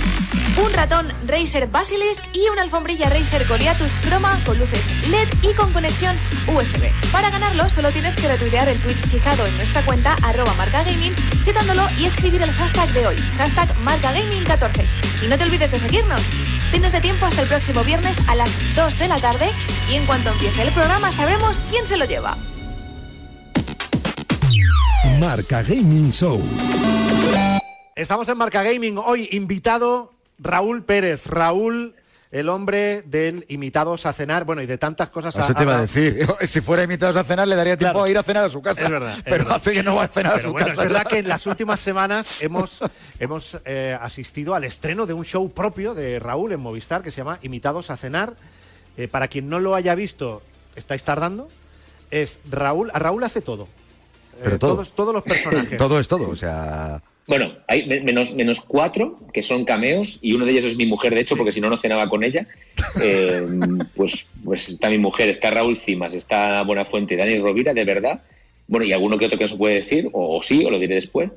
un 0.64 0.74
ratón 0.74 1.12
Razer 1.28 1.68
Basilisk 1.68 2.24
y 2.34 2.48
una 2.50 2.62
alfombrilla 2.62 3.10
Razer 3.10 3.48
Goliathus 3.48 4.00
Chroma 4.00 4.38
con 4.46 4.58
luces 4.58 4.82
LED 5.10 5.28
y 5.42 5.54
con 5.54 5.72
conexión 5.74 6.16
USB. 6.48 6.92
Para 7.12 7.30
ganarlo 7.30 7.70
solo 7.70 7.92
tienes 7.92 8.16
que 8.16 8.28
retuitear 8.28 8.68
el 8.70 8.80
tweet 8.80 8.96
fijado 8.96 9.46
en 9.46 9.56
nuestra 9.58 9.82
cuenta 9.84 10.16
arroba 10.24 10.54
marcagaming, 10.56 11.16
citándolo 11.44 11.84
y 12.00 12.06
escribir 12.06 12.42
el 12.42 12.52
hashtag 12.52 12.90
de 12.90 13.08
hoy, 13.08 13.18
hashtag 13.38 13.70
marcagaming14. 13.84 14.86
Y 15.24 15.28
no 15.28 15.38
te 15.38 15.44
olvides 15.44 15.72
de 15.72 15.80
seguirnos. 15.80 16.22
Tienes 16.72 16.92
de 16.92 17.02
tiempo 17.02 17.26
hasta 17.26 17.44
el 17.44 17.48
próximo 17.48 17.84
viernes 17.84 18.18
a 18.28 18.36
las 18.36 18.50
2 18.76 19.00
de 19.00 19.08
la 19.08 19.18
tarde 19.18 19.50
y 19.92 19.96
en 19.96 20.06
cuanto 20.06 20.32
empiece 20.32 20.64
el 20.64 20.72
programa 20.72 21.12
sabremos 21.12 21.60
quién 21.70 21.86
se 21.86 21.98
lo 21.98 22.06
lleva. 22.06 22.38
Marca 25.20 25.62
Gaming 25.62 26.12
Show. 26.12 26.42
Estamos 27.96 28.28
en 28.28 28.38
Marca 28.38 28.64
Gaming. 28.64 28.98
Hoy 28.98 29.30
invitado 29.32 30.14
Raúl 30.40 30.84
Pérez. 30.84 31.28
Raúl, 31.28 31.96
el 32.32 32.50
hombre 32.50 33.04
del 33.04 33.46
Imitados 33.50 34.06
a 34.08 34.14
cenar. 34.14 34.46
Bueno, 34.46 34.62
y 34.64 34.66
de 34.66 34.78
tantas 34.80 35.10
cosas. 35.12 35.36
Eso 35.36 35.54
te 35.54 35.62
iba 35.64 35.78
a 35.78 35.82
decir. 35.82 36.26
Si 36.48 36.62
fuera 36.62 36.84
invitados 36.84 37.16
a 37.16 37.24
cenar, 37.24 37.48
le 37.48 37.56
daría 37.56 37.78
tiempo 37.78 37.94
Claro. 37.94 38.06
a 38.06 38.10
ir 38.10 38.18
a 38.18 38.24
cenar 38.24 38.44
a 38.46 38.50
su 38.50 38.62
casa. 38.62 38.84
Es 38.86 38.90
verdad, 38.90 39.14
es 39.18 39.22
pero 39.24 39.38
verdad. 39.38 39.56
hace 39.58 39.74
que 39.74 39.84
no 39.84 39.96
va 39.96 40.04
a 40.06 40.08
cenar 40.08 40.34
a 40.34 40.36
Pero 40.38 40.48
su 40.50 40.54
bueno, 40.54 40.68
casa. 40.68 40.82
es 40.84 40.90
verdad 40.90 41.06
que 41.08 41.20
en 41.20 41.28
las 41.28 41.46
últimas 41.48 41.80
semanas 41.80 42.42
hemos, 42.42 42.80
hemos 43.20 43.58
eh, 43.66 43.96
asistido 44.02 44.56
al 44.56 44.64
estreno 44.64 45.06
de 45.06 45.14
un 45.14 45.24
show 45.24 45.48
propio 45.52 45.94
de 45.94 46.18
Raúl 46.20 46.52
en 46.54 46.60
Movistar 46.62 47.04
que 47.04 47.12
se 47.12 47.18
llama 47.18 47.38
Imitados 47.44 47.92
a 47.92 47.98
cenar. 47.98 48.34
Eh, 48.98 49.08
para 49.08 49.28
quien 49.28 49.50
no 49.50 49.60
lo 49.60 49.76
haya 49.76 49.94
visto, 49.94 50.42
estáis 50.76 51.04
tardando. 51.04 51.48
Es 52.10 52.40
Raúl, 52.50 52.90
a 52.94 52.98
Raúl 53.00 53.24
hace 53.24 53.42
todo. 53.42 53.64
Eh, 54.38 54.42
Pero 54.46 54.58
todo. 54.60 54.74
Todos, 54.76 54.92
todos 54.96 55.14
los 55.14 55.24
personajes. 55.24 55.78
Todo 55.78 56.00
es 56.00 56.08
todo, 56.08 56.30
o 56.30 56.36
sea... 56.36 57.00
Bueno, 57.26 57.54
hay 57.68 57.86
me- 57.86 58.02
menos, 58.02 58.34
menos 58.34 58.60
cuatro 58.62 59.20
que 59.34 59.44
son 59.44 59.64
cameos 59.66 60.20
y 60.22 60.34
uno 60.34 60.46
de 60.46 60.52
ellos 60.52 60.66
es 60.66 60.76
mi 60.76 60.86
mujer, 60.86 61.14
de 61.16 61.22
hecho, 61.22 61.38
porque 61.38 61.54
si 61.54 61.62
no, 61.62 61.70
no 61.70 61.78
cenaba 61.78 62.10
con 62.10 62.24
ella. 62.24 62.48
Eh, 63.02 63.48
pues, 63.96 64.26
pues 64.44 64.70
está 64.70 64.90
mi 64.90 64.98
mujer, 64.98 65.30
está 65.30 65.50
Raúl 65.52 65.78
Cimas, 65.78 66.14
está 66.14 66.62
Buenafuente, 66.64 67.16
Dani 67.16 67.38
Rovira, 67.38 67.74
de 67.74 67.86
verdad. 67.86 68.22
Bueno, 68.68 68.86
y 68.86 68.94
alguno 68.94 69.18
que 69.18 69.26
otro 69.26 69.38
que 69.38 69.46
no 69.46 69.50
se 69.50 69.56
puede 69.58 69.76
decir, 69.76 70.10
o, 70.12 70.38
o 70.38 70.42
sí, 70.44 70.64
o 70.66 70.70
lo 70.72 70.80
diré 70.80 70.96
después. 70.96 71.30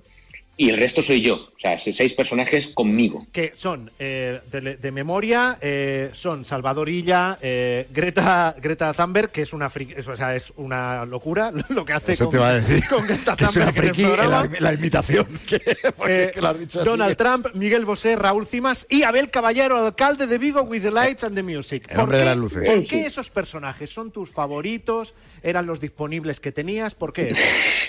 Y 0.59 0.71
el 0.71 0.79
resto 0.79 1.03
soy 1.03 1.21
yo, 1.21 1.35
o 1.55 1.59
sea, 1.59 1.79
seis 1.79 2.15
personajes 2.15 2.69
conmigo. 2.69 3.27
que 3.31 3.53
son 3.57 3.91
eh, 3.99 4.41
de, 4.51 4.77
de 4.77 4.91
memoria 4.91 5.59
eh, 5.61 6.09
son 6.15 6.47
Salvador 6.47 6.89
Illa, 6.89 7.37
eh, 7.43 7.87
Greta 7.93 8.55
Greta 8.59 8.95
Thunberg, 8.95 9.31
que 9.31 9.43
es 9.43 9.53
una 9.53 9.71
fri- 9.71 9.93
es, 9.95 10.09
o 10.09 10.17
sea, 10.17 10.35
es 10.35 10.51
una 10.57 11.05
locura 11.05 11.53
lo 11.69 11.85
que 11.85 11.93
hace 11.93 12.13
Eso 12.13 12.25
con, 12.25 12.31
te 12.33 12.37
iba 12.39 12.49
a 12.49 12.55
decir. 12.55 12.83
con 12.89 13.07
Greta 13.07 13.37
que 13.37 13.45
es 13.45 13.55
una 13.57 13.67
Thunberg 13.67 13.85
en 13.85 13.89
el 13.91 13.95
friki 13.95 14.61
la, 14.61 14.73
imitación. 14.73 15.27
Que, 15.47 15.61
porque 15.95 16.25
Eh, 16.25 16.31
que 16.33 16.41
lo 16.41 16.49
has 16.49 16.59
dicho 16.59 16.81
así. 16.81 16.89
Donald 16.89 17.17
Trump, 17.17 17.49
Miguel 17.55 17.85
Bosé, 17.85 18.17
Raúl 18.17 18.47
Cimas 18.47 18.87
y 18.89 19.03
Abel 19.03 19.31
Caballero, 19.31 19.85
alcalde 19.85 20.27
de 20.27 20.39
Vigo 20.39 20.63
with 20.63 20.81
the 20.83 20.91
lights 20.91 21.23
and 21.25 21.37
the 21.37 21.43
music. 21.43 21.85
El 21.91 21.97
¿Por 21.97 22.05
hombre 22.05 22.19
de 22.19 22.25
qué- 22.25 22.29
las 22.31 22.39
luces. 22.39 22.65
¿Por 22.65 22.83
Sí. 22.83 22.89
qué 22.89 23.07
esos 23.07 23.29
personajes 23.29 23.91
son 23.91 24.11
tus 24.11 24.31
favoritos? 24.31 25.13
¿Eran 25.43 25.67
los 25.67 25.81
disponibles 25.81 26.41
que 26.41 26.51
tenías? 26.51 26.95
¿Por 26.95 27.13
qué? 27.13 27.35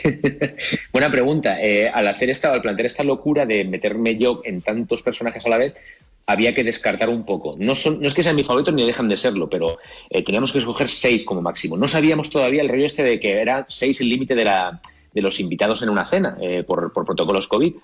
Buena 0.91 1.09
pregunta. 1.09 1.57
Eh, 1.61 1.89
al 1.89 2.07
hacer 2.07 2.29
esta, 2.29 2.56
al 2.57 2.61
plantear 2.61 2.85
esta 2.85 3.03
locura 3.03 3.45
de 3.45 3.63
meterme 3.63 4.17
yo 4.17 4.41
en 4.43 4.61
tantos 4.61 5.01
personajes 5.01 5.45
a 5.45 5.49
la 5.49 5.57
vez, 5.57 5.75
había 6.25 6.53
que 6.53 6.63
descartar 6.63 7.09
un 7.09 7.25
poco. 7.25 7.55
No, 7.57 7.73
son, 7.73 8.01
no 8.01 8.07
es 8.07 8.13
que 8.13 8.21
sean 8.21 8.35
mis 8.35 8.45
favoritos 8.45 8.73
ni 8.73 8.85
dejan 8.85 9.07
de 9.07 9.15
serlo, 9.15 9.49
pero 9.49 9.77
eh, 10.09 10.23
teníamos 10.23 10.51
que 10.51 10.59
escoger 10.59 10.89
seis 10.89 11.23
como 11.23 11.41
máximo. 11.41 11.77
No 11.77 11.87
sabíamos 11.87 12.29
todavía 12.29 12.61
el 12.61 12.69
rollo 12.69 12.85
este 12.85 13.03
de 13.03 13.19
que 13.19 13.41
era 13.41 13.65
seis 13.69 14.01
el 14.01 14.09
límite 14.09 14.35
de, 14.35 14.43
la, 14.43 14.81
de 15.13 15.21
los 15.21 15.39
invitados 15.39 15.81
en 15.81 15.89
una 15.89 16.05
cena 16.05 16.37
eh, 16.41 16.63
por, 16.67 16.91
por 16.91 17.05
protocolos 17.05 17.47
COVID. 17.47 17.75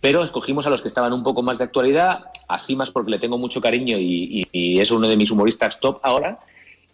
Pero 0.00 0.22
escogimos 0.22 0.66
a 0.66 0.70
los 0.70 0.82
que 0.82 0.88
estaban 0.88 1.12
un 1.12 1.22
poco 1.22 1.42
más 1.42 1.58
de 1.58 1.64
actualidad, 1.64 2.26
así 2.48 2.76
más 2.76 2.90
porque 2.90 3.10
le 3.10 3.18
tengo 3.18 3.38
mucho 3.38 3.60
cariño 3.60 3.96
y, 3.98 4.46
es 4.52 4.90
uno 4.90 5.08
de 5.08 5.16
mis 5.16 5.30
humoristas 5.30 5.80
top 5.80 6.00
ahora. 6.02 6.38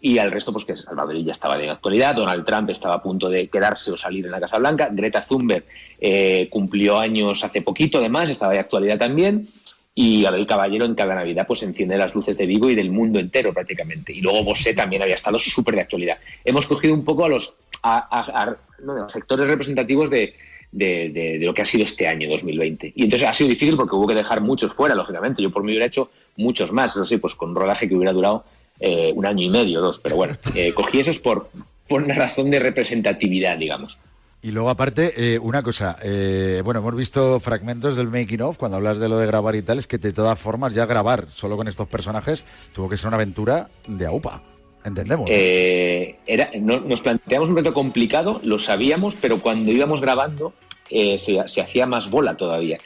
Y 0.05 0.17
al 0.17 0.31
resto, 0.33 0.51
pues 0.51 0.65
que 0.65 0.75
Salvador 0.75 1.15
ya 1.15 1.31
estaba 1.31 1.57
de 1.57 1.69
actualidad, 1.69 2.13
Donald 2.15 2.43
Trump 2.45 2.69
estaba 2.69 2.95
a 2.95 3.01
punto 3.01 3.29
de 3.29 3.47
quedarse 3.47 3.89
o 3.89 3.95
salir 3.95 4.25
en 4.25 4.31
la 4.31 4.41
Casa 4.41 4.57
Blanca, 4.57 4.89
Greta 4.91 5.21
Thunberg 5.21 5.63
eh, 6.01 6.49
cumplió 6.49 6.99
años 6.99 7.41
hace 7.45 7.61
poquito, 7.61 7.99
además, 7.99 8.29
estaba 8.29 8.51
de 8.51 8.59
actualidad 8.59 8.97
también, 8.97 9.47
y 9.95 10.25
Abel 10.25 10.45
Caballero 10.45 10.83
en 10.83 10.95
cada 10.95 11.15
Navidad 11.15 11.45
pues 11.47 11.63
enciende 11.63 11.95
las 11.97 12.13
luces 12.13 12.37
de 12.37 12.45
Vigo 12.47 12.69
y 12.69 12.75
del 12.75 12.91
mundo 12.91 13.17
entero 13.17 13.53
prácticamente. 13.53 14.11
Y 14.11 14.19
luego 14.19 14.43
Bosé 14.43 14.73
también 14.73 15.01
había 15.03 15.15
estado 15.15 15.39
súper 15.39 15.75
de 15.75 15.81
actualidad. 15.81 16.17
Hemos 16.43 16.65
cogido 16.67 16.93
un 16.93 17.05
poco 17.05 17.23
a 17.23 17.29
los 17.29 17.53
a, 17.83 17.99
a- 17.99 18.43
a- 18.43 18.55
no, 18.83 19.05
a 19.05 19.09
sectores 19.09 19.45
representativos 19.47 20.09
de, 20.09 20.33
de- 20.71 21.09
de- 21.13 21.37
de 21.39 21.45
lo 21.45 21.53
que 21.53 21.61
ha 21.61 21.65
sido 21.65 21.85
este 21.85 22.07
año 22.09 22.27
2020. 22.29 22.91
Y 22.95 23.03
entonces 23.03 23.27
ha 23.27 23.33
sido 23.33 23.49
difícil 23.51 23.77
porque 23.77 23.95
hubo 23.95 24.07
que 24.07 24.15
dejar 24.15 24.41
muchos 24.41 24.73
fuera, 24.73 24.95
lógicamente. 24.95 25.41
Yo 25.41 25.51
por 25.51 25.63
mí 25.63 25.71
hubiera 25.71 25.85
hecho 25.85 26.09
muchos 26.37 26.71
más, 26.73 26.91
eso 26.91 27.05
sí, 27.05 27.17
pues 27.17 27.35
con 27.35 27.51
un 27.51 27.55
rodaje 27.55 27.87
que 27.87 27.95
hubiera 27.95 28.11
durado 28.11 28.43
eh, 28.79 29.11
un 29.15 29.25
año 29.25 29.43
y 29.43 29.49
medio, 29.49 29.81
dos. 29.81 29.99
Pero 29.99 30.15
bueno, 30.15 30.35
eh, 30.55 30.73
cogí 30.73 30.99
esos 30.99 31.19
por, 31.19 31.49
por 31.87 32.03
una 32.03 32.15
razón 32.15 32.51
de 32.51 32.59
representatividad, 32.59 33.57
digamos. 33.57 33.97
Y 34.41 34.51
luego, 34.51 34.69
aparte, 34.69 35.13
eh, 35.35 35.39
una 35.39 35.63
cosa. 35.63 35.97
eh, 36.03 36.61
bueno, 36.65 36.81
hemos 36.81 36.95
visto 36.95 37.39
fragmentos 37.39 37.95
del 37.95 38.09
making 38.09 38.41
of 38.41 38.57
cuando 38.57 38.75
hablas 38.75 38.99
de 38.99 39.07
lo 39.07 39.17
de 39.17 39.25
grabar 39.25 39.55
y 39.55 39.61
tal. 39.61 39.79
Es 39.79 39.87
que 39.87 39.97
de 39.97 40.11
todas 40.11 40.37
formas, 40.37 40.73
ya 40.73 40.85
grabar 40.85 41.27
solo 41.29 41.55
con 41.55 41.69
estos 41.69 41.87
personajes 41.87 42.45
tuvo 42.73 42.89
que 42.89 42.97
ser 42.97 43.07
una 43.07 43.15
aventura 43.15 43.69
de 43.87 44.05
AUPA. 44.05 44.43
Entendemos. 44.83 45.29
Eh, 45.31 46.17
era, 46.27 46.51
no- 46.59 46.81
nos 46.81 46.99
planteamos 47.01 47.47
un 47.47 47.55
reto 47.55 47.73
complicado, 47.73 48.41
lo 48.43 48.59
sabíamos, 48.59 49.15
pero 49.15 49.39
cuando 49.39 49.71
íbamos 49.71 50.01
grabando 50.01 50.53
eh, 50.89 51.17
se, 51.17 51.41
se 51.47 51.61
hacía 51.61 51.85
más 51.85 52.09
bola 52.09 52.35
todavía. 52.35 52.77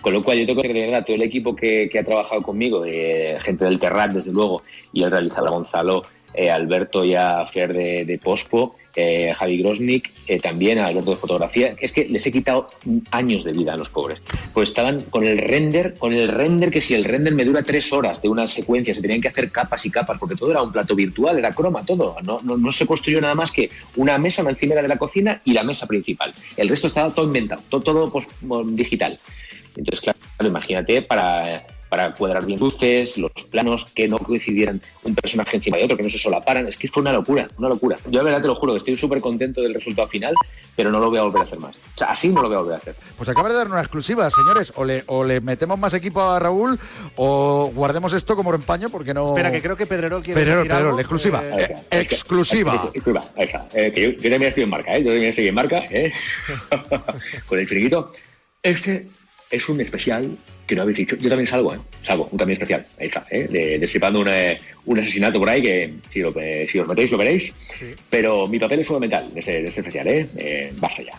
Con 0.00 0.14
lo 0.14 0.22
cual 0.22 0.38
yo 0.38 0.46
tengo 0.46 0.62
que 0.62 0.68
agradecer 0.68 0.94
a 0.94 1.04
todo 1.04 1.16
el 1.16 1.22
equipo 1.22 1.54
que, 1.54 1.88
que 1.90 1.98
ha 1.98 2.04
trabajado 2.04 2.42
conmigo, 2.42 2.84
eh, 2.86 3.38
gente 3.42 3.64
del 3.64 3.78
Terrat, 3.78 4.12
desde 4.12 4.32
luego, 4.32 4.62
y 4.92 5.02
el 5.02 5.10
realizador 5.10 5.50
Gonzalo, 5.50 6.02
eh, 6.34 6.50
Alberto 6.50 7.04
y 7.04 7.14
a 7.14 7.44
Fer 7.46 7.74
de, 7.74 8.04
de 8.04 8.18
Pospo, 8.18 8.76
eh, 8.96 9.32
Javi 9.36 9.58
Grosnik, 9.58 10.10
eh, 10.26 10.40
también 10.40 10.78
a 10.78 10.86
Alberto 10.86 11.10
de 11.10 11.16
fotografía. 11.16 11.74
Es 11.80 11.92
que 11.92 12.06
les 12.06 12.26
he 12.26 12.32
quitado 12.32 12.68
años 13.10 13.44
de 13.44 13.52
vida 13.52 13.74
a 13.74 13.76
los 13.76 13.88
pobres. 13.88 14.20
Pues 14.52 14.70
estaban 14.70 15.02
con 15.10 15.24
el 15.24 15.38
render, 15.38 15.94
con 15.98 16.12
el 16.12 16.28
render 16.28 16.70
que 16.70 16.80
si 16.80 16.94
el 16.94 17.04
render 17.04 17.34
me 17.34 17.44
dura 17.44 17.62
tres 17.62 17.92
horas 17.92 18.20
de 18.22 18.28
una 18.28 18.48
secuencia, 18.48 18.94
se 18.94 19.00
tenían 19.00 19.20
que 19.20 19.28
hacer 19.28 19.50
capas 19.50 19.84
y 19.86 19.90
capas, 19.90 20.18
porque 20.18 20.36
todo 20.36 20.50
era 20.50 20.62
un 20.62 20.72
plato 20.72 20.94
virtual, 20.94 21.38
era 21.38 21.52
croma, 21.52 21.84
todo. 21.84 22.16
No, 22.22 22.40
no, 22.42 22.56
no 22.56 22.72
se 22.72 22.86
construyó 22.86 23.20
nada 23.20 23.34
más 23.34 23.50
que 23.52 23.70
una 23.96 24.18
mesa, 24.18 24.42
una 24.42 24.50
encimera 24.50 24.82
de 24.82 24.88
la 24.88 24.98
cocina 24.98 25.40
y 25.44 25.52
la 25.52 25.62
mesa 25.62 25.86
principal. 25.86 26.32
El 26.56 26.68
resto 26.68 26.88
estaba 26.88 27.12
todo 27.12 27.26
inventado, 27.26 27.62
todo, 27.68 27.82
todo 27.82 28.10
pues, 28.12 28.28
digital. 28.74 29.18
Entonces, 29.76 30.00
claro, 30.00 30.18
imagínate 30.48 31.02
para 31.02 31.64
para 31.90 32.12
cuadrar 32.14 32.46
bien 32.46 32.60
luces, 32.60 33.18
los 33.18 33.32
planos, 33.50 33.84
que 33.86 34.06
no 34.06 34.16
coincidieran 34.16 34.80
un 35.02 35.12
personaje 35.16 35.56
encima 35.56 35.76
de 35.76 35.82
otro, 35.84 35.96
que 35.96 36.04
no 36.04 36.08
se 36.08 36.18
solaparan. 36.18 36.68
Es 36.68 36.76
que 36.76 36.86
fue 36.86 37.00
una 37.00 37.12
locura, 37.12 37.48
una 37.58 37.68
locura. 37.68 37.98
Yo, 38.08 38.20
de 38.20 38.26
verdad, 38.26 38.40
te 38.40 38.46
lo 38.46 38.54
juro, 38.54 38.72
que 38.74 38.78
estoy 38.78 38.96
súper 38.96 39.20
contento 39.20 39.60
del 39.60 39.74
resultado 39.74 40.06
final, 40.06 40.32
pero 40.76 40.92
no 40.92 41.00
lo 41.00 41.10
voy 41.10 41.18
a 41.18 41.22
volver 41.22 41.40
a 41.40 41.44
hacer 41.46 41.58
más. 41.58 41.74
O 41.74 41.98
sea, 41.98 42.06
así 42.12 42.28
no 42.28 42.42
lo 42.42 42.48
voy 42.48 42.56
a 42.56 42.60
volver 42.60 42.74
a 42.74 42.76
hacer. 42.76 42.94
Pues 43.16 43.28
acabas 43.28 43.50
de 43.50 43.58
dar 43.58 43.66
una 43.66 43.80
exclusiva, 43.80 44.30
señores. 44.30 44.72
O 44.76 44.84
le, 44.84 45.02
o 45.08 45.24
le 45.24 45.40
metemos 45.40 45.80
más 45.80 45.92
equipo 45.92 46.22
a 46.22 46.38
Raúl 46.38 46.78
o 47.16 47.72
guardemos 47.74 48.12
esto 48.12 48.36
como 48.36 48.54
empaño 48.54 48.88
porque 48.88 49.12
no. 49.12 49.30
Espera, 49.30 49.50
que 49.50 49.60
creo 49.60 49.76
que 49.76 49.86
Pedrerol 49.86 50.22
quiere 50.22 50.38
Pedrerol, 50.40 50.62
decir 50.62 50.70
Pedrerol, 50.70 50.88
algo. 50.90 51.00
exclusiva. 51.00 51.42
Eh, 51.44 51.74
Eh, 51.90 52.00
exclusiva. 52.02 52.90
Exclusiva, 52.94 53.24
ahí 53.36 53.46
está. 53.46 53.66
Eh, 53.74 53.90
que 53.92 54.00
yo, 54.02 54.10
yo 54.10 54.30
también 54.30 54.42
estoy 54.44 54.62
en 54.62 54.70
marca, 54.70 54.94
¿eh? 54.94 55.00
Yo 55.02 55.10
también 55.10 55.30
estoy 55.30 55.48
en 55.48 55.54
marca, 55.56 55.78
¿eh? 55.90 56.12
Con 57.46 57.58
el 57.58 57.66
chiringuito. 57.66 58.12
Este 58.62 59.08
es 59.50 59.68
un 59.68 59.80
especial 59.80 60.36
que 60.66 60.76
no 60.76 60.82
habéis 60.82 60.98
dicho. 60.98 61.16
Yo 61.16 61.28
también 61.28 61.46
salgo, 61.48 61.74
¿eh? 61.74 61.78
Salgo, 62.04 62.28
un 62.30 62.38
cambio 62.38 62.54
especial. 62.54 62.86
Ahí 62.98 63.08
está, 63.08 63.26
¿eh? 63.30 63.48
De- 63.50 63.78
destripando 63.78 64.20
una- 64.20 64.56
un 64.86 64.98
asesinato 64.98 65.38
por 65.40 65.50
ahí 65.50 65.60
que 65.60 65.94
si, 66.10 66.20
lo- 66.20 66.32
eh, 66.40 66.68
si 66.70 66.78
os 66.78 66.86
metéis 66.86 67.10
lo 67.10 67.18
veréis. 67.18 67.52
Pero 68.08 68.46
mi 68.46 68.58
papel 68.60 68.80
es 68.80 68.86
fundamental 68.86 69.32
de 69.34 69.40
este, 69.40 69.64
especial, 69.66 70.06
¿eh? 70.06 70.26
Eh, 70.36 70.72
Basta 70.76 71.02
ya. 71.02 71.18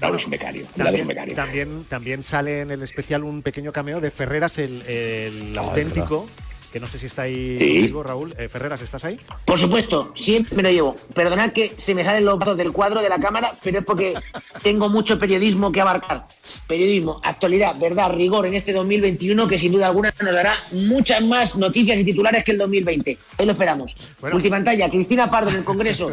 Raúl 0.00 0.16
es 0.16 0.24
un 0.24 0.30
becario. 0.32 0.62
Un 0.76 0.84
También, 0.84 1.06
becario. 1.06 1.34
también, 1.34 1.84
también 1.88 2.22
sale 2.24 2.60
en 2.62 2.70
el 2.72 2.82
especial 2.82 3.22
un 3.22 3.42
pequeño 3.42 3.72
cameo 3.72 4.00
de 4.00 4.10
Ferreras, 4.10 4.58
el, 4.58 4.82
el 4.88 5.56
auténtico, 5.56 6.28
que 6.74 6.80
no 6.80 6.88
sé 6.88 6.98
si 6.98 7.06
está 7.06 7.22
ahí 7.22 7.56
Sí. 7.56 7.74
contigo, 7.76 8.02
Raúl. 8.02 8.34
Eh, 8.36 8.48
Ferreras, 8.48 8.82
¿estás 8.82 9.04
ahí? 9.04 9.16
Por 9.44 9.56
supuesto, 9.60 10.10
siempre 10.16 10.56
me 10.56 10.62
lo 10.64 10.70
llevo. 10.72 10.96
Perdonad 11.14 11.52
que 11.52 11.72
se 11.76 11.94
me 11.94 12.02
salen 12.02 12.24
los 12.24 12.36
brazos 12.36 12.56
del 12.58 12.72
cuadro 12.72 13.00
de 13.00 13.08
la 13.08 13.20
cámara, 13.20 13.54
pero 13.62 13.78
es 13.78 13.84
porque 13.84 14.14
tengo 14.60 14.88
mucho 14.88 15.16
periodismo 15.16 15.70
que 15.70 15.80
abarcar. 15.80 16.26
Periodismo, 16.66 17.20
actualidad, 17.22 17.78
verdad, 17.78 18.10
rigor 18.12 18.46
en 18.46 18.54
este 18.54 18.72
2021 18.72 19.46
que 19.46 19.56
sin 19.56 19.70
duda 19.70 19.86
alguna 19.86 20.12
nos 20.20 20.34
dará 20.34 20.56
muchas 20.72 21.22
más 21.22 21.54
noticias 21.54 21.96
y 22.00 22.04
titulares 22.04 22.42
que 22.42 22.50
el 22.50 22.58
2020. 22.58 23.18
Ahí 23.38 23.46
lo 23.46 23.52
esperamos. 23.52 23.94
Multipantalla, 24.20 24.90
Cristina 24.90 25.30
Pardo 25.30 25.50
en 25.50 25.58
el 25.58 25.64
Congreso. 25.64 26.10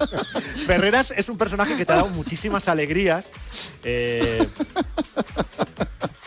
Ferreras 0.66 1.10
es 1.10 1.28
un 1.28 1.36
personaje 1.36 1.76
que 1.76 1.84
te 1.84 1.92
ha 1.92 1.96
dado 1.96 2.08
muchísimas 2.08 2.68
alegrías. 2.68 3.30
eh, 3.84 4.46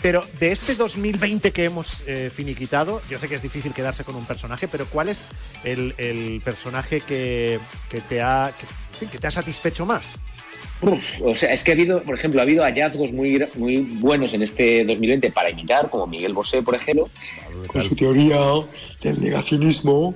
pero 0.03 0.21
de 0.37 0.51
este 0.51 0.75
2020 0.75 1.53
que 1.53 1.63
hemos 1.63 2.03
eh, 2.07 2.29
finiquitado, 2.29 3.01
yo 3.09 3.17
sé 3.19 3.29
que 3.29 3.35
es 3.35 3.41
difícil 3.41 3.73
quedarse 3.73 4.03
con 4.03 4.15
un 4.15 4.25
personaje, 4.25 4.67
pero 4.67 4.85
¿cuál 4.85 5.07
es 5.07 5.21
el, 5.63 5.95
el 5.97 6.41
personaje 6.43 6.99
que, 6.99 7.57
que 7.89 8.01
te 8.01 8.21
ha, 8.21 8.51
que, 8.99 9.17
te 9.17 9.25
ha 9.25 9.31
satisfecho 9.31 9.85
más? 9.85 10.19
Uf, 10.81 11.01
o 11.21 11.33
sea, 11.33 11.53
es 11.53 11.63
que 11.63 11.71
ha 11.71 11.75
habido, 11.75 12.03
por 12.03 12.15
ejemplo, 12.15 12.41
ha 12.41 12.43
habido 12.43 12.65
hallazgos 12.65 13.13
muy, 13.13 13.47
muy 13.55 13.77
buenos 13.77 14.33
en 14.33 14.43
este 14.43 14.83
2020 14.83 15.31
para 15.31 15.49
imitar, 15.49 15.89
como 15.89 16.05
Miguel 16.05 16.33
Bosé, 16.33 16.61
por 16.61 16.75
ejemplo. 16.75 17.09
con 17.67 17.81
su 17.81 17.95
teoría 17.95 18.41
del 19.01 19.21
negacionismo. 19.21 20.13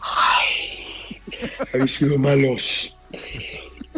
Ay, 0.00 1.22
habéis 1.72 1.94
sido 1.94 2.18
malos. 2.18 2.96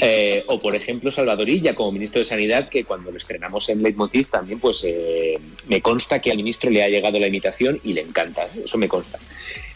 Eh, 0.00 0.42
o, 0.48 0.60
por 0.60 0.74
ejemplo, 0.74 1.12
Salvador 1.12 1.48
Illa, 1.48 1.74
como 1.74 1.92
ministro 1.92 2.18
de 2.18 2.24
Sanidad, 2.24 2.68
que 2.68 2.84
cuando 2.84 3.12
lo 3.12 3.16
estrenamos 3.16 3.68
en 3.68 3.82
Leitmotiv 3.82 4.28
también, 4.28 4.58
pues 4.58 4.82
eh, 4.84 5.38
me 5.68 5.80
consta 5.80 6.20
que 6.20 6.30
al 6.30 6.36
ministro 6.36 6.68
le 6.68 6.82
ha 6.82 6.88
llegado 6.88 7.18
la 7.20 7.28
imitación 7.28 7.80
y 7.84 7.92
le 7.92 8.00
encanta. 8.00 8.48
Eso 8.64 8.76
me 8.76 8.88
consta. 8.88 9.18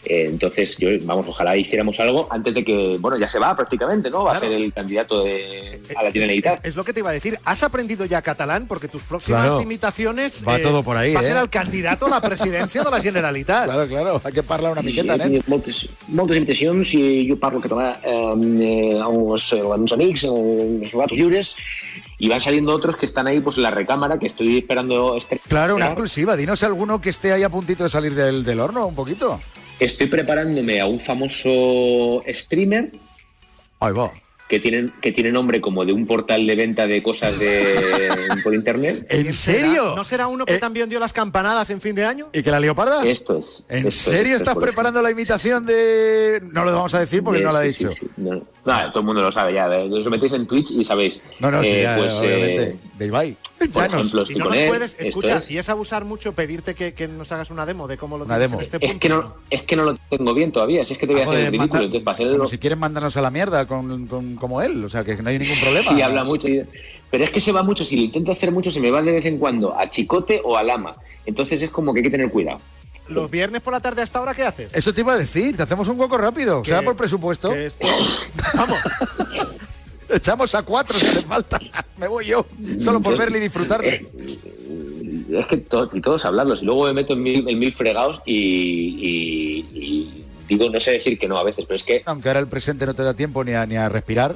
Eh, 0.05 0.27
entonces, 0.29 0.77
yo, 0.77 0.89
vamos, 1.03 1.25
ojalá 1.27 1.57
hiciéramos 1.57 1.99
algo 1.99 2.27
antes 2.31 2.53
de 2.53 2.63
que, 2.63 2.95
bueno, 2.99 3.17
ya 3.17 3.27
se 3.27 3.37
va 3.37 3.55
prácticamente, 3.55 4.09
¿no? 4.09 4.23
Va 4.23 4.33
a 4.33 4.39
ser 4.39 4.51
el 4.53 4.71
candidato 4.73 5.23
de, 5.23 5.81
a 5.95 6.03
la 6.03 6.11
Generalitat. 6.11 6.65
Es 6.65 6.75
lo 6.75 6.83
que 6.83 6.93
te 6.93 7.01
iba 7.01 7.09
a 7.09 7.13
decir. 7.13 7.37
¿Has 7.43 7.63
aprendido 7.63 8.05
ya 8.05 8.21
catalán? 8.21 8.65
Porque 8.65 8.87
tus 8.87 9.03
próximas 9.03 9.41
Claro. 9.47 9.61
imitaciones. 9.61 10.41
Va 10.47 10.59
todo 10.61 10.83
por 10.83 10.95
ahí, 10.95 11.13
Va 11.13 11.19
a 11.19 11.23
ser 11.23 11.37
eh. 11.37 11.41
el 11.41 11.49
candidato 11.49 12.05
a 12.05 12.09
la 12.09 12.21
presidencia 12.21 12.81
de 12.83 12.91
la 12.91 13.01
Generalitat. 13.01 13.65
Claro, 13.65 13.87
claro. 13.87 14.21
Hay 14.23 14.31
que 14.33 14.43
parlar 14.43 14.71
una 14.71 14.81
miqueta, 14.81 15.17
nen. 15.17 15.27
tingut 15.31 15.47
moltes, 15.47 15.85
moltes 16.07 16.37
imitacions 16.37 16.93
i 16.95 17.27
jo 17.29 17.35
parlo 17.37 17.59
català 17.59 17.99
eh, 18.03 18.13
eh, 18.13 18.99
amb, 19.03 19.33
els, 19.35 19.51
amb 19.53 19.83
els 19.83 19.91
amics, 19.93 20.23
amb 20.25 20.83
els 20.83 20.93
ratos 20.93 21.17
lliures. 21.17 21.55
Y 22.21 22.27
van 22.27 22.41
saliendo 22.41 22.73
otros 22.75 22.95
que 22.97 23.05
están 23.05 23.27
ahí 23.27 23.39
pues 23.39 23.55
en 23.57 23.63
la 23.63 23.71
recámara, 23.71 24.19
que 24.19 24.27
estoy 24.27 24.57
esperando 24.57 25.15
este 25.15 25.39
Claro, 25.47 25.75
una 25.77 25.85
exclusiva. 25.87 26.35
Dinos 26.35 26.61
alguno 26.63 26.99
que 26.99 27.09
esté 27.09 27.31
ahí 27.31 27.43
a 27.43 27.49
puntito 27.49 27.83
de 27.85 27.89
salir 27.89 28.13
del, 28.13 28.43
del 28.43 28.59
horno 28.59 28.85
un 28.87 28.95
poquito. 28.95 29.39
Estoy 29.79 30.07
preparándome 30.07 30.81
a 30.81 30.85
un 30.85 30.99
famoso 30.99 32.21
streamer 32.27 32.91
Ahí 33.79 33.93
va. 33.93 34.11
que 34.49 34.59
tiene, 34.59 34.89
que 35.01 35.13
tiene 35.13 35.31
nombre 35.31 35.61
como 35.61 35.85
de 35.85 35.93
un 35.93 36.05
portal 36.05 36.45
de 36.45 36.55
venta 36.57 36.85
de 36.87 37.01
cosas 37.01 37.39
de, 37.39 38.09
por 38.43 38.53
internet. 38.53 39.05
¿En 39.09 39.33
¿Será- 39.33 39.59
serio? 39.59 39.95
¿No 39.95 40.03
será 40.03 40.27
uno 40.27 40.45
que 40.45 40.57
también 40.57 40.89
dio 40.89 40.99
las 40.99 41.13
campanadas 41.13 41.69
en 41.69 41.79
fin 41.79 41.95
de 41.95 42.03
año? 42.03 42.27
¿Y 42.33 42.43
que 42.43 42.51
la 42.51 42.59
leoparda? 42.59 43.05
Esto 43.05 43.39
es. 43.39 43.63
¿En 43.69 43.77
esto 43.87 43.89
es, 43.89 43.95
serio 43.95 44.35
esto 44.35 44.49
estás 44.51 44.61
preparando 44.61 45.01
la 45.01 45.11
imitación 45.11 45.65
de.? 45.65 46.41
No 46.51 46.65
lo 46.65 46.73
vamos 46.73 46.93
a 46.95 46.99
decir 46.99 47.23
porque 47.23 47.39
Sí, 47.39 47.45
no 47.45 47.51
lo 47.53 47.57
ha 47.59 47.61
sí, 47.61 47.67
dicho. 47.69 47.91
sí, 47.91 47.97
sí. 48.01 48.07
No, 48.17 48.41
todo 48.63 48.99
el 48.99 49.05
mundo 49.05 49.21
lo 49.21 49.31
sabe 49.31 49.53
ya. 49.53 49.67
eh, 49.73 49.89
Os 49.91 50.07
metéis 50.09 50.33
en 50.33 50.45
Twitch 50.47 50.71
y 50.71 50.83
sabéis. 50.83 51.19
No, 51.39 51.49
no, 51.51 51.61
sí, 51.61 51.69
Eh, 51.69 51.81
ya, 51.83 51.97
pues, 51.97 52.13
obviamente. 52.15 52.63
eh, 52.63 52.75
De 52.97 53.05
Ibai. 53.07 53.35
por 53.57 53.67
Llanos. 53.67 53.93
ejemplo, 53.93 54.19
Y 54.19 54.23
estoy 54.23 54.35
no 54.37 54.45
con 54.45 54.53
nos 54.53 54.61
él. 54.61 54.67
puedes, 54.69 54.97
escucha, 54.99 55.37
es. 55.37 55.51
y 55.51 55.57
es 55.57 55.69
abusar 55.69 56.05
mucho 56.05 56.33
pedirte 56.33 56.75
que, 56.75 56.93
que 56.93 57.07
nos 57.07 57.31
hagas 57.31 57.49
una 57.49 57.65
demo 57.65 57.87
de 57.87 57.97
cómo 57.97 58.17
lo 58.17 58.25
Una 58.25 58.35
tienes 58.35 58.49
demo. 58.51 58.59
en 58.59 58.63
este 58.65 58.77
Es 58.77 58.91
punto. 58.91 58.99
que, 58.99 59.09
no, 59.09 59.35
es 59.49 59.63
que 59.63 59.75
no 59.75 59.83
lo 59.83 59.95
tengo 60.09 60.33
bien 60.33 60.51
todavía, 60.51 60.83
si 60.85 60.93
es 60.93 60.99
que 60.99 61.07
te 61.07 61.13
voy 61.13 61.21
a 61.21 61.25
hacer 61.25 61.35
Joder, 61.35 61.53
el 61.53 61.59
ridículo. 61.59 62.03
para 62.03 62.15
hacerlo, 62.15 62.47
si 62.47 62.57
quieren 62.57 62.79
mandarnos 62.79 63.15
a 63.17 63.21
la 63.21 63.31
mierda 63.31 63.65
con, 63.65 64.07
con- 64.07 64.35
como 64.35 64.61
él. 64.61 64.83
O 64.85 64.89
sea, 64.89 65.03
que 65.03 65.15
no 65.21 65.29
hay 65.29 65.39
ningún 65.39 65.57
problema. 65.61 65.91
Sí, 65.91 66.01
habla 66.01 66.23
mucho. 66.23 66.47
y- 66.47 66.63
Pero 67.11 67.23
es 67.23 67.31
que 67.31 67.41
se 67.41 67.51
va 67.51 67.63
mucho, 67.63 67.83
si 67.83 67.95
lo 67.95 68.01
intento 68.03 68.31
hacer 68.31 68.51
mucho, 68.51 68.69
se 68.69 68.79
me 68.79 68.91
va 68.91 69.01
de 69.01 69.11
vez 69.13 69.25
en 69.25 69.39
cuando 69.39 69.75
a 69.75 69.89
chicote 69.89 70.41
o 70.43 70.55
a 70.55 70.61
lama. 70.63 70.95
Entonces 71.25 71.61
es 71.61 71.71
como 71.71 71.91
que 71.93 71.99
hay 71.99 72.03
que 72.03 72.11
tener 72.11 72.29
cuidado. 72.29 72.59
Los 73.09 73.29
viernes 73.31 73.61
por 73.61 73.73
la 73.73 73.79
tarde 73.79 74.01
hasta 74.01 74.19
ahora, 74.19 74.33
¿qué 74.33 74.43
haces? 74.43 74.73
Eso 74.73 74.93
te 74.93 75.01
iba 75.01 75.13
a 75.13 75.17
decir, 75.17 75.55
te 75.57 75.63
hacemos 75.63 75.87
un 75.87 75.99
hueco 75.99 76.17
rápido. 76.17 76.61
Que- 76.61 76.69
Será 76.69 76.81
por 76.83 76.95
presupuesto. 76.95 77.51
que 77.51 77.67
esto- 77.67 77.87
Vamos. 78.55 78.77
Echamos 80.09 80.55
a 80.55 80.63
cuatro 80.63 80.97
si 80.97 81.05
hace 81.05 81.21
falta. 81.21 81.59
Me 81.97 82.07
voy 82.07 82.25
yo. 82.27 82.45
Solo 82.79 82.99
por 82.99 83.13
Yo- 83.13 83.19
verle 83.19 83.37
y 83.37 83.41
disfrutarle. 83.41 84.07
Es 85.31 85.45
que 85.47 85.57
to- 85.57 85.89
y 85.93 86.01
todos 86.01 86.25
hablarlos. 86.25 86.63
Y 86.63 86.65
luego 86.65 86.85
me 86.85 86.93
meto 86.93 87.13
en 87.13 87.21
mil, 87.21 87.47
en 87.47 87.59
mil 87.59 87.71
fregados 87.73 88.19
y, 88.25 88.35
y- 88.35 89.65
y 89.73 90.25
digo, 90.47 90.67
no 90.71 90.79
sé 90.79 90.91
decir 90.93 91.19
que 91.19 91.27
no 91.27 91.37
a 91.37 91.43
veces, 91.43 91.65
pero 91.67 91.75
es 91.75 91.83
que 91.83 92.01
Aunque 92.05 92.27
ahora 92.29 92.39
el 92.39 92.47
presente 92.47 92.87
no 92.87 92.95
te 92.95 93.03
da 93.03 93.13
tiempo 93.13 93.43
ni 93.43 93.53
a, 93.53 93.65
ni 93.67 93.75
a 93.75 93.87
respirar, 93.87 94.35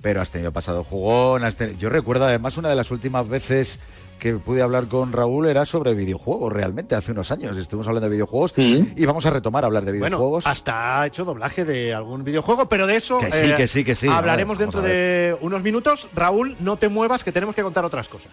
pero 0.00 0.20
has 0.20 0.30
tenido 0.30 0.50
pasado 0.50 0.82
jugón. 0.82 1.44
has 1.44 1.54
tenido- 1.54 1.78
Yo 1.78 1.88
recuerdo 1.88 2.24
además 2.24 2.56
una 2.56 2.68
de 2.68 2.74
las 2.76 2.90
últimas 2.90 3.28
veces 3.28 3.78
que 4.22 4.34
pude 4.34 4.62
hablar 4.62 4.86
con 4.86 5.10
Raúl 5.12 5.48
era 5.48 5.66
sobre 5.66 5.94
videojuegos, 5.94 6.52
realmente, 6.52 6.94
hace 6.94 7.10
unos 7.10 7.32
años. 7.32 7.58
Estuvimos 7.58 7.88
hablando 7.88 8.08
de 8.08 8.12
videojuegos 8.12 8.54
y 8.56 9.04
vamos 9.04 9.26
a 9.26 9.30
retomar 9.30 9.64
a 9.64 9.66
hablar 9.66 9.84
de 9.84 9.98
Bueno, 9.98 10.16
videojuegos. 10.16 10.46
hasta 10.46 11.00
ha 11.00 11.06
hecho 11.08 11.24
doblaje 11.24 11.64
de 11.64 11.92
algún 11.92 12.22
videojuego, 12.22 12.68
pero 12.68 12.86
de 12.86 12.94
eso 12.94 13.18
eh, 13.20 13.26
Que 13.26 13.32
sí, 13.32 13.54
que 13.56 13.66
sí, 13.66 13.84
que 13.84 13.94
sí. 13.96 14.06
hablaremos 14.06 14.58
ver, 14.58 14.66
dentro 14.68 14.80
de 14.80 15.36
unos 15.40 15.64
minutos. 15.64 16.08
Raúl, 16.14 16.54
no 16.60 16.76
te 16.76 16.88
muevas, 16.88 17.24
que 17.24 17.32
tenemos 17.32 17.56
que 17.56 17.64
contar 17.64 17.84
otras 17.84 18.06
cosas. 18.06 18.30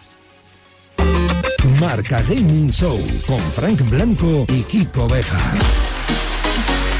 Marca 1.80 2.22
Gaming 2.22 2.70
Show 2.70 3.00
con 3.26 3.40
Frank 3.40 3.80
Blanco 3.90 4.44
y 4.46 4.62
Kiko 4.62 5.08
Beja. 5.08 5.40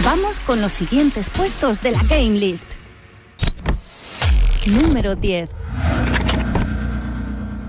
Vamos 0.03 0.41
con 0.41 0.61
los 0.61 0.73
siguientes 0.73 1.31
puestos 1.31 1.81
de 1.81 1.93
la 1.93 2.03
Game 2.03 2.41
List. 2.41 2.65
Número 4.67 5.15
10. 5.15 5.49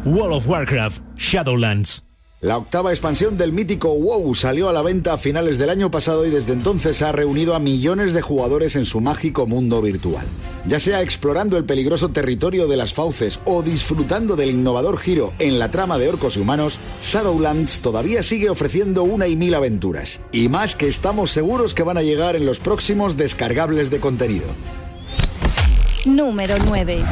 World 0.06 0.34
of 0.34 0.48
Warcraft 0.48 1.04
Shadowlands. 1.16 2.04
La 2.42 2.58
octava 2.58 2.90
expansión 2.90 3.38
del 3.38 3.54
mítico 3.54 3.94
WoW 3.94 4.34
salió 4.34 4.68
a 4.68 4.74
la 4.74 4.82
venta 4.82 5.14
a 5.14 5.18
finales 5.20 5.60
del 5.60 5.70
año 5.70 5.92
pasado 5.92 6.26
y 6.26 6.32
desde 6.32 6.54
entonces 6.54 7.04
ha 7.04 7.12
reunido 7.12 7.54
a 7.54 7.60
millones 7.60 8.16
de 8.16 8.24
jugadores 8.24 8.76
en 8.76 8.86
su 8.86 9.00
mágico 9.00 9.46
mundo 9.46 9.80
virtual. 9.80 10.26
Ya 10.66 10.80
sea 10.80 11.04
explorando 11.04 11.56
el 11.56 11.66
peligroso 11.66 12.10
territorio 12.10 12.68
de 12.68 12.78
las 12.78 12.96
fauces 12.96 13.40
o 13.46 13.62
disfrutando 13.62 14.36
del 14.36 14.50
innovador 14.50 14.98
giro 14.98 15.34
en 15.38 15.60
la 15.60 15.70
trama 15.70 16.00
de 16.00 16.10
orcos 16.10 16.36
y 16.36 16.40
humanos, 16.40 16.80
Shadowlands 17.04 17.82
todavía 17.82 18.24
sigue 18.24 18.50
ofreciendo 18.50 19.04
una 19.04 19.28
y 19.28 19.36
mil 19.36 19.54
aventuras. 19.54 20.20
Y 20.32 20.50
más 20.50 20.76
que 20.76 20.88
estamos 20.88 21.30
seguros 21.30 21.76
que 21.76 21.84
van 21.84 21.98
a 21.98 22.02
llegar 22.02 22.36
en 22.36 22.48
los 22.48 22.60
próximos 22.60 23.18
descargables 23.18 23.92
de 23.92 24.00
contenido. 24.00 24.48
Número 26.08 26.56
9. 26.66 27.04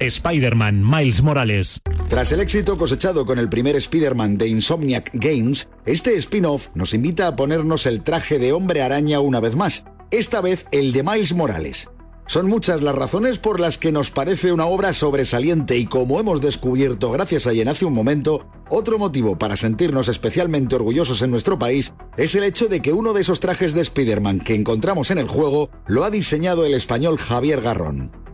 Spider-Man 0.00 0.82
Miles 0.88 1.22
Morales. 1.22 1.80
Tras 2.08 2.32
el 2.32 2.40
éxito 2.40 2.76
cosechado 2.76 3.26
con 3.26 3.38
el 3.38 3.48
primer 3.48 3.76
Spider-Man 3.76 4.38
de 4.38 4.48
Insomniac 4.48 5.10
Games, 5.12 5.68
este 5.86 6.16
spin-off 6.16 6.68
nos 6.74 6.94
invita 6.94 7.26
a 7.26 7.36
ponernos 7.36 7.86
el 7.86 8.02
traje 8.02 8.38
de 8.38 8.52
hombre 8.52 8.82
araña 8.82 9.20
una 9.20 9.40
vez 9.40 9.56
más, 9.56 9.84
esta 10.10 10.40
vez 10.40 10.66
el 10.72 10.92
de 10.92 11.02
Miles 11.02 11.34
Morales. 11.34 11.88
Son 12.28 12.46
muchas 12.46 12.82
las 12.82 12.94
razones 12.94 13.38
por 13.38 13.58
las 13.58 13.78
que 13.78 13.90
nos 13.90 14.10
parece 14.10 14.52
una 14.52 14.66
obra 14.66 14.92
sobresaliente 14.92 15.78
y 15.78 15.86
como 15.86 16.20
hemos 16.20 16.42
descubierto 16.42 17.10
gracias 17.10 17.46
a 17.46 17.54
Yen 17.54 17.68
hace 17.68 17.86
un 17.86 17.94
momento, 17.94 18.46
otro 18.68 18.98
motivo 18.98 19.38
para 19.38 19.56
sentirnos 19.56 20.08
especialmente 20.08 20.74
orgullosos 20.74 21.22
en 21.22 21.30
nuestro 21.30 21.58
país 21.58 21.94
es 22.18 22.34
el 22.34 22.44
hecho 22.44 22.68
de 22.68 22.82
que 22.82 22.92
uno 22.92 23.14
de 23.14 23.22
esos 23.22 23.40
trajes 23.40 23.72
de 23.72 23.80
Spider-Man 23.80 24.40
que 24.40 24.54
encontramos 24.54 25.10
en 25.10 25.16
el 25.16 25.26
juego 25.26 25.70
lo 25.86 26.04
ha 26.04 26.10
diseñado 26.10 26.66
el 26.66 26.74
español 26.74 27.16
Javier 27.16 27.62
Garrón. 27.62 28.27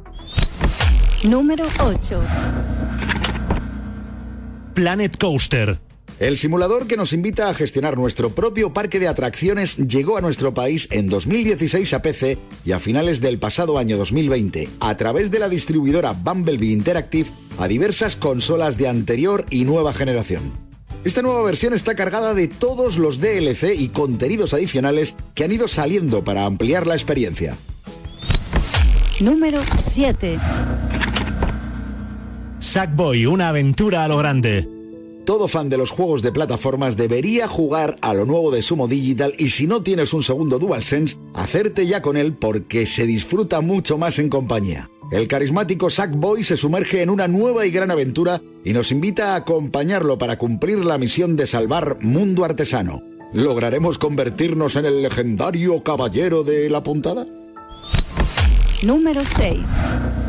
Número 1.24 1.64
8. 1.80 2.20
Planet 4.74 5.16
Coaster. 5.18 5.80
El 6.20 6.36
simulador 6.36 6.86
que 6.86 6.98
nos 6.98 7.14
invita 7.14 7.48
a 7.48 7.54
gestionar 7.54 7.96
nuestro 7.96 8.34
propio 8.34 8.74
parque 8.74 9.00
de 9.00 9.08
atracciones 9.08 9.78
llegó 9.78 10.18
a 10.18 10.20
nuestro 10.20 10.52
país 10.52 10.86
en 10.90 11.08
2016 11.08 11.94
a 11.94 12.02
PC 12.02 12.36
y 12.66 12.72
a 12.72 12.78
finales 12.78 13.22
del 13.22 13.38
pasado 13.38 13.78
año 13.78 13.96
2020 13.96 14.68
a 14.80 14.96
través 14.98 15.30
de 15.30 15.38
la 15.38 15.48
distribuidora 15.48 16.12
Bumblebee 16.12 16.72
Interactive 16.72 17.30
a 17.58 17.68
diversas 17.68 18.16
consolas 18.16 18.76
de 18.76 18.88
anterior 18.88 19.46
y 19.48 19.64
nueva 19.64 19.94
generación. 19.94 20.52
Esta 21.04 21.22
nueva 21.22 21.42
versión 21.42 21.72
está 21.72 21.94
cargada 21.94 22.34
de 22.34 22.48
todos 22.48 22.98
los 22.98 23.18
DLC 23.18 23.74
y 23.74 23.88
contenidos 23.88 24.52
adicionales 24.52 25.16
que 25.34 25.44
han 25.44 25.52
ido 25.52 25.68
saliendo 25.68 26.22
para 26.22 26.44
ampliar 26.44 26.86
la 26.86 26.94
experiencia. 26.94 27.56
Número 29.20 29.60
7. 29.78 30.38
Sackboy, 32.64 33.26
una 33.26 33.50
aventura 33.50 34.04
a 34.04 34.08
lo 34.08 34.16
grande. 34.16 34.66
Todo 35.26 35.48
fan 35.48 35.68
de 35.68 35.76
los 35.76 35.90
juegos 35.90 36.22
de 36.22 36.32
plataformas 36.32 36.96
debería 36.96 37.46
jugar 37.46 37.98
a 38.00 38.14
lo 38.14 38.24
nuevo 38.24 38.50
de 38.50 38.62
Sumo 38.62 38.88
Digital 38.88 39.34
y 39.38 39.50
si 39.50 39.66
no 39.66 39.82
tienes 39.82 40.14
un 40.14 40.22
segundo 40.22 40.58
DualSense, 40.58 41.18
hacerte 41.34 41.86
ya 41.86 42.00
con 42.00 42.16
él 42.16 42.32
porque 42.32 42.86
se 42.86 43.06
disfruta 43.06 43.60
mucho 43.60 43.98
más 43.98 44.18
en 44.18 44.30
compañía. 44.30 44.88
El 45.12 45.28
carismático 45.28 45.90
Sackboy 45.90 46.42
se 46.42 46.56
sumerge 46.56 47.02
en 47.02 47.10
una 47.10 47.28
nueva 47.28 47.66
y 47.66 47.70
gran 47.70 47.90
aventura 47.90 48.40
y 48.64 48.72
nos 48.72 48.90
invita 48.92 49.34
a 49.34 49.36
acompañarlo 49.36 50.16
para 50.16 50.38
cumplir 50.38 50.86
la 50.86 50.96
misión 50.96 51.36
de 51.36 51.46
salvar 51.46 51.98
Mundo 52.00 52.46
Artesano. 52.46 53.02
¿Lograremos 53.34 53.98
convertirnos 53.98 54.76
en 54.76 54.86
el 54.86 55.02
legendario 55.02 55.82
caballero 55.82 56.42
de 56.44 56.70
la 56.70 56.82
puntada? 56.82 57.26
Número 58.82 59.20
6. 59.36 60.23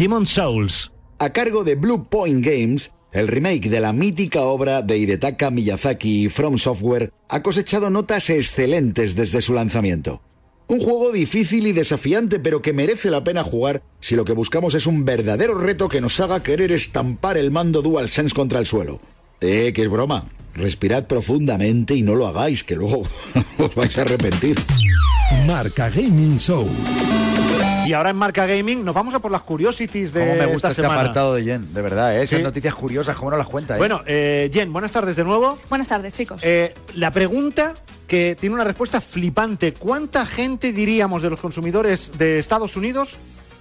Demon 0.00 0.26
Souls. 0.26 0.92
A 1.18 1.28
cargo 1.28 1.62
de 1.62 1.74
Blue 1.74 2.08
Point 2.08 2.42
Games, 2.42 2.90
el 3.12 3.28
remake 3.28 3.68
de 3.68 3.80
la 3.80 3.92
mítica 3.92 4.44
obra 4.44 4.80
de 4.80 4.96
Hidetaka 4.96 5.50
Miyazaki 5.50 6.24
y 6.24 6.28
From 6.30 6.56
Software 6.56 7.12
ha 7.28 7.42
cosechado 7.42 7.90
notas 7.90 8.30
excelentes 8.30 9.14
desde 9.14 9.42
su 9.42 9.52
lanzamiento. 9.52 10.22
Un 10.68 10.80
juego 10.80 11.12
difícil 11.12 11.66
y 11.66 11.72
desafiante, 11.72 12.40
pero 12.40 12.62
que 12.62 12.72
merece 12.72 13.10
la 13.10 13.22
pena 13.22 13.44
jugar 13.44 13.82
si 14.00 14.16
lo 14.16 14.24
que 14.24 14.32
buscamos 14.32 14.74
es 14.74 14.86
un 14.86 15.04
verdadero 15.04 15.58
reto 15.58 15.90
que 15.90 16.00
nos 16.00 16.18
haga 16.18 16.42
querer 16.42 16.72
estampar 16.72 17.36
el 17.36 17.50
mando 17.50 17.82
DualSense 17.82 18.34
contra 18.34 18.58
el 18.58 18.64
suelo. 18.64 19.02
Eh, 19.42 19.74
que 19.74 19.82
es 19.82 19.90
broma. 19.90 20.30
Respirad 20.54 21.08
profundamente 21.08 21.94
y 21.94 22.00
no 22.00 22.14
lo 22.14 22.26
hagáis, 22.26 22.64
que 22.64 22.74
luego 22.74 23.02
os 23.58 23.74
vais 23.74 23.98
a 23.98 24.00
arrepentir. 24.00 24.56
Marca 25.46 25.90
Gaming 25.90 26.38
Show. 26.38 26.66
Y 27.86 27.92
ahora 27.92 28.10
en 28.10 28.16
Marca 28.16 28.46
Gaming 28.46 28.84
nos 28.84 28.94
vamos 28.94 29.14
a 29.14 29.18
por 29.18 29.32
las 29.32 29.42
curiosities 29.42 30.12
de 30.12 30.20
Cómo 30.20 30.34
me 30.34 30.46
gusta 30.46 30.54
esta 30.54 30.68
este 30.68 30.82
semana. 30.82 31.00
apartado 31.00 31.34
de 31.34 31.42
Jen, 31.42 31.74
de 31.74 31.82
verdad, 31.82 32.16
¿eh? 32.16 32.22
esas 32.22 32.38
Sí. 32.38 32.42
noticias 32.44 32.74
curiosas, 32.74 33.16
¿cómo 33.16 33.30
no 33.32 33.36
las 33.36 33.48
cuenta? 33.48 33.74
eh? 33.74 33.78
Bueno, 33.78 34.02
eh, 34.06 34.48
Jen, 34.52 34.72
buenas 34.72 34.92
tardes 34.92 35.16
de 35.16 35.24
nuevo. 35.24 35.58
Buenas 35.68 35.88
tardes, 35.88 36.14
chicos. 36.14 36.40
Eh, 36.44 36.72
la 36.94 37.10
pregunta 37.10 37.74
que 38.06 38.36
tiene 38.38 38.54
una 38.54 38.64
respuesta 38.64 39.00
flipante. 39.00 39.72
¿Cuánta 39.72 40.24
gente 40.26 40.72
diríamos 40.72 41.22
de 41.22 41.30
los 41.30 41.40
consumidores 41.40 42.12
de 42.18 42.38
Estados 42.38 42.76
Unidos 42.76 43.16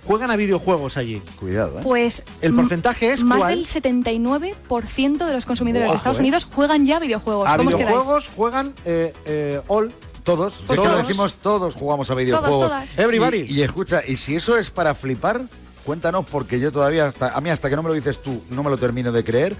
juegan 0.06 0.30
a 0.30 0.36
videojuegos 0.36 0.98
allí? 0.98 1.22
Cuidado, 1.40 1.80
Pues 1.82 2.24
El 2.42 2.54
porcentaje 2.54 3.12
es 3.12 3.24
más 3.24 3.40
cuál? 3.40 3.56
del 3.56 3.66
79% 3.66 5.26
de 5.26 5.34
los 5.34 5.46
consumidores 5.46 5.86
Ojo, 5.86 5.94
de 5.94 5.98
Estados 5.98 6.18
eh. 6.18 6.22
Unidos 6.22 6.46
juegan 6.52 6.86
ya 6.86 7.00
videojuegos. 7.00 7.48
A 7.50 7.58
¿Cómo 7.58 7.70
os 7.70 7.76
quedáis? 7.76 7.96
videojuegos 7.96 8.30
juegan 8.36 8.74
eh, 8.86 9.14
eh, 9.26 9.62
all. 9.68 9.92
Todos, 10.24 10.56
es 10.56 10.62
Pues 10.68 10.80
que 10.80 10.86
lo 10.86 10.92
todos. 10.94 11.08
decimos 11.08 11.34
todos 11.36 11.76
jugamos 11.76 12.10
a 12.10 12.16
videojuegos. 12.16 12.68
todas. 12.68 12.98
Everybody. 12.98 13.46
Y, 13.48 13.60
y 13.60 13.64
escucha, 13.64 14.02
y 14.06 14.16
si 14.18 14.36
eso 14.36 14.58
es 14.58 14.70
para 14.70 14.94
flipar, 14.96 15.42
cuéntanos, 15.86 16.26
porque 16.30 16.60
yo 16.60 16.72
todavía, 16.72 17.06
hasta, 17.08 17.30
a 17.36 17.42
mí 17.42 17.50
hasta 17.50 17.70
que 17.70 17.76
no 17.76 17.84
me 17.84 17.90
lo 17.90 17.96
dices 17.96 18.22
tú, 18.22 18.42
no 18.50 18.64
me 18.64 18.70
lo 18.70 18.78
termino 18.78 19.12
de 19.12 19.24
creer. 19.24 19.56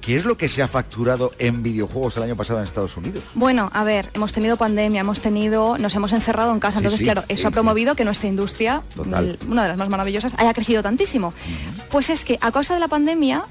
¿Qué 0.00 0.16
es 0.16 0.24
lo 0.24 0.38
que 0.38 0.48
se 0.48 0.62
ha 0.62 0.68
facturado 0.68 1.32
en 1.38 1.62
videojuegos 1.62 2.16
el 2.16 2.22
año 2.22 2.36
pasado 2.36 2.60
en 2.60 2.64
Estados 2.64 2.96
Unidos? 2.96 3.24
Bueno, 3.34 3.68
a 3.74 3.82
ver, 3.84 4.10
hemos 4.14 4.32
tenido 4.32 4.56
pandemia, 4.56 5.00
hemos 5.00 5.20
tenido, 5.20 5.76
nos 5.76 5.94
hemos 5.96 6.12
encerrado 6.12 6.52
en 6.52 6.60
casa, 6.60 6.74
Sí, 6.78 6.84
entonces 6.84 7.00
sí, 7.00 7.04
claro, 7.04 7.22
sí, 7.22 7.26
eso 7.34 7.48
ha 7.48 7.50
sí. 7.50 7.54
promovido 7.54 7.96
que 7.96 8.04
nuestra 8.04 8.28
industria, 8.28 8.82
Total. 8.94 9.36
una 9.48 9.64
de 9.64 9.68
las 9.70 9.76
más 9.76 9.88
maravillosas, 9.88 10.34
haya 10.38 10.54
crecido 10.54 10.82
tantísimo. 10.84 11.34
Pues 11.90 12.10
es 12.10 12.24
que 12.24 12.38
a 12.40 12.52
causa 12.52 12.74
de 12.74 12.80
la 12.80 12.88
pandemia 12.88 13.44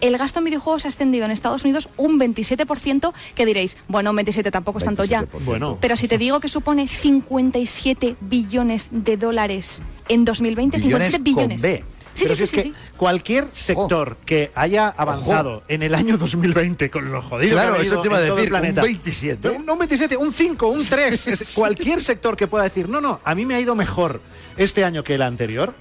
el 0.00 0.16
gasto 0.18 0.38
en 0.38 0.44
videojuegos 0.46 0.84
ha 0.84 0.88
ascendido 0.88 1.24
en 1.24 1.30
Estados 1.30 1.64
Unidos 1.64 1.88
un 1.96 2.18
27%, 2.20 3.12
que 3.34 3.46
diréis, 3.46 3.76
bueno, 3.88 4.10
un 4.10 4.16
27 4.16 4.50
tampoco 4.50 4.78
es 4.78 4.84
tanto 4.84 5.04
ya. 5.04 5.22
27%. 5.22 5.28
Bueno. 5.44 5.78
Pero 5.80 5.96
si 5.96 6.08
te 6.08 6.18
digo 6.18 6.40
que 6.40 6.48
supone 6.48 6.86
57 6.88 8.16
billones 8.20 8.88
de 8.90 9.16
dólares 9.16 9.82
en 10.08 10.24
2020, 10.24 10.78
Billones 10.78 11.08
57 11.08 11.22
billones. 11.22 11.62
con 11.62 11.70
B. 11.70 11.84
Sí, 12.14 12.24
Pero 12.24 12.34
sí, 12.34 12.46
si 12.46 12.46
sí, 12.48 12.56
es 12.56 12.62
sí, 12.64 12.70
que 12.72 12.76
sí. 12.80 12.84
cualquier 12.96 13.46
sector 13.52 14.16
que 14.26 14.50
haya 14.56 14.88
avanzado 14.88 15.62
en 15.68 15.84
el 15.84 15.94
año 15.94 16.18
2020 16.18 16.90
con 16.90 17.12
lo 17.12 17.22
jodido 17.22 17.52
Claro, 17.52 17.76
que 17.76 17.82
ha 17.82 17.84
eso 17.84 18.00
te 18.00 18.08
iba 18.08 18.16
a 18.16 18.20
decir, 18.20 18.40
un 18.42 18.48
planeta. 18.48 18.82
27. 18.82 19.50
Un, 19.50 19.64
no, 19.64 19.74
un 19.74 19.78
27, 19.78 20.16
un 20.16 20.32
5, 20.32 20.66
un 20.66 20.84
3. 20.84 21.26
es 21.28 21.52
cualquier 21.54 22.00
sector 22.00 22.36
que 22.36 22.48
pueda 22.48 22.64
decir, 22.64 22.88
no, 22.88 23.00
no, 23.00 23.20
a 23.22 23.34
mí 23.36 23.44
me 23.44 23.54
ha 23.54 23.60
ido 23.60 23.76
mejor 23.76 24.20
este 24.56 24.82
año 24.84 25.04
que 25.04 25.14
el 25.14 25.22
anterior. 25.22 25.74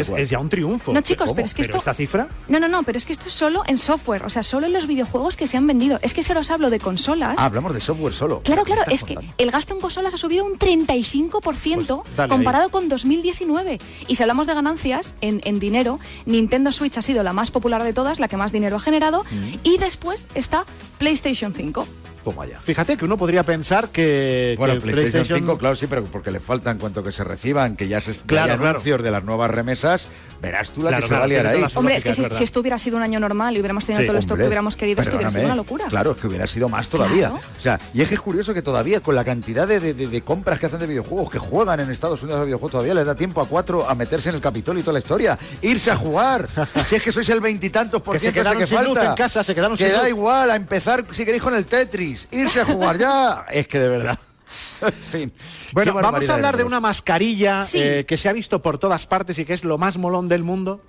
Es, 0.00 0.30
ya 0.30 0.38
un 0.38 0.48
triunfo. 0.48 0.92
No, 0.92 1.00
chicos, 1.00 1.32
pero 1.32 1.46
es 1.46 1.54
que 1.54 1.62
esto- 1.62 1.76
esta 1.78 1.94
cifra. 1.94 2.28
No, 2.48 2.58
no, 2.60 2.68
no, 2.68 2.82
pero 2.82 2.98
es 2.98 3.06
que 3.06 3.12
esto 3.12 3.24
es 3.28 3.32
solo 3.34 3.62
en 3.66 3.78
software, 3.78 4.24
o 4.24 4.30
sea, 4.30 4.42
solo 4.42 4.66
en 4.66 4.72
los 4.72 4.86
videojuegos 4.86 5.36
que 5.36 5.46
se 5.46 5.56
han 5.56 5.66
vendido. 5.66 5.98
Es 6.02 6.14
que 6.14 6.22
si 6.22 6.30
ahora 6.32 6.40
os 6.40 6.50
hablo 6.50 6.70
de 6.70 6.78
consolas. 6.80 7.34
Ah, 7.38 7.46
hablamos 7.46 7.74
de 7.74 7.80
software 7.80 8.12
solo. 8.14 8.42
Claro, 8.42 8.64
¿Qué 8.64 8.72
claro, 8.74 8.90
es 8.90 9.04
que 9.04 9.16
el 9.38 9.50
gasto 9.50 9.74
en 9.74 9.80
consolas 9.80 10.14
ha 10.14 10.18
subido 10.18 10.44
un 10.44 10.58
35% 10.58 12.02
Pues 12.16 12.28
comparado 12.28 12.68
con 12.70 12.88
2019. 12.88 13.78
Y 14.08 14.14
si 14.14 14.22
hablamos 14.22 14.46
de 14.46 14.54
ganancias 14.54 15.14
en, 15.20 15.40
en 15.44 15.58
dinero, 15.58 15.98
Nintendo 16.26 16.72
Switch 16.72 16.96
ha 16.98 17.02
sido 17.02 17.22
la 17.22 17.32
más 17.32 17.50
popular 17.50 17.82
de 17.82 17.92
todas, 17.92 18.20
la 18.20 18.28
que 18.28 18.36
más 18.36 18.52
dinero 18.52 18.76
ha 18.76 18.80
generado, 18.80 19.24
Mm. 19.30 19.56
y 19.62 19.78
después 19.78 20.26
está 20.34 20.64
PlayStation 20.98 21.52
5. 21.54 21.86
Toma 22.24 22.46
ya. 22.46 22.60
Fíjate 22.60 22.96
que 22.96 23.04
uno 23.04 23.16
podría 23.16 23.42
pensar 23.42 23.88
que, 23.88 24.54
Bueno, 24.58 24.74
que 24.74 24.80
PlayStation, 24.80 25.38
5, 25.38 25.58
claro, 25.58 25.76
sí, 25.76 25.86
pero 25.88 26.04
porque 26.04 26.30
le 26.30 26.40
falta 26.40 26.70
en 26.70 26.78
cuanto 26.78 27.02
que 27.02 27.12
se 27.12 27.24
reciban, 27.24 27.76
que 27.76 27.88
ya 27.88 28.00
se 28.00 28.14
claro. 28.20 28.54
anuncios 28.54 29.02
de 29.02 29.10
las 29.10 29.24
nuevas 29.24 29.50
remesas, 29.50 30.08
verás 30.42 30.70
tú 30.72 30.82
la 30.82 30.88
Claro, 30.90 31.02
que 31.04 31.08
se 31.08 31.14
va 31.14 31.24
a 31.24 31.26
liar 31.26 31.46
ahí. 31.46 31.64
Hombre, 31.76 31.96
es 31.96 32.04
que 32.04 32.12
si, 32.12 32.22
es 32.22 32.36
si 32.36 32.44
esto 32.44 32.60
hubiera 32.60 32.78
sido 32.78 32.96
un 32.98 33.02
año 33.02 33.18
normal 33.20 33.56
y 33.56 33.60
hubiéramos 33.60 33.86
tenido 33.86 34.02
Sí, 34.02 34.06
todo 34.08 34.18
esto 34.18 34.34
que 34.36 34.44
hubiéramos 34.44 34.76
querido, 34.76 35.00
esto 35.00 35.14
hubiera 35.16 35.30
sido 35.30 35.44
una 35.46 35.54
locura. 35.56 35.86
Claro, 35.88 36.10
es 36.10 36.16
que 36.18 36.26
hubiera 36.26 36.46
sido 36.46 36.68
más 36.68 36.88
todavía. 36.88 37.28
Claro. 37.30 37.40
O 37.58 37.62
sea, 37.62 37.80
y 37.94 38.02
es 38.02 38.08
que 38.08 38.14
es 38.14 38.20
curioso 38.20 38.52
que 38.52 38.60
todavía 38.60 39.00
con 39.00 39.14
la 39.14 39.24
cantidad 39.24 39.66
de, 39.66 39.78
de- 39.80 39.94
de- 39.94 40.08
de 40.08 40.22
compras 40.22 40.58
que 40.58 40.66
hacen 40.66 40.80
de 40.80 40.86
videojuegos, 40.88 41.30
que 41.30 41.38
juegan 41.38 41.80
en 41.80 41.90
Estados 41.90 42.22
Unidos 42.22 42.40
a 42.40 42.44
videojuegos, 42.44 42.72
todavía 42.72 42.92
les 42.94 43.06
da 43.06 43.14
tiempo 43.14 43.40
a 43.40 43.46
cuatro 43.46 43.88
a 43.88 43.94
meterse 43.94 44.28
en 44.30 44.34
el 44.34 44.40
Capitolio 44.40 44.80
y 44.80 44.82
toda 44.82 44.94
la 44.94 44.98
historia. 44.98 45.38
Irse 45.62 45.90
a 45.92 45.96
jugar. 45.96 46.48
si 46.86 46.96
es 46.96 47.02
que 47.02 47.12
sois 47.12 47.28
el 47.28 47.40
veintitantos 47.40 48.02
por 48.02 48.14
Que 48.14 48.18
se 48.18 48.32
ciento 48.32 48.40
quedaron 48.40 48.60
que 48.60 48.66
sin 48.66 48.78
luz 48.78 48.86
falta. 48.98 49.10
en 49.10 49.16
casa, 49.16 49.44
se 49.44 49.54
quedaron 49.54 49.76
que 49.76 49.84
sin 49.84 49.92
da 49.92 50.00
luz. 50.00 50.08
igual, 50.08 50.50
a 50.50 50.56
empezar, 50.56 51.04
si 51.12 51.24
queréis, 51.24 51.42
con 51.42 51.54
el 51.54 51.66
Tetris. 51.66 52.26
Irse 52.32 52.60
a 52.62 52.64
jugar 52.64 52.98
ya. 52.98 53.44
Es 53.52 53.68
que 53.68 53.78
de 53.78 53.88
verdad. 53.88 54.18
en 54.82 54.92
fin. 55.10 55.32
Bueno, 55.72 55.94
vamos 55.94 56.28
a 56.28 56.34
hablar 56.34 56.56
de 56.56 56.64
una 56.64 56.80
mascarilla 56.80 57.62
Sí. 57.62 57.78
eh, 57.80 58.04
que 58.06 58.16
se 58.16 58.28
ha 58.28 58.32
visto 58.32 58.60
por 58.62 58.78
todas 58.78 59.06
partes 59.06 59.38
y 59.38 59.44
que 59.44 59.54
es 59.54 59.64
lo 59.64 59.78
más 59.78 59.96
molón 59.96 60.28
del 60.28 60.42
mundo. 60.42 60.80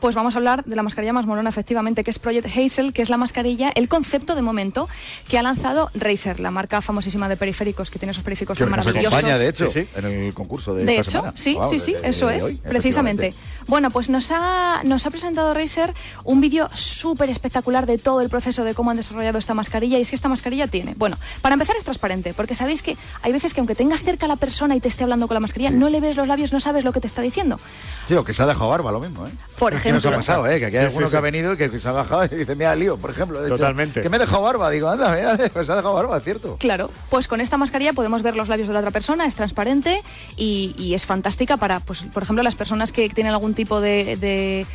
Pues 0.00 0.14
vamos 0.14 0.34
a 0.34 0.38
hablar 0.38 0.64
de 0.64 0.76
la 0.76 0.82
mascarilla 0.82 1.12
más 1.14 1.24
molona, 1.24 1.48
efectivamente, 1.48 2.04
que 2.04 2.10
es 2.10 2.18
Project 2.18 2.46
Hazel, 2.46 2.92
que 2.92 3.00
es 3.00 3.08
la 3.08 3.16
mascarilla, 3.16 3.72
el 3.74 3.88
concepto 3.88 4.34
de 4.34 4.42
momento 4.42 4.88
que 5.28 5.38
ha 5.38 5.42
lanzado 5.42 5.90
Razer, 5.94 6.40
la 6.40 6.50
marca 6.50 6.82
famosísima 6.82 7.28
de 7.28 7.36
periféricos, 7.38 7.90
que 7.90 7.98
tiene 7.98 8.10
esos 8.12 8.22
periféricos 8.22 8.58
Que 8.58 8.64
nos 8.64 8.70
maravillosos. 8.70 9.06
acompaña, 9.14 9.38
de 9.38 9.48
hecho, 9.48 9.70
Sí, 9.70 9.82
sí. 9.84 9.88
en 9.96 10.04
el 10.04 10.34
concurso 10.34 10.74
de, 10.74 10.84
De 10.84 10.92
esta 10.96 11.02
hecho, 11.02 11.10
semana. 11.10 11.32
sí, 11.36 11.56
sí, 11.70 11.78
sí, 11.78 11.92
de- 11.94 12.08
eso 12.08 12.26
de 12.26 12.36
es, 12.36 12.44
hoy, 12.44 12.56
precisamente. 12.56 13.34
Bueno, 13.66 13.90
pues 13.90 14.10
nos 14.10 14.30
ha, 14.30 14.82
nos 14.84 15.06
ha 15.06 15.10
presentado 15.10 15.54
Razer 15.54 15.94
un 16.24 16.40
vídeo 16.42 16.68
súper 16.74 17.30
espectacular 17.30 17.86
de 17.86 17.96
todo 17.96 18.20
el 18.20 18.28
proceso 18.28 18.62
de 18.64 18.74
cómo 18.74 18.90
han 18.90 18.98
desarrollado 18.98 19.38
esta 19.38 19.54
mascarilla. 19.54 19.96
Y 19.96 20.02
es 20.02 20.10
que 20.10 20.16
esta 20.16 20.28
mascarilla 20.28 20.66
tiene, 20.66 20.94
bueno, 20.98 21.16
para 21.40 21.54
empezar 21.54 21.76
es 21.78 21.84
transparente, 21.84 22.34
porque 22.34 22.54
sabéis 22.54 22.82
que 22.82 22.96
hay 23.22 23.32
veces 23.32 23.54
que 23.54 23.60
aunque 23.60 23.74
tengas 23.74 24.04
cerca 24.04 24.26
a 24.26 24.28
la 24.28 24.36
persona 24.36 24.76
y 24.76 24.80
te 24.80 24.88
esté 24.88 25.04
hablando 25.04 25.28
con 25.28 25.34
la 25.34 25.40
mascarilla, 25.40 25.70
no 25.70 25.88
le 25.88 26.00
ves 26.00 26.16
los 26.16 26.28
labios, 26.28 26.52
no 26.52 26.60
sabes 26.60 26.84
lo 26.84 26.92
que 26.92 27.00
te 27.00 27.06
está 27.06 27.22
diciendo. 27.22 27.58
Sí, 28.06 28.14
o 28.14 28.24
que 28.24 28.34
se 28.34 28.42
ha 28.42 28.46
dejado 28.46 28.68
barba, 28.68 28.92
lo 28.92 29.00
mismo, 29.00 29.26
¿eh? 29.26 29.30
Por 29.58 29.72
Es 29.72 29.82
que 29.82 29.90
nos 29.92 30.04
ha 30.04 30.08
ejemplo. 30.08 30.18
pasado, 30.18 30.46
¿eh? 30.48 30.58
Que 30.58 30.66
aquí 30.66 30.76
hay 30.76 30.82
Sí, 30.82 30.86
alguno 30.88 31.06
sí, 31.06 31.10
que 31.12 31.16
ha 31.16 31.20
venido 31.20 31.52
y 31.54 31.56
que 31.56 31.80
se 31.80 31.88
ha 31.88 31.92
bajado 31.92 32.24
y 32.24 32.28
dice, 32.28 32.54
mira, 32.54 32.74
lío, 32.76 32.96
por 32.98 33.10
ejemplo. 33.10 33.40
de 33.40 33.46
hecho, 33.48 33.56
Totalmente. 33.56 34.02
que 34.02 34.08
me 34.10 34.16
he 34.16 34.20
dejado 34.20 34.42
barba. 34.42 34.68
Digo, 34.70 34.88
anda, 34.90 35.10
mira, 35.14 35.38
pues 35.52 35.66
se 35.66 35.72
ha 35.72 35.76
dejado 35.76 35.94
barba, 35.94 36.20
cierto. 36.20 36.56
Claro, 36.60 36.90
pues 37.08 37.28
con 37.28 37.40
esta 37.40 37.56
mascarilla 37.56 37.92
podemos 37.94 38.22
ver 38.22 38.36
los 38.36 38.48
labios 38.48 38.68
de 38.68 38.74
la 38.74 38.80
otra 38.80 38.90
persona, 38.90 39.24
es 39.26 39.34
transparente 39.34 40.02
y, 40.36 40.74
y 40.76 40.94
es 40.94 41.06
fantástica 41.06 41.56
para, 41.56 41.80
pues, 41.80 42.02
por 42.12 42.22
ejemplo, 42.22 42.42
las 42.42 42.54
personas 42.56 42.92
que 42.92 43.08
tienen 43.08 43.32
algún 43.32 43.54
tipo 43.54 43.80
de, 43.80 44.16
de 44.16 44.66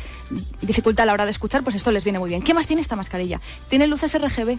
dificultad 0.62 1.04
a 1.04 1.06
la 1.06 1.12
hora 1.12 1.24
de 1.24 1.30
escuchar, 1.30 1.62
pues 1.62 1.76
esto 1.76 1.92
les 1.92 2.04
viene 2.04 2.18
muy 2.18 2.30
bien. 2.30 2.42
¿Qué 2.42 2.54
más 2.54 2.66
tiene 2.66 2.82
esta 2.82 2.96
mascarilla? 2.96 3.40
Tiene 3.68 3.86
luces 3.86 4.16
RGB. 4.20 4.58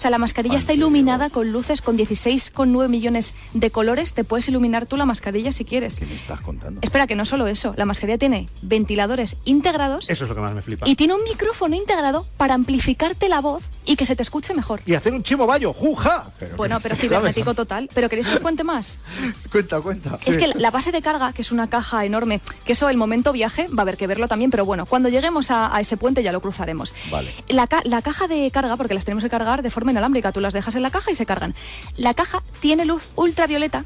O 0.00 0.02
sea, 0.02 0.10
la 0.10 0.16
mascarilla 0.16 0.56
está 0.56 0.72
iluminada 0.72 1.28
con 1.28 1.52
luces 1.52 1.82
con 1.82 1.98
16,9 1.98 2.88
millones 2.88 3.34
de 3.52 3.70
colores. 3.70 4.14
Te 4.14 4.24
puedes 4.24 4.48
iluminar 4.48 4.86
tú 4.86 4.96
la 4.96 5.04
mascarilla 5.04 5.52
si 5.52 5.66
quieres. 5.66 5.98
¿Qué 5.98 6.06
me 6.06 6.14
estás 6.14 6.40
contando? 6.40 6.80
Espera, 6.82 7.06
que 7.06 7.14
no 7.14 7.26
solo 7.26 7.46
eso. 7.48 7.74
La 7.76 7.84
mascarilla 7.84 8.16
tiene 8.16 8.48
ventiladores 8.62 9.36
integrados 9.44 10.08
Eso 10.08 10.24
es 10.24 10.28
lo 10.30 10.34
que 10.34 10.40
más 10.40 10.54
me 10.54 10.62
flipa. 10.62 10.88
y 10.88 10.96
tiene 10.96 11.12
un 11.12 11.22
micrófono 11.24 11.76
integrado 11.76 12.26
para 12.38 12.54
amplificarte 12.54 13.28
la 13.28 13.42
voz 13.42 13.64
y 13.84 13.96
que 13.96 14.06
se 14.06 14.16
te 14.16 14.22
escuche 14.22 14.54
mejor. 14.54 14.80
Y 14.86 14.94
hacer 14.94 15.12
un 15.12 15.22
chimo 15.22 15.46
bayo, 15.46 15.74
juja. 15.74 16.30
Bueno, 16.56 16.78
pero 16.82 16.96
cibernético 16.96 17.52
total. 17.54 17.90
¿Pero 17.92 18.08
queréis 18.08 18.26
que 18.26 18.34
os 18.36 18.40
cuente 18.40 18.64
más? 18.64 18.96
Cuenta, 19.52 19.82
cuenta. 19.82 20.18
Es 20.24 20.38
que 20.38 20.46
la 20.46 20.70
base 20.70 20.92
de 20.92 21.02
carga, 21.02 21.34
que 21.34 21.42
es 21.42 21.52
una 21.52 21.68
caja 21.68 22.06
enorme, 22.06 22.40
que 22.64 22.72
eso 22.72 22.88
el 22.88 22.96
momento 22.96 23.32
viaje 23.34 23.66
va 23.68 23.80
a 23.80 23.82
haber 23.82 23.98
que 23.98 24.06
verlo 24.06 24.28
también, 24.28 24.50
pero 24.50 24.64
bueno, 24.64 24.86
cuando 24.86 25.10
lleguemos 25.10 25.50
a, 25.50 25.74
a 25.76 25.80
ese 25.82 25.98
puente 25.98 26.22
ya 26.22 26.32
lo 26.32 26.40
cruzaremos. 26.40 26.94
Vale. 27.10 27.34
La, 27.48 27.66
ca- 27.66 27.82
la 27.84 28.00
caja 28.00 28.28
de 28.28 28.50
carga, 28.50 28.76
porque 28.78 28.94
las 28.94 29.04
tenemos 29.04 29.22
que 29.24 29.28
cargar 29.28 29.60
de 29.62 29.68
forma 29.70 29.89
inalámbrica, 29.90 30.32
tú 30.32 30.40
las 30.40 30.52
dejas 30.52 30.74
en 30.74 30.82
la 30.82 30.90
caja 30.90 31.10
y 31.10 31.14
se 31.14 31.26
cargan. 31.26 31.54
La 31.96 32.14
caja 32.14 32.42
tiene 32.60 32.84
luz 32.84 33.08
ultravioleta 33.16 33.84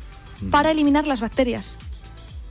para 0.51 0.71
eliminar 0.71 1.07
las 1.07 1.21
bacterias. 1.21 1.79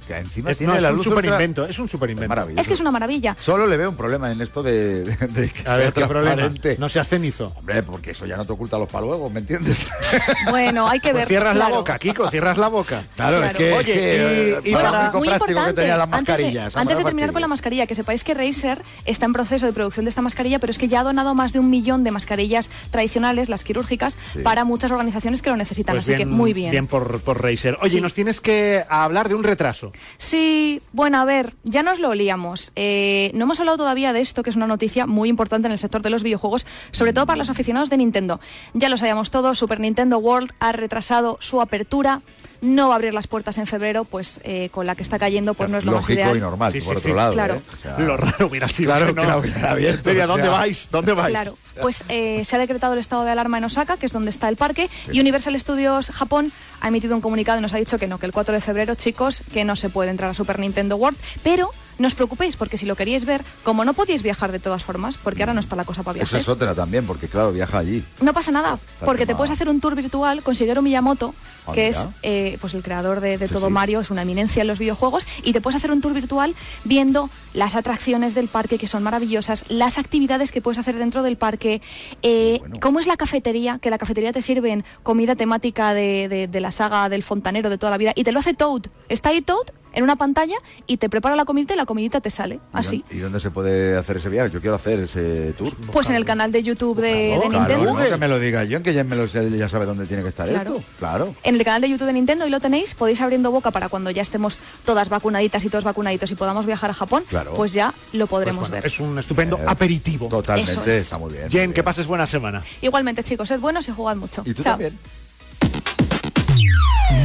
Que 0.07 0.17
encima 0.17 0.51
Es, 0.51 0.57
tiene 0.57 0.73
no, 0.73 0.77
es 0.77 0.83
la 0.83 0.89
un 0.89 0.95
luz 0.97 1.03
super 1.05 1.17
ultra- 1.23 1.35
invento, 1.35 1.65
es 1.65 1.79
un 1.79 1.87
super 1.89 2.09
invento. 2.09 2.29
Maravilloso. 2.29 2.59
Es 2.61 2.67
que 2.67 2.73
es 2.73 2.79
una 2.79 2.91
maravilla. 2.91 3.35
Solo 3.39 3.65
le 3.67 3.77
veo 3.77 3.89
un 3.89 3.95
problema 3.95 4.31
en 4.31 4.41
esto 4.41 4.61
de, 4.63 5.03
de- 5.05 5.27
de 5.27 5.49
que 5.49 5.69
A 5.69 5.91
transparente. 5.91 6.75
No 6.79 6.89
seas 6.89 7.07
cenizo. 7.07 7.53
Hombre, 7.57 7.83
porque 7.83 8.11
eso 8.11 8.25
ya 8.25 8.35
no 8.37 8.45
te 8.45 8.51
oculta 8.53 8.77
los 8.77 8.89
paluegos, 8.89 9.31
¿me 9.31 9.39
entiendes? 9.39 9.85
Bueno, 10.49 10.87
hay 10.87 10.99
que 10.99 11.09
Pues 11.11 11.21
ver. 11.21 11.27
cierras 11.27 11.55
la 11.55 11.69
boca, 11.69 11.97
Kiko, 11.97 12.29
cierras 12.29 12.57
la 12.57 12.67
boca. 12.67 13.03
Claro, 13.15 13.37
Claro. 13.37 13.51
es 13.51 13.57
que, 13.57 13.73
Oye, 13.73 13.79
es 13.79 13.85
que, 13.85 14.03
y- 14.03 14.67
eh, 14.67 14.71
y 14.71 14.73
para- 14.73 15.11
muy 15.11 15.27
importante, 15.29 15.73
que 15.73 15.73
tenía 15.81 15.97
las 15.97 16.11
antes 16.13 16.37
de, 16.37 16.59
antes 16.75 16.97
terminar 17.03 17.31
con 17.31 17.41
la 17.41 17.47
mascarilla, 17.47 17.87
que 17.87 17.95
sepáis 17.95 18.23
que 18.23 18.33
Razer 18.33 18.81
está 19.05 19.25
en 19.25 19.33
proceso 19.33 19.65
de 19.65 19.73
producción 19.73 20.05
de 20.05 20.09
esta 20.09 20.21
mascarilla, 20.21 20.59
pero 20.59 20.71
es 20.71 20.77
que 20.77 20.87
ya 20.87 20.99
ha 20.99 21.03
donado 21.03 21.33
más 21.35 21.53
de 21.53 21.59
un 21.59 21.69
millón 21.69 22.03
de 22.03 22.11
mascarillas 22.11 22.69
tradicionales, 22.91 23.47
las 23.49 23.63
quirúrgicas, 23.63 24.17
para 24.43 24.63
muchas 24.65 24.91
organizaciones 24.91 25.41
que 25.41 25.49
lo 25.49 25.55
necesitan. 25.57 25.95
Pues 25.95 26.07
Así 26.09 26.17
que 26.17 26.25
muy 26.25 26.53
bien. 26.53 26.71
Bien 26.71 26.87
por, 26.87 27.21
por 27.21 27.41
Razer. 27.41 27.77
Oye, 27.81 27.89
Sí. 27.91 28.01
nos 28.01 28.13
tienes 28.13 28.41
que 28.41 28.83
hablar 28.89 29.29
de 29.29 29.35
un 29.35 29.43
retraso. 29.43 29.92
Sí, 30.17 30.81
bueno, 30.91 31.19
a 31.19 31.25
ver, 31.25 31.53
ya 31.63 31.83
nos 31.83 31.99
lo 31.99 32.09
olíamos. 32.09 32.71
Eh, 32.75 33.31
no 33.33 33.45
hemos 33.45 33.59
hablado 33.59 33.77
todavía 33.77 34.13
de 34.13 34.21
esto, 34.21 34.43
que 34.43 34.49
es 34.49 34.55
una 34.55 34.67
noticia 34.67 35.05
muy 35.05 35.29
importante 35.29 35.67
en 35.67 35.71
el 35.71 35.79
sector 35.79 36.01
de 36.01 36.09
los 36.09 36.23
videojuegos, 36.23 36.65
sobre 36.91 37.13
todo 37.13 37.25
para 37.25 37.37
los 37.37 37.49
aficionados 37.49 37.89
de 37.89 37.97
Nintendo. 37.97 38.39
Ya 38.73 38.89
lo 38.89 38.97
sabíamos 38.97 39.31
todos, 39.31 39.59
Super 39.59 39.79
Nintendo 39.79 40.17
World 40.17 40.51
ha 40.59 40.71
retrasado 40.71 41.37
su 41.39 41.61
apertura, 41.61 42.21
no 42.63 42.87
va 42.87 42.93
a 42.93 42.97
abrir 42.97 43.13
las 43.13 43.27
puertas 43.27 43.57
en 43.57 43.67
febrero, 43.67 44.05
pues 44.05 44.39
eh, 44.43 44.69
con 44.71 44.87
la 44.87 44.95
que 44.95 45.03
está 45.03 45.19
cayendo, 45.19 45.53
pues 45.53 45.69
no 45.69 45.77
es 45.77 45.83
lo 45.85 45.91
más 45.91 46.01
Lógico 46.01 46.19
ideal. 46.21 46.37
y 46.37 46.39
normal, 46.39 46.71
Sí, 46.71 46.79
por 46.81 46.95
sí, 46.95 46.99
otro 46.99 47.11
sí, 47.11 47.15
lado. 47.15 47.33
claro. 47.33 47.53
¿eh? 47.55 47.61
O 47.67 47.81
sea, 47.83 47.99
Lo 47.99 48.17
raro 48.17 48.47
hubiera 48.47 48.67
sido 48.67 48.91
Claro, 48.91 49.07
que 49.13 49.21
no. 49.21 49.37
hubiera 49.37 49.71
abierto, 49.71 50.09
Diría, 50.09 50.23
o 50.23 50.27
sea. 50.27 50.35
¿dónde 50.37 50.49
vais? 50.49 50.87
¿Dónde 50.89 51.13
vais? 51.13 51.29
Claro, 51.31 51.57
pues 51.81 52.03
eh, 52.09 52.41
se 52.45 52.55
ha 52.55 52.59
decretado 52.59 52.93
el 52.93 52.99
estado 52.99 53.25
de 53.25 53.31
alarma 53.31 53.57
en 53.57 53.65
Osaka, 53.65 53.97
que 53.97 54.05
es 54.05 54.13
donde 54.13 54.31
está 54.31 54.47
el 54.49 54.55
parque, 54.55 54.89
y 55.11 55.19
Universal 55.19 55.59
Studios 55.59 56.09
Japón 56.09 56.51
ha 56.81 56.87
emitido 56.87 57.15
un 57.15 57.21
comunicado 57.21 57.59
y 57.59 57.61
nos 57.61 57.73
ha 57.73 57.77
dicho 57.77 57.99
que 57.99 58.07
no, 58.07 58.17
que 58.17 58.25
el 58.25 58.31
4 58.31 58.53
de 58.55 58.61
febrero, 58.61 58.95
chicos, 58.95 59.43
que 59.53 59.65
no 59.65 59.75
se 59.75 59.89
puede 59.89 60.09
entrar 60.11 60.31
a 60.31 60.33
Super 60.33 60.57
Nintendo 60.59 60.95
World, 60.95 61.17
pero 61.43 61.69
no 61.99 62.07
os 62.07 62.15
preocupéis, 62.15 62.55
porque 62.55 62.77
si 62.77 62.85
lo 62.85 62.95
queríais 62.95 63.25
ver, 63.25 63.43
como 63.63 63.85
no 63.85 63.93
podíais 63.93 64.23
viajar 64.23 64.51
de 64.51 64.59
todas 64.59 64.83
formas, 64.83 65.17
porque 65.17 65.43
ahora 65.43 65.53
no 65.53 65.59
está 65.59 65.75
la 65.75 65.85
cosa 65.85 66.03
para 66.03 66.17
Eso 66.21 66.31
viajes, 66.31 66.41
es 66.47 66.49
otra 66.49 66.73
también, 66.75 67.05
porque 67.05 67.27
claro, 67.27 67.51
viaja 67.51 67.77
allí. 67.77 68.03
no 68.21 68.33
pasa 68.33 68.51
nada, 68.51 68.79
porque 69.05 69.25
te 69.25 69.35
puedes 69.35 69.51
hacer 69.51 69.69
un 69.69 69.79
tour 69.79 69.95
virtual 69.95 70.43
con 70.43 70.53
Shigeru 70.55 70.81
Miyamoto, 70.81 71.33
Ah, 71.65 71.71
que 71.71 71.87
mira. 71.87 71.89
es 71.91 72.07
eh, 72.23 72.57
pues 72.59 72.73
el 72.73 72.83
creador 72.83 73.21
de, 73.21 73.37
de 73.37 73.47
Sí, 73.47 73.53
todo 73.53 73.67
sí. 73.67 73.73
Mario, 73.73 74.01
es 74.01 74.11
una 74.11 74.23
eminencia 74.23 74.61
en 74.61 74.67
los 74.67 74.79
videojuegos, 74.79 75.25
y 75.43 75.53
te 75.53 75.61
puedes 75.61 75.77
hacer 75.77 75.91
un 75.91 76.01
tour 76.01 76.13
virtual 76.13 76.55
viendo 76.83 77.29
las 77.53 77.75
atracciones 77.75 78.33
del 78.35 78.47
parque, 78.49 78.77
que 78.77 78.87
son 78.87 79.01
maravillosas, 79.03 79.63
las 79.69 79.97
actividades 79.97 80.51
que 80.51 80.61
puedes 80.61 80.77
hacer 80.79 80.97
dentro 80.97 81.23
del 81.23 81.37
parque, 81.37 81.81
eh, 82.21 82.59
cómo 82.81 82.99
es 82.99 83.07
la 83.07 83.15
cafetería, 83.15 83.79
que 83.79 83.89
la 83.89 83.97
cafetería 83.97 84.33
te 84.33 84.41
sirven 84.41 84.83
comida 85.03 85.35
temática 85.35 85.93
de, 85.93 86.27
de- 86.27 86.47
de 86.47 86.59
la 86.59 86.71
saga 86.71 87.07
del 87.09 87.23
fontanero 87.23 87.69
de 87.69 87.77
toda 87.77 87.91
la 87.91 87.97
vida, 87.97 88.11
y 88.15 88.23
te 88.23 88.31
lo 88.33 88.39
hace 88.39 88.53
Toad. 88.53 88.83
Está 89.07 89.29
ahí 89.29 89.41
Toad 89.41 89.67
en 89.93 90.03
una 90.03 90.15
pantalla 90.15 90.55
y 90.87 90.97
te 90.97 91.09
prepara 91.09 91.35
la 91.35 91.45
comida 91.45 91.73
y 91.73 91.77
la 91.77 91.85
comidita 91.85 92.19
te 92.21 92.29
sale, 92.29 92.55
¿Y 92.55 92.59
así. 92.77 93.05
¿Y 93.11 93.17
dónde 93.19 93.39
se 93.39 93.51
puede 93.51 93.95
hacer 93.97 94.17
ese 94.17 94.29
viaje? 94.29 94.49
Yo 94.51 94.59
quiero 94.61 94.75
hacer 94.75 94.99
ese 95.01 95.53
tour. 95.53 95.73
Pues 95.91 96.09
en 96.09 96.15
el 96.15 96.25
canal 96.25 96.51
de 96.51 96.63
YouTube 96.63 96.99
de, 97.01 97.07
de 97.13 97.35
Claro, 97.39 97.49
Nintendo. 97.51 97.93
no 97.93 97.99
que 98.09 98.17
me 98.17 98.27
lo 98.27 98.39
diga 98.39 98.63
yo, 98.63 98.81
que 98.83 98.93
ya, 98.93 99.03
me 99.03 99.15
lo, 99.15 99.25
ya 99.27 99.69
sabe 99.69 99.85
dónde 99.85 100.05
tiene 100.05 100.23
que 100.23 100.29
estar 100.29 100.47
Claro. 100.49 100.75
esto. 100.77 100.87
Claro. 100.99 101.35
En 101.43 101.55
el 101.55 101.63
canal 101.63 101.81
de 101.81 101.89
YouTube 101.89 102.07
de 102.07 102.13
Nintendo, 102.13 102.45
y 102.45 102.49
lo 102.49 102.59
tenéis, 102.59 102.93
podéis 102.95 103.21
abriendo 103.21 103.51
boca 103.51 103.71
para 103.71 103.89
cuando 103.89 104.09
ya 104.11 104.21
estemos 104.21 104.59
todas 104.85 105.09
vacunaditas 105.09 105.63
y 105.65 105.69
todos 105.69 105.83
vacunaditos 105.83 106.29
y 106.31 106.35
podamos 106.35 106.65
viajar 106.65 106.89
a 106.89 106.93
Japón, 106.93 107.23
Claro. 107.29 107.53
pues 107.53 107.73
ya 107.73 107.93
lo 108.13 108.27
Pues 108.27 108.29
podremos 108.29 108.69
bueno, 108.69 108.75
ver. 108.81 108.85
es 108.85 108.99
un 108.99 109.17
estupendo 109.19 109.59
aperitivo. 109.67 110.27
Totalmente, 110.27 110.71
Eso 110.71 110.83
es. 110.85 110.95
está 110.95 111.17
muy 111.17 111.31
bien. 111.33 111.49
Jen, 111.49 111.73
que 111.73 111.83
pases 111.83 112.07
buena 112.07 112.25
semana. 112.27 112.61
Igualmente, 112.81 113.23
chicos, 113.23 113.47
sed 113.49 113.59
buenos 113.59 113.87
y 113.87 113.91
jugad 113.91 114.15
mucho. 114.15 114.41
Y 114.45 114.53
tú 114.53 114.63
Chao. 114.63 114.73
también. 114.73 114.97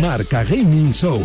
Marca 0.00 0.44
Gaming 0.44 0.92
Show. 0.92 1.20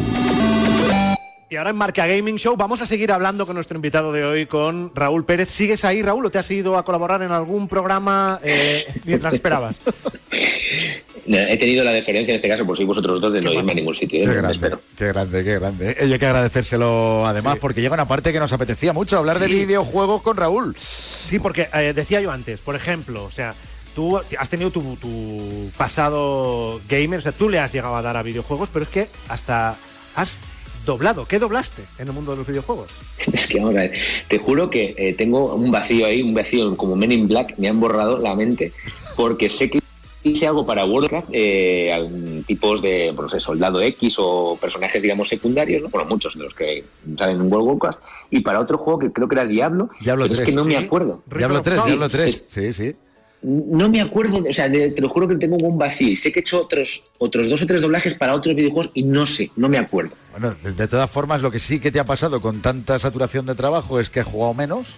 Y 1.54 1.56
ahora 1.56 1.70
en 1.70 1.76
Marca 1.76 2.08
Gaming 2.08 2.38
Show 2.38 2.58
vamos 2.58 2.82
a 2.82 2.88
seguir 2.88 3.12
hablando 3.12 3.46
con 3.46 3.54
nuestro 3.54 3.76
invitado 3.76 4.12
de 4.12 4.26
hoy, 4.26 4.48
con 4.48 4.92
Raúl 4.96 5.24
Pérez. 5.24 5.52
¿Sigues 5.52 5.86
ahí, 5.86 6.02
Raúl, 6.02 6.26
o 6.26 6.32
te 6.32 6.40
has 6.40 6.50
ido 6.50 6.76
a 6.80 6.84
colaborar 6.84 7.22
en 7.22 7.32
algún 7.32 7.68
programa 7.68 8.40
eh, 8.44 8.84
mientras 9.06 9.36
esperabas? 9.36 9.80
He 11.28 11.58
tenido 11.58 11.84
la 11.84 11.92
deferencia 11.92 12.32
en 12.32 12.38
este 12.38 12.50
caso, 12.50 12.66
por 12.66 12.76
si 12.76 12.84
vosotros 12.86 13.22
dos, 13.22 13.32
de 13.32 13.40
no 13.40 13.54
irme 13.54 13.72
a 13.72 13.76
ningún 13.76 13.94
sitio. 13.94 14.24
¿eh? 14.24 14.26
Qué 14.26 14.34
grande, 14.34 14.52
espero. 14.54 14.82
qué 14.98 15.08
grande, 15.10 15.44
qué 15.44 15.60
grande. 15.60 15.92
Eh, 15.92 16.12
hay 16.12 16.18
que 16.18 16.26
agradecérselo 16.26 17.28
además 17.28 17.60
porque 17.62 17.82
llega 17.82 17.94
una 17.94 18.08
parte 18.08 18.34
que 18.34 18.40
nos 18.40 18.52
apetecía 18.52 18.92
mucho, 18.92 19.20
hablar 19.20 19.38
de 19.38 19.46
videojuegos 19.46 20.24
con 20.24 20.36
Raúl. 20.36 20.76
Sí, 20.80 21.38
porque 21.38 21.70
eh, 21.72 21.94
decía 21.96 22.20
yo 22.20 22.32
antes, 22.32 22.62
por 22.62 22.76
ejemplo, 22.76 23.26
o 23.26 23.32
sea, 23.32 23.54
tú 23.94 24.18
has 24.18 24.50
tenido 24.50 24.72
tu, 24.72 24.96
tu 24.96 25.70
pasado 25.78 26.82
gamer, 26.90 27.20
o 27.20 27.22
sea, 27.22 27.32
tú 27.32 27.48
le 27.48 27.60
has 27.60 27.72
llegado 27.72 27.96
a 27.96 28.02
dar 28.02 28.18
a 28.18 28.24
videojuegos, 28.24 28.70
pero 28.74 28.86
es 28.86 28.90
que 28.90 29.08
hasta 29.30 29.76
has 30.16 30.40
doblado. 30.86 31.26
¿Qué 31.26 31.40
doblaste 31.40 31.84
en 32.00 32.08
el 32.08 32.14
mundo 32.14 32.32
de 32.32 32.38
los 32.38 32.48
videojuegos? 32.48 32.88
Es 33.32 33.48
que 33.48 33.60
vamos 33.60 33.76
a 33.76 33.80
ver, 33.82 33.94
te 34.28 34.38
juro 34.40 34.70
que 34.70 34.94
eh, 34.98 35.14
tengo 35.14 35.56
un 35.56 35.72
vacío 35.72 36.06
ahí, 36.06 36.22
un 36.22 36.34
vacío 36.34 36.76
como 36.76 36.96
Men 36.96 37.12
in 37.12 37.28
Black, 37.28 37.56
me 37.58 37.68
han 37.70 37.80
borrado 37.80 38.18
la 38.18 38.36
mente, 38.36 38.72
porque 39.16 39.50
sé 39.50 39.70
que 39.70 39.80
hice 40.26 40.48
algo 40.48 40.66
para 40.66 40.86
Warcraft, 40.86 41.30
eh, 41.34 42.42
tipos 42.48 42.82
de, 42.82 43.08
bueno, 43.08 43.24
no 43.24 43.30
sé, 43.30 43.40
Soldado 43.42 43.82
X 43.82 44.16
o 44.20 44.58
personajes, 44.60 45.02
digamos, 45.02 45.28
secundarios, 45.28 45.82
¿no? 45.84 45.90
bueno, 45.90 46.08
muchos 46.08 46.38
de 46.38 46.44
los 46.46 46.54
que 46.54 46.84
salen 47.18 47.42
en 47.42 47.52
World 47.52 47.68
Warcraft, 47.68 48.00
y 48.32 48.40
para 48.40 48.60
otro 48.62 48.78
juego 48.78 49.00
que 49.00 49.12
creo 49.12 49.28
que 49.28 49.36
era 49.36 49.46
Diablo, 49.46 49.90
Diablo 50.00 50.24
pero 50.26 50.36
3. 50.36 50.40
es 50.40 50.46
que 50.46 50.56
no 50.56 50.64
me 50.66 50.78
Sí. 50.78 50.84
acuerdo. 50.86 51.22
Diablo 51.36 51.62
3, 51.62 51.86
Diablo 51.86 52.08
Sí, 52.10 52.18
3. 52.18 52.46
Sí, 52.48 52.74
sí. 52.74 52.96
No 53.44 53.90
me 53.90 54.02
acuerdo, 54.02 54.42
o 54.48 54.54
sea, 54.54 54.70
de- 54.70 54.92
te 54.92 55.02
lo 55.02 55.10
juro 55.10 55.28
que 55.28 55.36
tengo 55.36 55.58
un 55.58 55.78
vacío 55.78 56.16
sé 56.16 56.32
que 56.32 56.40
he 56.40 56.42
hecho 56.42 56.62
otros, 56.62 57.04
otros 57.18 57.50
dos 57.50 57.62
o 57.62 57.68
tres 57.68 57.82
doblajes 57.82 58.14
para 58.14 58.34
otros 58.34 58.56
videojuegos 58.56 58.92
y 58.94 59.04
no 59.04 59.26
sé, 59.26 59.52
no 59.56 59.70
me 59.70 59.78
acuerdo. 59.78 60.16
Bueno, 60.32 60.56
de, 60.64 60.88
todas 60.88 61.12
formas, 61.12 61.42
lo 61.42 61.52
que 61.52 61.60
sí 61.60 61.80
que 61.80 61.92
te 61.92 62.00
ha 62.00 62.06
pasado 62.06 62.42
con 62.42 62.62
tanta 62.62 62.98
saturación 62.98 63.46
de 63.46 63.56
trabajo 63.56 64.00
es 64.00 64.10
que 64.10 64.22
has 64.22 64.26
jugado 64.26 64.54
menos, 64.54 64.96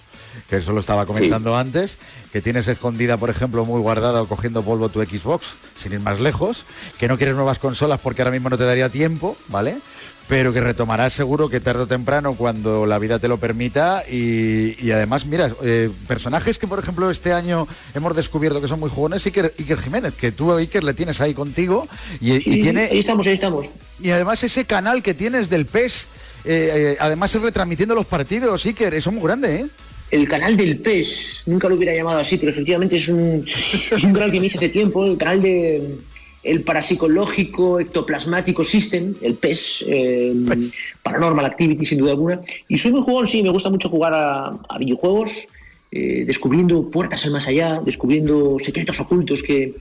que 0.50 0.58
eso 0.58 0.74
lo 0.74 0.80
estaba 0.80 1.06
comentando 1.06 1.58
antes, 1.58 1.98
que 2.32 2.42
tienes 2.42 2.68
escondida, 2.68 3.18
por 3.18 3.30
ejemplo, 3.30 3.66
muy 3.66 3.82
guardada 3.82 4.22
o 4.22 4.28
cogiendo 4.28 4.64
polvo 4.64 4.90
tu 4.90 5.02
Xbox, 5.02 5.48
sin 5.82 5.94
ir 5.94 6.00
más 6.00 6.20
lejos, 6.20 6.66
que 7.00 7.08
no 7.08 7.18
quieres 7.18 7.36
nuevas 7.36 7.60
consolas 7.60 8.00
porque 8.02 8.22
ahora 8.22 8.32
mismo 8.32 8.50
no 8.50 8.58
te 8.58 8.66
daría 8.66 8.90
tiempo, 8.90 9.38
¿vale? 9.48 9.78
Pero 10.28 10.52
que 10.54 10.60
retomarás 10.60 11.14
seguro 11.14 11.50
que 11.50 11.60
tarde 11.60 11.84
o 11.84 11.88
temprano 11.88 12.34
cuando 12.34 12.88
la 12.88 12.98
vida 12.98 13.20
te 13.20 13.28
lo 13.28 13.38
permita 13.38 14.04
y, 14.10 14.76
y 14.84 14.92
además, 14.92 15.28
mira, 15.28 15.52
eh, 15.62 15.92
personajes 16.08 16.58
que 16.58 16.66
por 16.68 16.80
ejemplo 16.80 17.12
este 17.12 17.32
año 17.32 17.68
hemos 17.94 18.16
descubierto 18.16 18.60
que 18.60 18.68
son 18.68 18.80
muy 18.80 18.90
jugones, 18.90 19.24
Iker, 19.26 19.54
Iker 19.60 19.80
Jiménez, 19.80 20.16
que 20.16 20.32
tú 20.32 20.52
Iker 20.52 20.84
le 20.84 20.96
tienes 20.96 21.22
ahí 21.22 21.36
contigo 21.36 21.88
y, 22.20 22.38
y 22.38 22.62
tiene... 22.62 22.86
ahí 22.92 23.00
estamos, 23.00 23.28
ahí 23.28 23.34
estamos. 23.34 23.68
Y 24.02 24.10
además 24.10 24.44
ese 24.44 24.66
canal 24.66 25.04
que 25.04 25.14
tienes 25.14 25.48
del 25.48 25.68
PES, 25.68 26.08
eh, 26.44 26.72
eh, 26.74 26.98
además 27.00 27.36
es 27.36 27.42
retransmitiendo 27.44 27.94
los 27.94 28.08
partidos, 28.08 28.66
Iker, 28.66 28.96
eso 28.96 29.12
es 29.12 29.16
muy 29.16 29.24
grande, 29.24 29.56
¿eh? 29.58 29.68
El 30.16 30.30
canal 30.30 30.56
del 30.56 30.78
PES, 30.78 31.44
nunca 31.48 31.68
lo 31.68 31.76
hubiera 31.76 31.94
llamado 31.94 32.20
así, 32.20 32.38
pero 32.38 32.52
efectivamente 32.52 32.96
es 32.96 33.10
un, 33.10 33.44
es 33.46 34.04
un 34.06 34.14
canal 34.14 34.32
que 34.32 34.40
me 34.40 34.48
hice 34.48 34.58
hace 34.58 34.70
tiempo, 34.70 35.06
el 35.06 35.18
canal 35.18 35.42
de 35.42 35.98
el 36.42 36.62
parapsicológico 36.62 37.82
ectoplasmático 37.82 38.64
system, 38.64 39.14
el 39.22 39.34
PES, 39.34 39.84
eh, 39.88 40.34
Paranormal 41.04 41.46
Activity 41.46 41.86
sin 41.86 41.98
duda 41.98 42.12
alguna. 42.12 42.40
Y 42.70 42.78
soy 42.78 42.94
muy 42.94 43.02
jugón, 43.02 43.28
sí, 43.28 43.44
me 43.44 43.50
gusta 43.50 43.70
mucho 43.70 43.90
jugar 43.90 44.14
a, 44.14 44.58
a 44.70 44.78
videojuegos, 44.78 45.50
eh, 45.92 46.24
descubriendo 46.26 46.90
puertas 46.90 47.26
al 47.26 47.32
más 47.32 47.48
allá, 47.48 47.82
descubriendo 47.84 48.58
secretos 48.60 49.02
ocultos 49.02 49.44
que, 49.44 49.74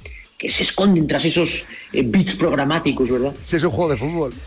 que 0.45 0.51
se 0.51 0.63
esconden 0.63 1.07
tras 1.07 1.25
esos 1.25 1.65
eh, 1.91 2.03
bits 2.05 2.35
programáticos, 2.35 3.11
¿verdad? 3.11 3.33
Si 3.47 3.57
es 3.57 3.63
un 3.63 3.71
juego 3.71 3.91
de 3.93 3.97
fútbol. 3.97 4.35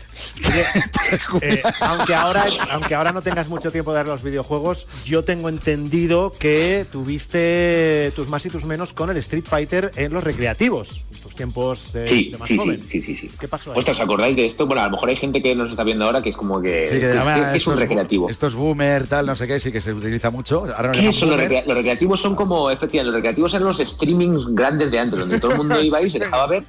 Eh, 1.40 1.62
aunque, 1.80 2.14
ahora, 2.14 2.44
aunque 2.70 2.94
ahora 2.94 3.12
no 3.12 3.22
tengas 3.22 3.48
mucho 3.48 3.70
tiempo 3.70 3.92
de 3.92 3.98
ver 3.98 4.06
los 4.06 4.22
videojuegos, 4.22 4.86
yo 5.04 5.24
tengo 5.24 5.48
entendido 5.48 6.32
que 6.32 6.84
tuviste 6.90 8.12
tus 8.14 8.28
más 8.28 8.44
y 8.44 8.50
tus 8.50 8.64
menos 8.64 8.92
con 8.92 9.10
el 9.10 9.16
Street 9.18 9.44
Fighter 9.46 9.92
en 9.96 10.12
los 10.12 10.24
recreativos, 10.24 11.04
tiempos 11.38 11.92
de, 11.94 12.06
Sí, 12.06 12.28
de 12.32 12.36
más 12.38 12.46
sí, 12.46 12.58
joven. 12.58 12.82
sí, 12.86 13.00
sí, 13.00 13.16
sí, 13.16 13.28
sí. 13.28 13.30
¿Qué 13.40 13.48
pasó 13.48 13.72
ahí? 13.72 13.78
Ostras, 13.78 13.96
¿os 13.96 14.04
acordáis 14.04 14.36
de 14.36 14.44
esto? 14.44 14.66
Bueno, 14.66 14.82
a 14.82 14.84
lo 14.84 14.90
mejor 14.90 15.08
hay 15.08 15.16
gente 15.16 15.40
que 15.40 15.54
nos 15.54 15.70
está 15.70 15.84
viendo 15.84 16.04
ahora 16.04 16.20
que 16.20 16.28
es 16.28 16.36
como 16.36 16.60
que, 16.60 16.86
Sí, 16.86 16.94
que 16.96 17.00
que- 17.00 17.06
además 17.06 17.40
que- 17.46 17.50
que 17.52 17.56
es 17.56 17.66
un 17.66 17.78
recreativo. 17.78 18.28
Estos 18.28 18.54
boomer, 18.54 19.06
tal, 19.06 19.24
no 19.24 19.34
sé 19.34 19.46
qué, 19.46 19.58
sí 19.58 19.72
que 19.72 19.80
se 19.80 19.94
utiliza 19.94 20.30
mucho. 20.30 20.64
Ahora 20.76 20.88
no 20.88 20.92
le 20.92 20.92
¿Qué 20.92 20.98
llaman 20.98 21.12
son 21.14 21.30
los, 21.30 21.38
recreativos? 21.38 22.20
Son 22.20 22.34
como, 22.34 22.68
efectivamente, 22.70 23.06
los 23.06 23.14
recreativos 23.14 23.54
eran 23.54 23.66
los 23.66 23.78
streamings 23.78 24.38
grandes 24.50 24.90
de 24.90 24.98
antes, 24.98 25.18
donde 25.18 25.40
todo 25.40 25.52
el 25.52 25.56
mundo 25.56 25.80
iba 25.82 25.96
ahí, 25.98 26.10
se 26.10 26.18
dejaba 26.18 26.46
ver, 26.46 26.64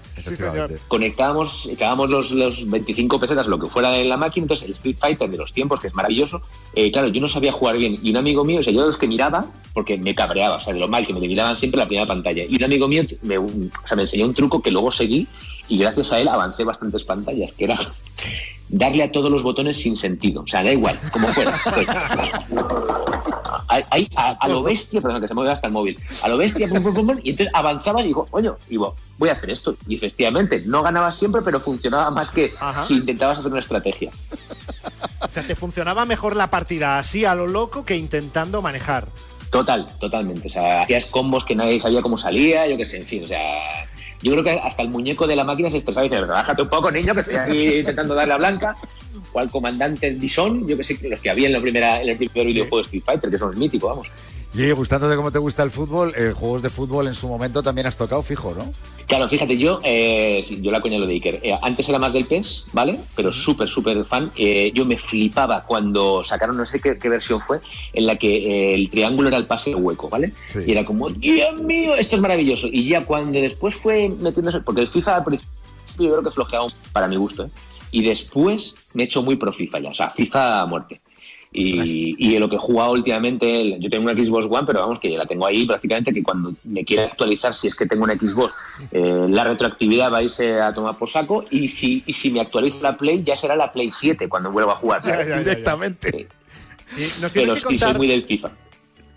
conectábamos, 0.87 1.65
echábamos 1.67 2.09
los, 2.09 2.31
los 2.31 2.69
25 2.69 3.19
pesetas, 3.19 3.47
lo 3.47 3.59
que 3.59 3.67
fuera 3.67 3.97
en 3.97 4.09
la 4.09 4.17
máquina, 4.17 4.43
entonces 4.45 4.65
el 4.67 4.73
Street 4.73 4.97
Fighter 4.99 5.29
de 5.29 5.37
los 5.37 5.53
tiempos, 5.53 5.79
que 5.79 5.87
es 5.87 5.93
maravilloso, 5.93 6.41
eh, 6.75 6.91
claro, 6.91 7.07
yo 7.09 7.21
no 7.21 7.29
sabía 7.29 7.51
jugar 7.51 7.77
bien, 7.77 7.97
y 8.01 8.11
un 8.11 8.17
amigo 8.17 8.43
mío, 8.43 8.59
o 8.59 8.63
sea, 8.63 8.73
yo 8.73 8.81
de 8.81 8.87
los 8.87 8.97
que 8.97 9.07
miraba, 9.07 9.45
porque 9.73 9.97
me 9.97 10.15
cabreaba, 10.15 10.55
o 10.57 10.59
sea, 10.59 10.73
de 10.73 10.79
lo 10.79 10.87
mal 10.87 11.05
que 11.05 11.13
me 11.13 11.19
miraban 11.19 11.55
siempre 11.55 11.79
la 11.79 11.87
primera 11.87 12.05
pantalla, 12.07 12.43
y 12.47 12.55
un 12.55 12.63
amigo 12.63 12.87
mío 12.87 13.03
me, 13.21 13.37
o 13.37 13.49
sea, 13.83 13.95
me 13.95 14.03
enseñó 14.03 14.25
un 14.25 14.33
truco 14.33 14.58
que 14.61 14.71
luego 14.71 14.91
seguí, 14.91 15.27
y 15.67 15.77
gracias 15.77 16.11
a 16.11 16.19
él 16.19 16.27
avancé 16.27 16.63
bastantes 16.63 17.03
pantallas, 17.03 17.51
que 17.53 17.65
era 17.65 17.79
darle 18.69 19.03
a 19.03 19.11
todos 19.11 19.31
los 19.31 19.43
botones 19.43 19.77
sin 19.77 19.97
sentido, 19.97 20.43
o 20.43 20.47
sea, 20.47 20.63
da 20.63 20.71
igual, 20.71 20.99
como 21.11 21.27
fuera. 21.29 21.55
Pues, 21.73 21.87
ahí 23.67 24.09
a, 24.15 24.31
a 24.31 24.47
lo 24.47 24.63
bestia, 24.63 25.01
perdón, 25.01 25.21
que 25.21 25.27
se 25.27 25.33
mueve 25.33 25.51
hasta 25.51 25.67
el 25.67 25.73
móvil, 25.73 25.99
a 26.23 26.27
lo 26.27 26.37
bestia, 26.37 26.67
pum, 26.67 26.83
pum, 26.83 26.93
pum, 26.93 27.07
pum, 27.07 27.19
y 27.23 27.31
entonces 27.31 27.53
avanzaba 27.53 28.01
y 28.01 28.07
digo, 28.07 28.27
y 28.67 28.69
digo, 28.69 28.95
voy 29.17 29.29
a 29.29 29.33
hacer 29.33 29.49
esto. 29.49 29.75
Y 29.87 29.95
efectivamente, 29.95 30.63
no 30.65 30.81
ganaba 30.83 31.11
siempre, 31.11 31.41
pero 31.41 31.59
funcionaba 31.59 32.09
más 32.11 32.31
que 32.31 32.53
si 32.83 32.95
intentabas 32.95 33.39
hacer 33.39 33.51
una 33.51 33.59
estrategia. 33.59 34.11
O 35.21 35.27
sea, 35.31 35.43
te 35.43 35.55
funcionaba 35.55 36.05
mejor 36.05 36.35
la 36.35 36.49
partida 36.49 36.97
así 36.97 37.25
a 37.25 37.35
lo 37.35 37.47
loco 37.47 37.85
que 37.85 37.95
intentando 37.95 38.61
manejar. 38.61 39.07
Total, 39.51 39.87
totalmente. 39.99 40.47
O 40.47 40.51
sea, 40.51 40.83
hacías 40.83 41.07
combos 41.07 41.43
que 41.43 41.55
nadie 41.55 41.79
sabía 41.79 42.01
cómo 42.01 42.17
salía, 42.17 42.67
yo 42.67 42.77
qué 42.77 42.85
sé, 42.85 42.97
en 42.97 43.05
fin, 43.05 43.23
o 43.23 43.27
sea. 43.27 43.87
Yo 44.21 44.31
creo 44.33 44.43
que 44.43 44.51
hasta 44.51 44.81
el 44.81 44.89
muñeco 44.89 45.27
de 45.27 45.35
la 45.35 45.43
máquina 45.43 45.71
se 45.71 45.77
estresaba 45.77 46.05
y 46.05 46.09
dice, 46.09 46.21
relájate 46.21 46.61
un 46.61 46.69
poco, 46.69 46.91
niño, 46.91 47.13
que 47.13 47.21
estoy 47.21 47.35
aquí 47.35 47.67
intentando 47.79 48.15
darle 48.15 48.33
a 48.33 48.37
blanca. 48.37 48.75
O 49.31 49.39
al 49.39 49.49
comandante 49.49 50.11
Dison, 50.13 50.67
yo 50.67 50.77
que 50.77 50.83
sé, 50.83 50.97
los 51.07 51.19
que 51.19 51.29
había 51.29 51.47
en 51.47 51.53
la 51.53 51.61
primera, 51.61 52.01
en 52.01 52.09
el 52.09 52.17
primer 52.17 52.45
videojuego 52.47 52.77
de 52.77 52.83
Street 52.83 53.03
Fighter, 53.05 53.29
que 53.29 53.37
son 53.37 53.57
míticos, 53.57 53.89
vamos. 53.89 54.07
Y 54.53 54.71
gustándote 54.71 55.15
cómo 55.15 55.31
te 55.31 55.39
gusta 55.39 55.63
el 55.63 55.71
fútbol, 55.71 56.13
eh, 56.15 56.33
juegos 56.35 56.61
de 56.61 56.69
fútbol 56.69 57.07
en 57.07 57.13
su 57.13 57.27
momento 57.27 57.61
también 57.61 57.85
has 57.85 57.97
tocado 57.97 58.23
fijo, 58.23 58.53
¿no? 58.57 58.73
Claro, 59.09 59.27
fíjate, 59.27 59.57
yo, 59.57 59.79
eh, 59.83 60.45
yo 60.61 60.71
la 60.71 60.81
coña 60.81 60.99
lo 60.99 61.07
de 61.07 61.13
Iker. 61.13 61.39
Eh, 61.41 61.57
antes 61.63 61.89
era 61.89 61.97
más 61.97 62.13
del 62.13 62.25
PES, 62.25 62.65
¿vale? 62.73 62.99
Pero 63.15 63.31
súper, 63.31 63.67
súper 63.67 64.05
fan. 64.05 64.31
Eh, 64.35 64.71
yo 64.75 64.85
me 64.85 64.99
flipaba 64.99 65.63
cuando 65.65 66.23
sacaron, 66.23 66.57
no 66.57 66.63
sé 66.63 66.79
qué, 66.79 66.95
qué 66.99 67.09
versión 67.09 67.41
fue, 67.41 67.59
en 67.93 68.05
la 68.05 68.17
que 68.17 68.75
el 68.75 68.87
triángulo 68.91 69.29
era 69.29 69.37
el 69.37 69.45
pase 69.45 69.73
hueco, 69.73 70.09
¿vale? 70.09 70.31
Y 70.65 70.71
era 70.71 70.83
como, 70.83 71.09
Dios 71.09 71.59
mío, 71.59 71.95
esto 71.95 72.17
es 72.17 72.21
maravilloso. 72.21 72.67
Y 72.71 72.87
ya 72.87 73.03
cuando 73.03 73.39
después 73.41 73.73
fue 73.75 74.09
metiéndose, 74.09 74.59
porque 74.59 74.81
el 74.81 74.89
FIFA 74.89 75.15
al 75.15 75.23
principio 75.23 75.55
yo 75.97 76.11
creo 76.11 76.23
que 76.23 76.31
flojeaba 76.31 76.67
para 76.93 77.07
mi 77.07 77.15
gusto, 77.15 77.45
¿eh? 77.45 77.49
Y 77.89 78.03
después 78.03 78.75
me 78.93 79.01
he 79.01 79.05
hecho 79.07 79.23
muy 79.23 79.37
pro 79.37 79.51
FIFA 79.51 79.79
ya, 79.79 79.89
o 79.89 79.93
sea, 79.95 80.11
FIFA 80.11 80.61
a 80.61 80.65
muerte. 80.67 81.01
Y, 81.51 82.15
y 82.19 82.37
lo 82.37 82.47
que 82.47 82.57
he 82.57 82.59
jugado 82.59 82.91
últimamente, 82.91 83.77
yo 83.79 83.89
tengo 83.89 84.03
una 84.09 84.13
Xbox 84.23 84.45
One, 84.45 84.67
pero 84.67 84.81
vamos, 84.81 84.99
que 84.99 85.09
la 85.09 85.25
tengo 85.25 85.47
ahí 85.47 85.65
prácticamente 85.65 86.13
que 86.13 86.21
cuando 86.21 86.53
me 86.63 86.85
quiera 86.85 87.05
actualizar, 87.05 87.55
si 87.55 87.65
es 87.67 87.75
que 87.75 87.87
tengo 87.87 88.03
una 88.03 88.13
Xbox, 88.13 88.53
eh, 88.91 89.25
la 89.29 89.43
retroactividad 89.45 90.13
va 90.13 90.19
a 90.19 90.23
irse 90.23 90.61
a 90.61 90.71
tomar 90.71 90.95
por 90.95 91.09
saco. 91.09 91.45
Y 91.49 91.67
si, 91.67 92.03
y 92.05 92.13
si 92.13 92.29
me 92.29 92.41
actualizo 92.41 92.83
la 92.83 92.95
Play, 92.95 93.23
ya 93.23 93.35
será 93.35 93.55
la 93.55 93.71
Play 93.71 93.89
7 93.89 94.29
cuando 94.29 94.51
vuelva 94.51 94.73
a 94.73 94.75
jugar. 94.75 95.01
Directamente. 95.43 96.27
Y 96.95 97.21
nos 97.21 97.31
Pero 97.31 97.55
que 97.55 97.61
sí, 97.61 97.77
soy 97.79 97.93
muy 97.95 98.07
del 98.07 98.23
FIFA. 98.23 98.51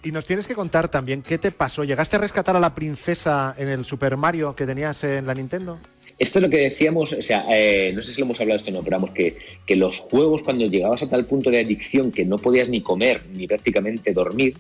y 0.03 0.11
nos 0.11 0.27
tienes 0.27 0.47
que 0.47 0.55
contar 0.55 0.89
también 0.89 1.23
qué 1.23 1.37
te 1.37 1.53
pasó. 1.53 1.85
¿Llegaste 1.85 2.17
a 2.17 2.19
rescatar 2.19 2.57
a 2.57 2.61
la 2.61 2.75
princesa 2.75 3.55
en 3.59 3.69
el 3.69 3.85
Super 3.85 4.17
Mario 4.17 4.57
que 4.57 4.65
tenías 4.67 5.05
en 5.05 5.27
la 5.27 5.35
Nintendo? 5.35 5.79
Esto 6.19 6.39
es 6.39 6.43
lo 6.43 6.51
que 6.51 6.59
decíamos, 6.59 7.13
o 7.13 7.23
sea, 7.23 7.47
eh, 7.51 7.93
no 7.95 8.03
sé 8.03 8.13
si 8.13 8.21
lo 8.21 8.27
hemos 8.27 8.41
hablado 8.41 8.57
esto 8.59 8.71
o 8.71 8.75
no, 8.75 8.83
pero 8.83 8.97
vamos, 8.97 9.11
que, 9.11 9.37
que 9.67 9.77
los 9.77 9.99
juegos 9.99 10.43
cuando 10.43 10.67
llegabas 10.67 11.03
a 11.03 11.09
tal 11.09 11.25
punto 11.27 11.51
de 11.51 11.61
adicción 11.61 12.13
que 12.13 12.25
no 12.25 12.39
podías 12.39 12.69
ni 12.69 12.81
comer 12.81 13.23
ni 13.33 13.47
prácticamente 13.47 14.13
dormir, 14.13 14.55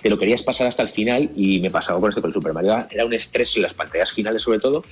te 0.00 0.10
lo 0.10 0.18
querías 0.18 0.42
pasar 0.42 0.66
hasta 0.68 0.82
el 0.82 0.88
final 0.88 1.30
y 1.34 1.58
me 1.60 1.70
pasaba 1.70 1.98
con 1.98 2.08
esto 2.08 2.20
con 2.20 2.28
el 2.28 2.34
Super 2.34 2.52
Mario. 2.52 2.86
Era 2.90 3.04
un 3.04 3.12
estrés 3.14 3.56
y 3.56 3.60
las 3.60 3.74
pantallas 3.74 4.12
finales 4.12 4.42
sobre 4.42 4.60
todo, 4.60 4.84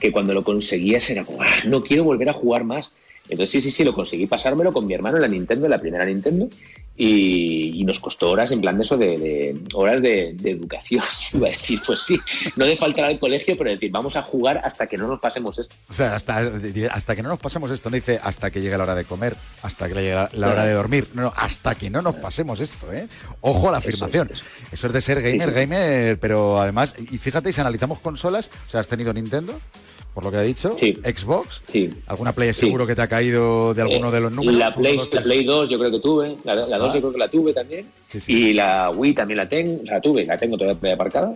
que 0.00 0.10
cuando 0.10 0.32
lo 0.32 0.42
conseguías 0.42 1.10
era 1.10 1.24
como, 1.24 1.42
"Ah, 1.42 1.46
no 1.66 1.82
quiero 1.82 2.04
volver 2.04 2.30
a 2.30 2.32
jugar 2.32 2.64
más. 2.64 2.92
Entonces 3.24 3.50
sí, 3.50 3.60
sí, 3.60 3.70
sí, 3.70 3.84
lo 3.84 3.94
conseguí 3.94 4.26
pasármelo 4.26 4.72
con 4.72 4.86
mi 4.86 4.94
hermano 4.94 5.16
en 5.16 5.22
la 5.22 5.28
Nintendo, 5.28 5.66
en 5.66 5.70
la 5.70 5.80
primera 5.80 6.04
Nintendo, 6.06 6.48
y, 6.96 7.80
y 7.80 7.84
nos 7.84 7.98
costó 7.98 8.30
horas 8.30 8.52
en 8.52 8.60
plan 8.60 8.76
de 8.78 8.84
eso, 8.84 8.96
de, 8.96 9.18
de- 9.18 9.60
horas 9.74 10.00
de, 10.02 10.32
de 10.34 10.50
educación. 10.50 11.02
Iba 11.34 11.48
a 11.48 11.50
decir, 11.50 11.80
pues 11.86 12.00
sí, 12.06 12.18
no 12.56 12.64
de 12.66 12.76
faltar 12.76 13.04
al 13.06 13.18
colegio, 13.18 13.56
pero 13.56 13.70
decir, 13.70 13.90
vamos 13.90 14.16
a 14.16 14.22
jugar 14.22 14.60
hasta 14.64 14.86
que 14.86 14.96
no 14.96 15.08
nos 15.08 15.18
pasemos 15.18 15.58
esto. 15.58 15.74
O 15.90 15.92
sea, 15.94 16.14
hasta, 16.14 16.38
hasta 16.92 17.16
que 17.16 17.22
no 17.22 17.28
nos 17.30 17.38
pasemos 17.40 17.70
esto, 17.70 17.90
no 17.90 17.96
dice 17.96 18.20
hasta 18.22 18.50
que 18.50 18.60
llegue 18.60 18.76
la 18.78 18.84
hora 18.84 18.94
de 18.94 19.04
comer, 19.04 19.34
hasta 19.62 19.88
que 19.88 19.94
llegue 19.94 20.14
la, 20.14 20.30
la 20.34 20.48
hora 20.50 20.64
de 20.64 20.72
dormir. 20.72 21.08
No, 21.14 21.22
no, 21.22 21.32
hasta 21.36 21.74
que 21.74 21.90
no 21.90 22.00
nos 22.02 22.14
pasemos 22.16 22.60
esto, 22.60 22.92
¿eh? 22.92 23.08
Ojo 23.40 23.68
a 23.68 23.72
la 23.72 23.78
afirmación. 23.78 24.30
Eso 24.70 24.86
es 24.86 24.92
de 24.92 25.00
ser 25.02 25.20
gamer, 25.20 25.48
Sí, 25.48 25.54
sí. 25.54 25.60
gamer, 25.60 26.18
pero 26.20 26.60
además, 26.60 26.94
y 26.98 27.18
fíjate, 27.18 27.52
si 27.52 27.60
analizamos 27.60 27.98
consolas, 28.00 28.50
o 28.68 28.70
sea, 28.70 28.80
has 28.80 28.88
tenido 28.88 29.12
Nintendo, 29.12 29.58
por 30.14 30.22
lo 30.24 30.30
que 30.30 30.36
ha 30.36 30.42
dicho, 30.42 30.76
Xbox, 30.78 31.62
alguna 32.06 32.32
Play 32.32 32.54
seguro 32.54 32.86
que 32.86 32.94
te 32.94 33.02
ha 33.02 33.08
caído 33.08 33.74
de 33.74 33.82
alguno 33.82 34.10
de 34.12 34.20
los 34.20 34.30
números. 34.32 34.54
La 34.58 34.70
Play, 34.70 34.96
dos, 34.96 35.12
la. 35.12 35.22
Play 35.22 35.44
2 35.44 35.70
yo 35.70 35.78
creo 35.78 35.90
que 35.90 36.00
tuve, 36.00 36.36
la, 36.44 36.54
la 36.54 36.78
2 36.78 36.90
Ah. 36.90 36.94
yo 36.94 37.00
creo 37.00 37.12
que 37.12 37.18
la 37.18 37.28
tuve 37.28 37.52
también, 37.52 37.86
y 38.28 38.52
la 38.54 38.90
Wii 38.90 39.12
también 39.14 39.38
la 39.38 39.48
tengo, 39.48 39.82
o 39.82 39.86
sea, 39.86 40.00
tuve, 40.00 40.24
la 40.24 40.38
tengo 40.38 40.56
todavía 40.56 40.94
aparcada, 40.94 41.34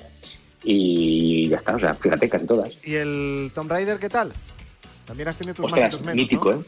y 0.65 1.49
ya 1.49 1.57
está, 1.57 1.75
o 1.77 1.79
sea, 1.79 1.95
fíjate, 1.95 2.29
casi 2.29 2.47
todas. 2.47 2.71
¿Y 2.85 2.95
el 2.95 3.51
Tomb 3.55 3.71
Raider 3.71 3.99
qué 3.99 4.09
tal? 4.09 4.33
También 5.07 5.29
has 5.29 5.37
tenido 5.37 5.55
tus 5.55 5.65
más 5.65 5.73
y 5.73 5.75
Ostras, 5.75 5.91
tus 5.97 6.01
menos, 6.03 6.17
mítico, 6.17 6.53
¿no? 6.53 6.61
¿eh? 6.61 6.65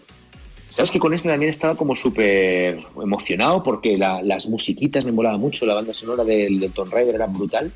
Sabes 0.69 0.91
que 0.93 1.01
con 1.01 1.13
este 1.13 1.29
también 1.29 1.51
estaba 1.51 1.75
como 1.75 1.97
súper 1.97 2.79
emocionado 3.03 3.61
porque 3.63 3.99
la- 3.99 4.23
las 4.23 4.47
musiquitas 4.47 5.05
me 5.05 5.11
molaba 5.13 5.37
mucho, 5.37 5.67
la 5.67 5.75
banda 5.75 5.93
sonora 5.93 6.23
del, 6.25 6.61
del 6.61 6.71
Tomb 6.73 6.93
Raider 6.93 7.17
era 7.17 7.27
brutal. 7.27 7.73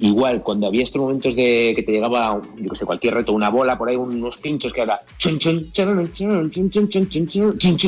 Igual, 0.00 0.42
cuando 0.42 0.66
había 0.66 0.82
estos 0.82 1.02
momentos 1.02 1.36
de 1.36 1.74
que 1.76 1.82
te 1.82 1.92
llegaba, 1.92 2.40
yo 2.56 2.70
que 2.70 2.76
sé, 2.76 2.86
cualquier 2.86 3.14
reto, 3.14 3.32
una 3.34 3.50
bola 3.50 3.76
por 3.76 3.88
ahí, 3.88 3.96
unos 3.96 4.38
pinchos 4.38 4.72
que 4.72 4.80
era 4.80 4.98
chun, 5.18 5.38
chun, 5.38 5.70
chun, 5.72 6.50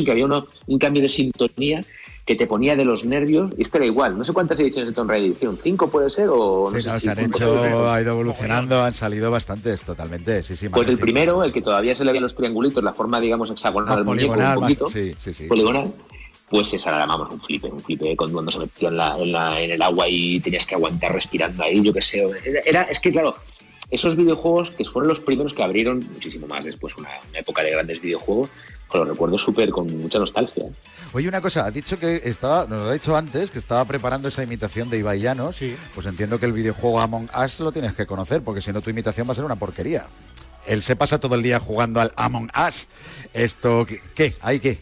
que 0.05 0.11
había 0.11 0.25
uno, 0.25 0.45
un 0.67 0.77
cambio 0.77 1.01
de 1.01 1.09
sintonía 1.09 1.83
que 2.25 2.35
te 2.35 2.47
ponía 2.47 2.75
de 2.75 2.85
los 2.85 3.03
nervios, 3.03 3.51
y 3.57 3.63
este 3.63 3.79
era 3.79 3.85
igual, 3.85 4.17
no 4.17 4.23
sé 4.23 4.31
cuántas 4.31 4.59
ediciones 4.59 4.89
de 4.89 4.95
Tom 4.95 5.09
Edición, 5.11 5.59
cinco 5.61 5.89
puede 5.89 6.09
ser 6.09 6.29
o 6.29 6.69
no 6.71 6.79
sé 6.79 6.87
no, 6.87 6.95
si 6.95 7.01
se 7.01 7.09
han 7.09 7.19
hecho, 7.19 7.91
ha 7.91 7.99
ido 7.99 8.11
evolucionando, 8.11 8.81
han 8.81 8.93
salido 8.93 9.29
bastantes 9.29 9.81
totalmente, 9.81 10.41
sí, 10.43 10.55
sí. 10.55 10.69
Pues 10.69 10.87
el 10.87 10.97
primero, 10.99 11.43
el 11.43 11.51
que 11.51 11.61
todavía 11.61 11.95
se 11.95 12.05
le 12.05 12.11
veían 12.11 12.23
los 12.23 12.35
triangulitos, 12.35 12.81
la 12.83 12.93
forma 12.93 13.19
digamos 13.19 13.49
hexagonal 13.49 13.95
del 13.97 14.05
muñeco, 14.05 14.33
un 14.33 14.53
poquito, 14.53 14.87
sí, 14.87 15.13
sí. 15.17 15.47
poligonal, 15.47 15.91
pues 16.53 16.71
esa 16.71 16.91
era, 16.95 17.07
vamos, 17.07 17.33
un 17.33 17.41
flipe, 17.41 17.67
un 17.67 17.79
flipe 17.79 18.15
con- 18.15 18.31
cuando 18.31 18.51
se 18.51 18.59
metía 18.59 18.89
en, 18.89 18.97
la, 18.97 19.17
en, 19.17 19.31
la- 19.31 19.59
en 19.59 19.71
el 19.71 19.81
agua 19.81 20.07
y 20.07 20.39
tenías 20.39 20.67
que 20.67 20.75
aguantar 20.75 21.11
respirando 21.11 21.63
ahí, 21.63 21.81
yo 21.81 21.91
qué 21.91 22.01
sé. 22.03 22.23
Era, 22.63 22.83
es 22.83 22.99
que, 22.99 23.11
claro, 23.11 23.35
esos 23.89 24.15
videojuegos 24.15 24.69
que 24.69 24.85
fueron 24.85 25.07
los 25.09 25.19
primeros 25.19 25.51
que 25.55 25.63
abrieron 25.63 25.97
muchísimo 26.13 26.45
más 26.45 26.63
después, 26.63 26.95
una, 26.95 27.09
una 27.31 27.39
época 27.39 27.63
de 27.63 27.71
grandes 27.71 27.99
videojuegos, 27.99 28.51
que 28.91 28.99
los 28.99 29.07
recuerdo 29.07 29.37
súper 29.39 29.71
con 29.71 29.87
mucha 29.99 30.19
nostalgia. 30.19 30.65
Oye, 31.13 31.27
una 31.27 31.41
cosa, 31.41 31.65
ha 31.65 31.71
dicho 31.71 31.97
que 31.97 32.21
estaba, 32.23 32.67
nos 32.67 32.83
lo 32.83 32.89
ha 32.89 32.93
dicho 32.93 33.15
antes, 33.15 33.49
que 33.49 33.57
estaba 33.57 33.83
preparando 33.85 34.27
esa 34.27 34.43
imitación 34.43 34.91
de 34.91 34.99
Ibai 34.99 35.21
Llanos. 35.21 35.59
Pues 35.95 36.05
entiendo 36.05 36.39
que 36.39 36.45
el 36.45 36.53
videojuego 36.53 36.99
Among 36.99 37.29
Us 37.43 37.59
lo 37.61 37.71
tienes 37.71 37.93
que 37.93 38.05
conocer, 38.05 38.43
porque 38.43 38.61
si 38.61 38.71
no 38.71 38.81
tu 38.81 38.91
imitación 38.91 39.27
va 39.27 39.31
a 39.31 39.35
ser 39.35 39.45
una 39.45 39.55
porquería. 39.55 40.05
Él 40.67 40.83
se 40.83 40.95
pasa 40.95 41.19
todo 41.19 41.33
el 41.33 41.41
día 41.41 41.59
jugando 41.59 41.99
al 41.99 42.13
Among 42.15 42.49
Us. 42.67 42.87
Esto, 43.33 43.85
¿qué? 43.87 44.01
¿Qué? 44.13 44.35
¿Hay 44.41 44.59
qué? 44.59 44.81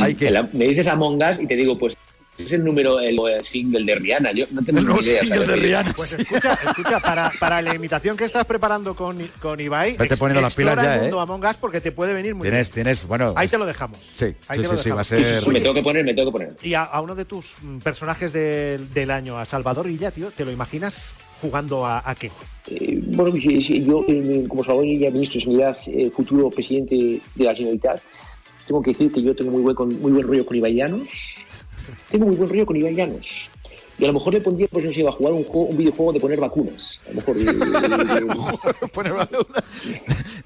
Hay 0.00 0.14
que- 0.14 0.28
El- 0.28 0.48
me 0.52 0.66
dices 0.66 0.86
Among 0.88 1.22
Us 1.22 1.38
y 1.40 1.46
te 1.46 1.56
digo, 1.56 1.78
pues 1.78 1.96
es 2.38 2.52
el 2.52 2.64
número, 2.64 2.98
el, 3.00 3.18
el 3.28 3.44
single 3.44 3.84
de 3.84 3.94
Rihanna. 3.96 4.32
Yo 4.32 4.46
no 4.50 4.62
tengo 4.62 4.80
ni 4.80 5.06
idea. 5.06 5.84
Pues 5.94 6.14
escucha, 6.14 6.54
escucha 6.54 6.98
para, 6.98 7.30
para 7.38 7.60
la 7.60 7.74
imitación 7.74 8.16
que 8.16 8.24
estás 8.24 8.46
preparando 8.46 8.94
con, 8.94 9.18
con 9.42 9.60
Ibai, 9.60 9.96
Vete 9.98 10.16
poniendo 10.16 10.40
las 10.40 10.54
pilas 10.54 10.74
ya, 10.76 10.94
el 10.94 11.00
mundo 11.02 11.18
¿eh? 11.18 11.22
Among 11.22 11.44
Us 11.44 11.56
porque 11.56 11.82
te 11.82 11.92
puede 11.92 12.14
venir 12.14 12.34
muy 12.34 12.48
Tienes, 12.48 12.68
bien. 12.68 12.74
tienes, 12.84 13.06
bueno. 13.06 13.34
Ahí 13.36 13.46
te 13.48 13.58
lo 13.58 13.66
dejamos. 13.66 13.98
Sí, 14.14 14.24
Ahí 14.48 14.58
sí, 14.58 14.62
te 14.62 14.68
lo 14.68 14.76
sí, 14.78 14.84
sí, 14.84 14.90
va 14.90 15.00
a 15.00 15.02
dejamos. 15.02 15.06
ser. 15.06 15.24
Sí, 15.24 15.44
sí, 15.44 15.50
me 15.50 15.60
tengo 15.60 15.74
que 15.74 15.82
poner, 15.82 16.02
me 16.04 16.14
tengo 16.14 16.30
que 16.30 16.38
poner. 16.38 16.56
Y 16.62 16.72
a, 16.74 16.84
a 16.84 17.00
uno 17.02 17.14
de 17.14 17.26
tus 17.26 17.54
mm, 17.60 17.78
personajes 17.78 18.32
del- 18.32 18.92
del 18.94 19.10
año, 19.10 19.36
a 19.38 19.44
Salvador 19.44 19.88
Illa, 19.90 20.10
tío, 20.10 20.30
¿te 20.30 20.44
lo 20.46 20.50
imaginas 20.50 21.12
jugando 21.42 21.84
a, 21.84 22.02
a 22.08 22.14
qué? 22.14 22.30
Eh, 22.70 23.00
bueno, 23.04 23.36
yo, 23.36 24.04
eh, 24.08 24.44
como 24.48 24.64
Salvador 24.64 24.86
Illa, 24.86 25.10
ministro 25.10 25.38
de 25.40 25.44
Sanidad, 25.44 25.76
eh, 25.88 26.10
futuro 26.14 26.48
presidente 26.48 27.20
de 27.34 27.44
la 27.44 27.54
Generalitat, 27.54 28.00
tengo 28.70 28.82
que 28.82 28.92
decir 28.92 29.10
que 29.10 29.20
yo 29.20 29.34
tengo 29.34 29.50
muy 29.50 29.62
buen, 29.62 30.00
muy 30.00 30.12
buen 30.12 30.24
rollo 30.28 30.46
con 30.46 30.56
Ibai 30.56 30.72
Llanos. 30.72 31.38
Tengo 32.08 32.26
muy 32.26 32.36
buen 32.36 32.48
rollo 32.48 32.66
con 32.66 32.76
Ibai 32.76 32.94
Llanos. 32.94 33.50
Y 33.98 34.04
a 34.04 34.06
lo 34.06 34.12
mejor 34.12 34.32
le 34.32 34.40
pondría, 34.40 34.68
pues 34.70 34.84
no 34.84 34.92
sé, 34.92 35.04
a 35.04 35.10
jugar 35.10 35.32
un, 35.32 35.42
juego, 35.42 35.66
un 35.66 35.76
videojuego 35.76 36.12
de 36.12 36.20
poner 36.20 36.38
vacunas. 36.38 37.00
A 37.04 37.08
lo 37.08 37.16
mejor. 37.16 37.36
eh, 37.36 38.86
Pone 38.94 39.10
Balaúda. 39.10 39.64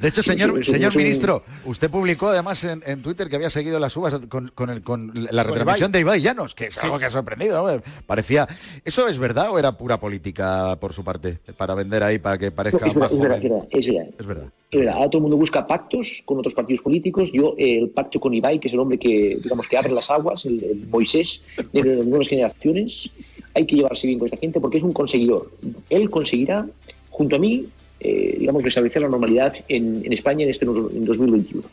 De 0.04 0.10
hecho, 0.10 0.22
señor, 0.22 0.62
señor 0.62 0.92
un- 0.94 0.98
ministro, 1.02 1.42
usted 1.64 1.90
publicó 1.90 2.28
además 2.28 2.62
en, 2.64 2.82
en 2.86 3.00
Twitter 3.00 3.26
que 3.30 3.36
había 3.36 3.48
seguido 3.48 3.78
las 3.78 3.96
uvas 3.96 4.20
con, 4.28 4.48
con 4.54 4.68
el- 4.68 4.82
con 4.82 5.10
la 5.30 5.42
retransmisión 5.42 5.90
de 5.92 6.00
Ibai 6.00 6.20
Llanos, 6.20 6.54
que 6.54 6.66
es 6.66 6.76
algo 6.76 6.98
que 6.98 7.06
ha 7.06 7.10
sorprendido. 7.10 7.66
¿no? 7.74 7.82
Parecía. 8.06 8.46
¿Eso 8.84 9.08
es 9.08 9.18
verdad 9.18 9.50
o 9.50 9.58
era 9.58 9.78
pura 9.78 9.98
política 9.98 10.76
por 10.78 10.92
su 10.92 11.02
parte? 11.02 11.38
Para 11.56 11.74
vender 11.74 12.02
ahí, 12.02 12.18
para 12.18 12.36
que 12.36 12.50
No, 12.50 12.54
parezca 12.54 12.86
es 12.86 12.92
verdad, 12.94 13.00
más 13.00 13.12
es 13.12 13.18
verdad, 13.18 13.36
joven? 13.40 13.46
es 13.46 13.50
verdad, 13.50 13.68
es 13.70 13.86
verdad. 13.86 14.14
Es 14.20 14.26
verdad. 14.26 14.48
Es 14.70 14.78
verdad, 14.80 14.94
ahora 14.96 15.08
todo 15.08 15.18
el 15.18 15.22
mundo 15.22 15.36
busca 15.38 15.66
pactos 15.66 16.22
con 16.26 16.38
otros 16.38 16.52
partidos 16.52 16.82
políticos. 16.82 17.30
Yo, 17.32 17.54
eh, 17.56 17.78
el 17.78 17.88
pacto 17.88 18.20
con 18.20 18.34
Ibai, 18.34 18.60
que 18.60 18.68
es 18.68 18.74
el 18.74 18.80
hombre 18.80 18.98
que, 18.98 19.38
digamos, 19.42 19.66
que 19.68 19.78
abre 19.78 19.92
las 19.92 20.10
aguas, 20.10 20.44
el, 20.44 20.62
el 20.62 20.86
Moisés 20.88 21.40
de 21.72 21.82
las 21.82 22.04
nuevas 22.04 22.28
generaciones, 22.28 23.08
hay 23.54 23.64
que 23.64 23.76
llevarse 23.76 24.06
bien 24.06 24.18
con 24.18 24.26
esta 24.26 24.36
gente 24.38 24.60
porque 24.60 24.76
es 24.76 24.82
un 24.84 24.92
conseguidor. 24.92 25.50
Él 25.88 26.10
conseguirá, 26.10 26.66
junto 27.08 27.36
a 27.36 27.38
mí, 27.38 27.68
eh, 28.04 28.36
digamos, 28.38 28.62
restablecer 28.62 29.02
la 29.02 29.08
normalidad 29.08 29.54
en, 29.68 30.02
en 30.04 30.12
España 30.12 30.44
en 30.44 30.50
este 30.50 30.64
en 30.64 31.04
2021. 31.04 31.64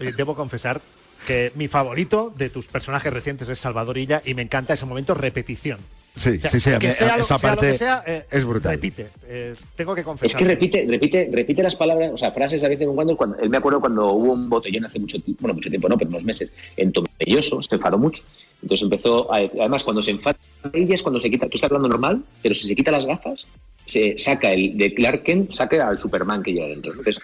Eh, 0.00 0.12
Debo 0.16 0.34
confesar 0.36 0.80
que 1.26 1.50
mi 1.56 1.66
favorito 1.68 2.32
de 2.36 2.48
tus 2.50 2.66
personajes 2.66 3.12
recientes 3.12 3.48
es 3.48 3.58
Salvador 3.58 3.98
Illa 3.98 4.22
y 4.24 4.34
me 4.34 4.42
encanta 4.42 4.74
ese 4.74 4.86
momento 4.86 5.14
repetición. 5.14 5.78
Sí, 6.16 6.30
O 6.30 6.40
sea, 6.40 6.50
sí, 6.50 6.58
sí, 6.60 6.70
a 6.72 6.78
mí- 6.80 6.92
sea 6.92 7.16
lo- 7.16 7.22
esa 7.22 7.38
sea 7.38 7.50
lo 7.52 7.56
parte 7.56 7.70
que 7.72 7.78
sea, 7.78 8.02
eh, 8.06 8.24
es 8.30 8.44
brutal. 8.44 8.72
Repite, 8.72 9.06
es- 9.28 9.64
tengo 9.76 9.94
que 9.94 10.00
Es 10.00 10.06
confesar. 10.06 10.38
que 10.38 10.44
repite, 10.46 10.84
repite, 10.88 11.28
repite 11.30 11.62
las 11.62 11.76
palabras, 11.76 12.10
o 12.12 12.16
sea, 12.16 12.32
frases 12.32 12.64
a 12.64 12.68
veces 12.68 12.88
en 12.88 12.94
cuando, 12.94 13.16
cuando 13.16 13.36
él 13.38 13.48
me 13.50 13.56
acuerdo 13.58 13.78
cuando 13.80 14.10
hubo 14.12 14.32
un 14.32 14.48
botellón 14.48 14.84
hace 14.86 14.98
mucho 14.98 15.20
tiempo, 15.20 15.42
bueno, 15.42 15.54
mucho 15.54 15.68
tiempo 15.70 15.88
no, 15.88 15.96
pero 15.96 16.10
unos 16.10 16.24
meses, 16.24 16.50
en 16.76 16.92
Tomelloso, 16.92 17.62
se 17.62 17.74
enfadó 17.76 17.98
mucho. 17.98 18.22
Entonces 18.62 18.82
empezó, 18.84 19.32
a, 19.32 19.36
además 19.36 19.84
cuando 19.84 20.02
se 20.02 20.10
enfada 20.12 20.36
ella 20.72 20.94
es 20.96 21.02
cuando 21.02 21.20
se 21.20 21.30
quita, 21.30 21.46
tú 21.48 21.54
estás 21.56 21.70
hablando 21.70 21.88
normal, 21.88 22.22
pero 22.42 22.54
si 22.54 22.66
se 22.66 22.74
quita 22.74 22.90
las 22.90 23.04
gafas, 23.06 23.46
se 23.88 24.18
saca 24.18 24.52
el 24.52 24.76
de 24.76 24.94
Clark 24.94 25.22
Kent, 25.22 25.52
saca 25.52 25.88
al 25.88 25.98
Superman 25.98 26.42
que 26.42 26.52
lleva 26.52 26.68
dentro. 26.68 26.92
Entonces 26.92 27.18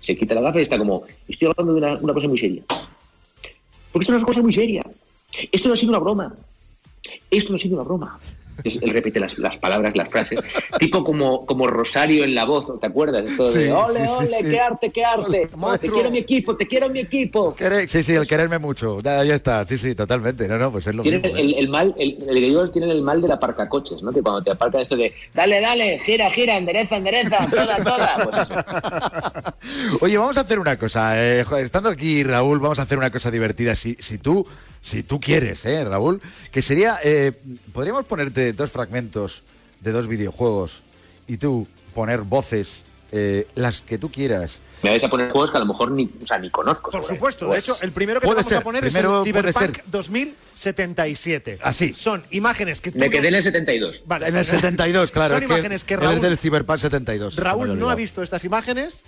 se 0.00 0.16
quita 0.16 0.34
las 0.34 0.44
gafas 0.44 0.60
y 0.60 0.62
está 0.62 0.78
como, 0.78 1.04
estoy 1.28 1.48
hablando 1.48 1.74
de 1.74 1.78
una, 1.78 2.00
una 2.00 2.14
cosa 2.14 2.28
muy 2.28 2.38
seria. 2.38 2.62
Porque 3.92 4.04
esto 4.04 4.12
no 4.12 4.16
es 4.16 4.22
una 4.22 4.26
cosa 4.26 4.42
muy 4.42 4.52
seria. 4.52 4.82
Esto 5.52 5.68
no 5.68 5.74
ha 5.74 5.76
sido 5.76 5.90
una 5.90 5.98
broma. 5.98 6.34
Esto 7.30 7.50
no 7.50 7.56
ha 7.56 7.58
sido 7.58 7.74
una 7.74 7.84
broma. 7.84 8.20
Entonces, 8.56 8.82
él 8.82 8.90
repite 8.90 9.20
las, 9.20 9.36
las 9.38 9.56
palabras, 9.56 9.96
las 9.96 10.08
frases, 10.08 10.40
tipo 10.78 11.02
como, 11.04 11.44
como 11.46 11.66
Rosario 11.66 12.24
en 12.24 12.34
la 12.34 12.44
voz, 12.44 12.80
¿te 12.80 12.86
acuerdas? 12.86 13.28
Esto 13.28 13.50
de, 13.50 13.64
Sí, 13.64 13.70
ole, 13.70 14.06
sí, 14.06 14.14
ole, 14.18 14.38
sí. 14.38 14.44
qué 14.50 14.60
arte, 14.60 14.90
qué 14.90 15.04
arte. 15.04 15.48
Ole, 15.60 15.78
te 15.78 15.90
quiero 15.90 16.10
mi 16.10 16.18
equipo, 16.18 16.56
te 16.56 16.66
quiero 16.66 16.88
mi 16.88 17.00
equipo. 17.00 17.54
Querer- 17.56 17.88
Sí, 17.88 18.02
sí, 18.02 18.12
el 18.14 18.26
quererme 18.26 18.58
mucho. 18.58 19.00
Ya, 19.02 19.22
ya 19.24 19.34
está. 19.34 19.64
Sí, 19.66 19.76
sí, 19.78 19.94
totalmente. 19.94 20.46
No, 20.48 20.58
no, 20.58 20.70
pues 20.72 20.86
es 20.86 20.94
lo 20.94 21.02
Tienen 21.02 21.22
mismo. 21.22 21.36
¿eh? 21.36 21.40
el, 21.42 21.54
el 21.54 21.68
mal, 21.68 21.94
el, 21.98 22.18
el 22.28 22.70
tienen 22.70 22.90
el 22.90 23.02
mal 23.02 23.20
del 23.20 23.32
aparcacoches, 23.32 24.02
¿no? 24.02 24.12
Que 24.12 24.22
cuando 24.22 24.42
te 24.42 24.50
aparcan 24.50 24.80
esto 24.80 24.96
de, 24.96 25.12
dale, 25.34 25.60
dale, 25.60 25.98
gira, 25.98 26.30
gira, 26.30 26.56
endereza, 26.56 26.96
endereza, 26.96 27.38
toda, 27.50 27.76
toda. 27.78 28.16
Pues 28.24 28.38
eso. 28.38 28.54
Oye, 30.04 30.16
vamos 30.18 30.36
a 30.38 30.42
hacer 30.42 30.58
una 30.58 30.78
cosa. 30.78 31.20
eh, 31.22 31.44
estando 31.58 31.88
aquí, 31.88 32.22
Raúl, 32.22 32.58
vamos 32.60 32.78
a 32.78 32.82
hacer 32.82 32.98
una 32.98 33.10
cosa 33.10 33.30
divertida. 33.30 33.74
Si, 33.76 33.94
si 33.98 34.18
tú, 34.18 34.46
si 34.84 35.02
tú 35.02 35.18
quieres, 35.18 35.64
¿eh, 35.64 35.82
Raúl? 35.84 36.20
Que 36.52 36.62
sería, 36.62 36.98
eh, 37.02 37.32
podríamos 37.72 38.04
ponerte 38.04 38.52
dos 38.52 38.70
fragmentos 38.70 39.42
de 39.80 39.90
dos 39.92 40.06
videojuegos 40.06 40.82
y 41.26 41.38
tú 41.38 41.66
poner 41.94 42.20
voces, 42.20 42.82
eh, 43.10 43.46
las 43.56 43.80
que 43.80 43.98
tú 43.98 44.10
quieras. 44.12 44.58
Me 44.82 44.90
vais 44.90 45.02
a 45.02 45.08
poner 45.08 45.30
juegos 45.30 45.50
que 45.50 45.56
a 45.56 45.60
lo 45.60 45.66
mejor 45.66 45.90
ni, 45.92 46.10
o 46.22 46.26
sea, 46.26 46.38
ni 46.38 46.50
conozco. 46.50 46.90
Por 46.90 47.02
supuesto, 47.06 47.48
de 47.48 47.58
hecho, 47.58 47.74
el 47.80 47.92
primero 47.92 48.20
que 48.20 48.26
te 48.28 48.34
vamos 48.34 48.46
ser, 48.46 48.58
a 48.58 48.60
poner 48.60 48.82
primero 48.82 49.22
es 49.22 49.26
el 49.26 49.32
Cyberpunk 49.32 49.76
ser. 49.76 49.84
2077. 49.86 51.58
Así. 51.62 51.94
Son 51.96 52.22
imágenes 52.30 52.80
que 52.82 52.92
tú 52.92 52.98
Me 52.98 53.06
no- 53.06 53.12
quedé 53.12 53.28
en 53.28 53.34
el 53.36 53.42
72. 53.42 54.02
Vale, 54.06 54.28
En 54.28 54.36
el 54.36 54.44
72, 54.44 55.10
claro. 55.10 55.34
Son 55.36 55.42
es 55.42 55.48
que 55.48 55.54
imágenes 55.54 55.84
que 55.84 55.94
él 55.94 56.00
Raúl, 56.00 56.16
es 56.16 56.22
del 56.22 56.38
Cyberpunk 56.38 56.78
72. 56.78 57.34
se 57.34 57.40
me 57.40 57.44
Raúl 57.44 57.78
no 57.78 57.88
ha 57.88 57.94
visto 57.94 58.22
estas 58.22 58.44
imágenes 58.44 59.02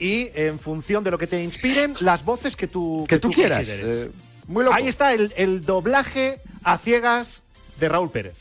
y 0.00 0.28
en 0.34 0.58
función 0.58 1.04
de 1.04 1.10
lo 1.12 1.18
que 1.18 1.26
te 1.28 1.42
inspiren, 1.42 1.94
las 2.00 2.24
voces 2.24 2.56
que 2.56 2.66
tú, 2.66 3.04
Que 3.08 3.18
tú 3.18 3.30
quieras. 3.30 3.68
eh, 3.68 4.10
muy 4.46 4.64
loco. 4.64 4.76
Ahí 4.76 4.88
está 4.88 5.14
el, 5.14 5.32
el 5.36 5.64
doblaje 5.64 6.40
a 6.64 6.78
ciegas 6.78 7.42
de 7.78 7.88
Raúl 7.88 8.10
Pérez. 8.10 8.34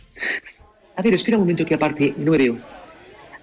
A 0.95 1.01
ver, 1.01 1.13
espera 1.13 1.37
un 1.37 1.43
momento 1.43 1.65
que 1.65 1.75
aparte 1.75 2.13
no 2.17 2.31
me 2.31 2.37
veo. 2.37 2.57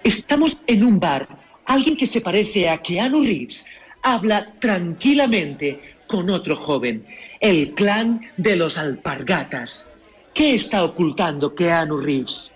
Estamos 0.03 0.59
en 0.67 0.83
un 0.83 0.99
bar. 0.99 1.27
Alguien 1.65 1.97
que 1.97 2.07
se 2.07 2.21
parece 2.21 2.69
a 2.69 2.77
Keanu 2.81 3.23
Reeves 3.23 3.65
habla 4.03 4.53
tranquilamente 4.59 5.97
con 6.07 6.29
otro 6.29 6.55
joven. 6.55 7.05
El 7.39 7.73
clan 7.73 8.21
de 8.37 8.55
los 8.55 8.77
alpargatas. 8.77 9.89
¿Qué 10.33 10.55
está 10.55 10.83
ocultando 10.83 11.55
Keanu 11.55 11.97
Reeves? 11.97 12.51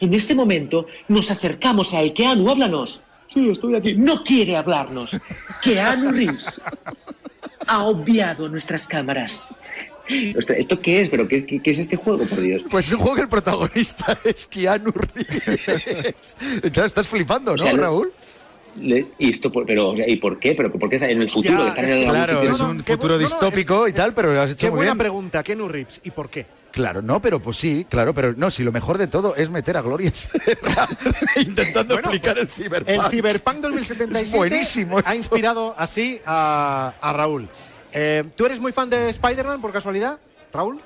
En 0.00 0.12
este 0.12 0.34
momento 0.34 0.86
nos 1.08 1.30
acercamos 1.30 1.94
a 1.94 2.02
él. 2.02 2.12
Keanu, 2.12 2.50
háblanos. 2.50 3.00
Sí, 3.32 3.48
estoy 3.48 3.74
aquí. 3.76 3.94
No 3.94 4.22
quiere 4.22 4.56
hablarnos. 4.56 5.18
Keanu 5.62 6.12
Reeves 6.12 6.60
ha 7.66 7.84
obviado 7.84 8.48
nuestras 8.48 8.86
cámaras. 8.86 9.42
Ostras, 10.36 10.58
¿Esto 10.58 10.80
qué 10.80 11.00
es? 11.02 11.08
¿Pero 11.10 11.26
qué, 11.26 11.46
qué- 11.46 11.60
qué 11.62 11.70
es 11.70 11.78
este 11.78 11.96
juego, 11.96 12.24
por 12.26 12.40
Dios? 12.40 12.62
Pues 12.70 12.86
es 12.88 12.92
un 12.92 12.98
juego 12.98 13.16
que 13.16 13.22
el 13.22 13.28
protagonista 13.28 14.18
es 14.24 14.46
Keanu 14.46 14.92
Reeves. 14.92 16.36
claro, 16.72 16.86
estás 16.86 17.08
flipando, 17.08 17.52
¿no, 17.56 17.62
O 17.62 17.66
sea, 17.66 17.72
Raúl? 17.72 18.12
Le- 18.80 19.06
y 19.18 19.30
esto, 19.30 19.50
por- 19.50 19.64
pero, 19.64 19.94
¿y 20.06 20.16
por 20.16 20.38
qué? 20.38 20.54
¿Pero 20.54 20.70
por 20.72 20.90
qué 20.90 20.96
está 20.96 21.08
en 21.08 21.22
el 21.22 21.30
futuro? 21.30 21.62
Ya, 21.62 21.68
¿Están 21.68 21.84
es 21.86 21.90
en 21.92 22.08
Claro, 22.10 22.34
sitio? 22.40 22.52
es 22.52 22.60
un 22.60 22.84
futuro 22.84 23.14
no, 23.14 23.18
distópico 23.20 23.88
y 23.88 23.92
tal, 23.92 24.12
pero 24.12 24.34
lo 24.34 24.40
has 24.42 24.50
hecho 24.50 24.66
Qué 24.66 24.70
muy 24.70 24.76
buena 24.78 24.92
bien. 24.92 24.98
pregunta, 24.98 25.42
Keanu 25.42 25.68
Reeves. 25.68 26.00
¿Y 26.04 26.10
por 26.10 26.28
qué? 26.28 26.44
Claro, 26.74 27.00
no, 27.02 27.20
pero 27.22 27.38
pues 27.40 27.56
sí, 27.56 27.86
claro, 27.88 28.12
pero 28.12 28.34
no, 28.36 28.50
si 28.50 28.64
lo 28.64 28.72
mejor 28.72 28.98
de 28.98 29.06
todo 29.06 29.36
es 29.36 29.48
meter 29.48 29.76
a 29.76 29.80
Glorias 29.82 30.28
intentando 31.36 31.94
explicar 31.94 32.36
el 32.38 32.48
Cyberpunk. 32.48 32.88
El 32.88 33.00
Cyberpunk 33.10 33.56
2077 33.58 34.20
Es 34.26 34.32
buenísimo 34.36 34.98
ha 35.04 35.14
inspirado 35.14 35.74
así 35.78 36.20
a, 36.26 36.92
a 37.00 37.12
Raúl. 37.12 37.48
Eh, 37.92 38.24
¿Tú 38.34 38.44
eres 38.46 38.58
muy 38.58 38.72
fan 38.72 38.90
de 38.90 39.08
Spider-Man 39.10 39.60
por 39.60 39.72
casualidad, 39.72 40.18
Raúl? 40.52 40.80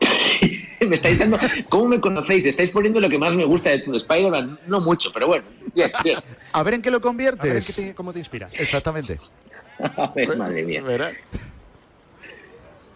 me 0.86 0.96
estáis 0.96 1.18
dando. 1.18 1.38
¿Cómo 1.70 1.86
me 1.88 1.98
conocéis? 2.00 2.44
Estáis 2.44 2.68
poniendo 2.70 3.00
lo 3.00 3.08
que 3.08 3.16
más 3.16 3.32
me 3.32 3.46
gusta 3.46 3.70
de 3.70 3.78
todo 3.78 3.96
Spider-Man. 3.96 4.58
No 4.66 4.80
mucho, 4.80 5.10
pero 5.14 5.28
bueno. 5.28 5.44
Bien, 5.74 5.90
bien. 6.02 6.18
A 6.52 6.62
ver 6.62 6.74
en 6.74 6.82
qué 6.82 6.90
lo 6.90 6.96
A 6.96 7.00
ver 7.00 7.02
conviertes. 7.02 7.66
qué 7.66 7.72
te- 7.72 7.94
cómo 7.94 8.12
te 8.12 8.18
inspira. 8.18 8.50
Exactamente. 8.52 9.18
A 9.78 10.12
ver, 10.14 10.36
madre 10.36 10.62
mía. 10.62 10.82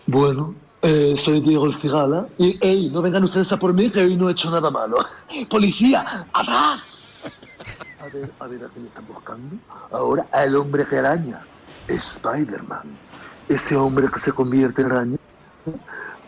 Bueno, 0.06 0.54
eh, 0.82 1.14
soy 1.16 1.40
Diego 1.40 1.66
El 1.66 1.74
Cigala. 1.74 2.26
Y, 2.38 2.58
ey, 2.60 2.90
no 2.90 3.02
vengan 3.02 3.24
ustedes 3.24 3.50
a 3.52 3.58
por 3.58 3.72
mí, 3.72 3.90
que 3.90 4.00
hoy 4.00 4.16
no 4.16 4.28
he 4.28 4.32
hecho 4.32 4.50
nada 4.50 4.70
malo. 4.70 4.98
¡Policía! 5.50 6.26
¡Atrás! 6.32 6.96
A 8.00 8.04
ver, 8.04 8.32
a 8.38 8.46
ver 8.46 8.64
a 8.64 8.68
quién 8.68 8.86
están 8.86 9.04
buscando. 9.08 9.56
Ahora, 9.90 10.24
al 10.30 10.54
hombre 10.54 10.86
que 10.86 10.96
araña. 10.98 11.44
Spider-Man. 11.88 12.96
Ese 13.48 13.76
hombre 13.76 14.06
que 14.06 14.20
se 14.20 14.30
convierte 14.30 14.82
en 14.82 14.92
araña. 14.92 15.18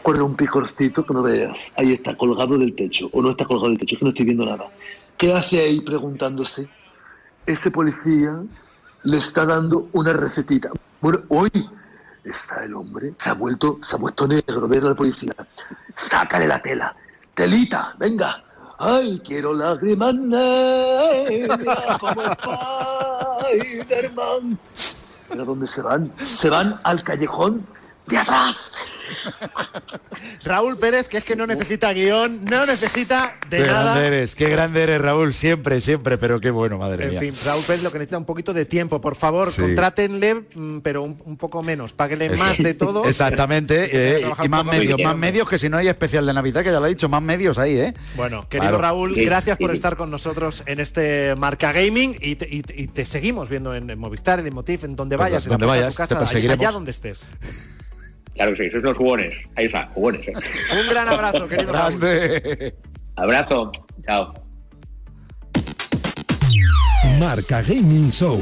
Con 0.03 0.21
un 0.21 0.35
picorcito 0.35 1.07
que 1.07 1.15
no 1.15 1.23
veas. 1.23 1.73
Ahí 1.77 1.93
está, 1.93 2.17
colgado 2.17 2.59
del 2.59 2.75
techo. 2.75 3.09
O 3.13 3.23
no 3.23 3.31
está 3.31 3.45
colgado 3.45 3.69
del 3.69 3.79
techo, 3.79 3.95
es 3.95 3.99
que 4.01 4.05
no 4.05 4.11
estoy 4.11 4.25
viendo 4.25 4.45
nada. 4.45 4.69
¿Qué 5.17 5.33
hace 5.33 5.61
ahí 5.61 5.81
preguntándose? 5.81 6.69
Ese 7.47 7.71
policía 7.71 8.43
le 9.05 9.19
está 9.19 9.47
dando 9.47 9.89
una 9.93 10.13
recetita. 10.13 10.71
Bueno, 11.01 11.21
hoy 11.29 11.51
está 12.25 12.65
el 12.65 12.75
hombre, 12.75 13.15
se 13.19 13.31
ha 13.31 13.35
vuelto, 13.35 13.79
se 13.83 13.97
ha 13.97 13.99
vuelto 13.99 14.27
negro, 14.27 14.69
ver 14.69 14.85
al 14.85 14.97
policía. 14.97 15.35
Sácale 15.97 16.47
la 16.47 16.61
tela. 16.61 16.95
Telita, 17.35 17.95
venga. 17.99 18.43
Ay, 18.79 19.21
quiero 19.25 19.53
lágrimas 19.53 20.15
negras 20.15 21.59
como 21.99 22.23
Spider-Man. 23.43 24.59
¿Pero 25.29 25.45
dónde 25.45 25.67
se 25.67 25.83
van? 25.83 26.13
Se 26.17 26.49
van 26.49 26.81
al 26.83 27.05
callejón 27.05 27.67
de 28.07 28.19
atrás. 28.19 28.73
Raúl 30.45 30.79
Pérez, 30.79 31.07
que 31.09 31.19
es 31.19 31.25
que 31.25 31.37
no 31.37 31.47
necesita 31.47 31.93
guion, 31.93 32.45
no 32.45 32.67
necesita 32.67 33.37
de 33.49 33.59
Qué 33.59 33.67
nada. 33.67 33.83
grande 33.95 34.07
eres, 34.07 34.35
qué 34.35 34.49
grande 34.49 34.83
eres, 34.83 35.01
Raúl, 35.01 35.33
siempre, 35.35 35.81
siempre, 35.81 36.19
pero 36.19 36.41
qué 36.41 36.51
bueno, 36.51 36.79
madre 36.79 37.05
En 37.05 37.11
mía. 37.11 37.21
fin, 37.21 37.35
Raúl 37.45 37.63
Pérez 37.67 37.83
lo 37.83 37.91
que 37.93 37.99
necesita 37.99 38.19
un 38.19 38.25
poquito 38.25 38.53
de 38.53 38.65
tiempo. 38.65 39.01
Por 39.01 39.17
favor, 39.17 39.51
Sí. 39.53 39.63
contrátenle, 39.63 40.43
mm, 40.55 40.79
pero 40.81 41.03
un, 41.03 41.21
un 41.25 41.37
poco 41.37 41.63
menos. 41.63 41.93
Páguenle 41.93 42.27
Eso. 42.27 42.37
más 42.37 42.59
de 42.59 42.75
todo. 42.75 43.05
Exactamente, 43.05 43.89
eh, 44.21 44.27
y 44.43 44.49
más 44.49 44.65
medios, 44.65 45.01
más 45.03 45.17
medios 45.17 45.49
que 45.49 45.59
si 45.59 45.69
no 45.69 45.77
hay 45.77 45.89
especial 45.89 46.27
de 46.27 46.33
Navidad, 46.35 46.63
que 46.63 46.71
ya 46.71 46.81
lo 46.81 46.87
he 46.87 46.91
dicho, 46.91 47.09
más 47.09 47.23
medios 47.23 47.59
ahí, 47.59 47.77
¿eh? 47.79 47.95
Bueno, 48.17 48.49
querido 48.49 48.71
Claro. 48.71 48.83
Raúl, 48.83 49.15
gracias 49.17 49.59
por 49.59 49.73
estar 49.73 49.97
con 49.97 50.11
nosotros 50.11 50.63
en 50.67 50.81
este 50.81 51.35
Marca 51.37 51.73
Gaming 51.73 52.17
y 52.21 52.37
te, 52.37 52.49
y 52.49 52.63
te- 52.63 52.81
y 52.81 52.87
te 52.89 53.05
seguimos 53.05 53.49
viendo 53.49 53.75
en, 53.75 53.89
en 53.91 53.99
Movistar, 53.99 54.41
en 54.41 54.47
Emotif, 54.47 54.85
en 54.85 54.97
donde 54.97 55.17
Pues 55.17 55.27
vayas, 55.31 55.45
en 55.45 55.51
donde 55.51 55.67
vayas, 55.67 55.89
tu 55.89 55.93
te 55.93 55.97
casa, 55.97 56.15
allá- 56.15 56.21
perseguiremos. 56.27 56.61
allá 56.65 56.73
donde 56.73 56.91
estés. 56.91 57.31
Claro 58.35 58.55
que 58.55 58.65
sí, 58.65 58.71
sois 58.71 58.85
unos 58.85 58.97
jugones. 58.97 59.35
Ahí 59.57 59.67
está, 59.67 59.87
jugones. 59.89 60.27
¿eh? 60.29 60.33
Un 60.81 60.89
gran 60.89 61.09
abrazo, 61.09 61.47
querido. 61.47 61.73
Grande. 61.73 62.75
Abrazo. 63.17 63.71
Chao. 64.05 64.33
Marca 67.19 67.61
Gaming 67.63 68.11
Show. 68.11 68.41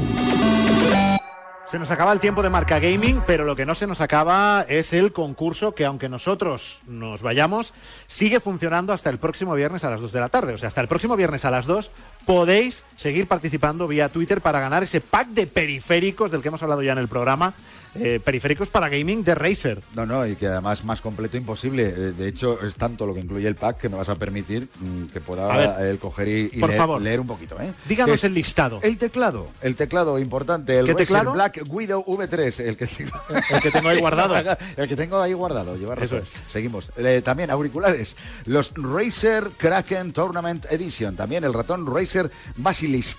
Se 1.69 1.77
nos 1.77 1.91
acaba 1.91 2.13
el 2.13 2.19
tiempo 2.19 2.41
de 2.41 2.49
Marca 2.49 2.79
Gaming, 2.79 3.21
pero 3.27 3.45
lo 3.45 3.55
que 3.55 3.63
no 3.63 3.75
se 3.75 3.85
nos 3.85 4.01
acaba 4.01 4.65
es 4.67 4.91
el 4.91 5.11
concurso 5.13 5.75
que 5.75 5.85
aunque 5.85 6.09
nosotros 6.09 6.79
nos 6.87 7.21
vayamos, 7.21 7.75
sigue 8.07 8.39
funcionando 8.39 8.91
hasta 8.91 9.11
el 9.11 9.19
próximo 9.19 9.53
viernes 9.53 9.83
a 9.83 9.91
las 9.91 10.01
2 10.01 10.11
de 10.11 10.19
la 10.19 10.29
tarde. 10.29 10.53
O 10.55 10.57
sea, 10.57 10.69
hasta 10.69 10.81
el 10.81 10.87
próximo 10.87 11.15
viernes 11.15 11.45
a 11.45 11.51
las 11.51 11.67
2 11.67 11.91
podéis 12.25 12.81
seguir 12.97 13.27
participando 13.27 13.87
vía 13.87 14.09
Twitter 14.09 14.41
para 14.41 14.59
ganar 14.59 14.81
ese 14.81 14.99
pack 14.99 15.27
de 15.27 15.45
periféricos 15.45 16.31
del 16.31 16.41
que 16.41 16.47
hemos 16.47 16.63
hablado 16.63 16.81
ya 16.81 16.93
en 16.93 16.97
el 16.97 17.07
programa. 17.07 17.53
Eh, 17.95 18.19
periféricos 18.23 18.69
para 18.69 18.89
gaming 18.89 19.23
de 19.23 19.35
Razer. 19.35 19.81
No, 19.95 20.05
no, 20.05 20.25
y 20.25 20.35
que 20.35 20.47
además 20.47 20.83
más 20.83 21.01
completo 21.01 21.37
imposible. 21.37 21.87
Eh, 21.87 21.93
De 22.11 22.27
hecho, 22.27 22.59
es 22.65 22.75
tanto 22.75 23.05
lo 23.05 23.13
que 23.13 23.19
incluye 23.21 23.47
el 23.47 23.55
pack 23.55 23.77
que 23.77 23.89
me 23.89 23.97
vas 23.97 24.09
a 24.09 24.15
permitir 24.15 24.67
mm, 24.79 25.05
que 25.07 25.21
pueda 25.21 25.87
el 25.89 25.97
coger 25.99 26.27
y, 26.27 26.49
y 26.53 26.59
por 26.59 26.69
leer, 26.69 26.77
favor. 26.79 27.01
leer 27.01 27.19
un 27.19 27.27
poquito. 27.27 27.59
¿eh? 27.59 27.73
Díganos 27.87 28.15
es 28.15 28.23
el 28.23 28.33
listado. 28.33 28.79
El 28.83 28.97
teclado, 28.97 29.47
el 29.61 29.75
teclado 29.75 30.19
importante, 30.19 30.77
el 30.77 30.85
¿Qué 30.85 30.93
Razer 30.93 31.07
teclado? 31.07 31.33
Black 31.33 31.61
Widow 31.67 32.03
V3, 32.05 32.59
el 32.59 32.77
que, 32.77 32.85
El 32.85 33.61
que 33.61 33.71
tengo 33.71 33.89
ahí 33.89 33.99
guardado. 33.99 34.35
el 34.77 34.87
que 34.87 34.95
tengo 34.95 35.19
ahí 35.19 35.33
guardado, 35.33 35.75
Eso 35.75 35.95
razón. 35.95 36.21
Seguimos. 36.51 36.89
Eh, 36.97 37.21
también 37.23 37.49
auriculares, 37.51 38.15
los 38.45 38.71
Razer 38.75 39.49
Kraken 39.57 40.13
Tournament 40.13 40.65
Edition, 40.71 41.15
también 41.15 41.43
el 41.43 41.53
ratón 41.53 41.85
Razer 41.93 42.29
Basilisk. 42.57 43.17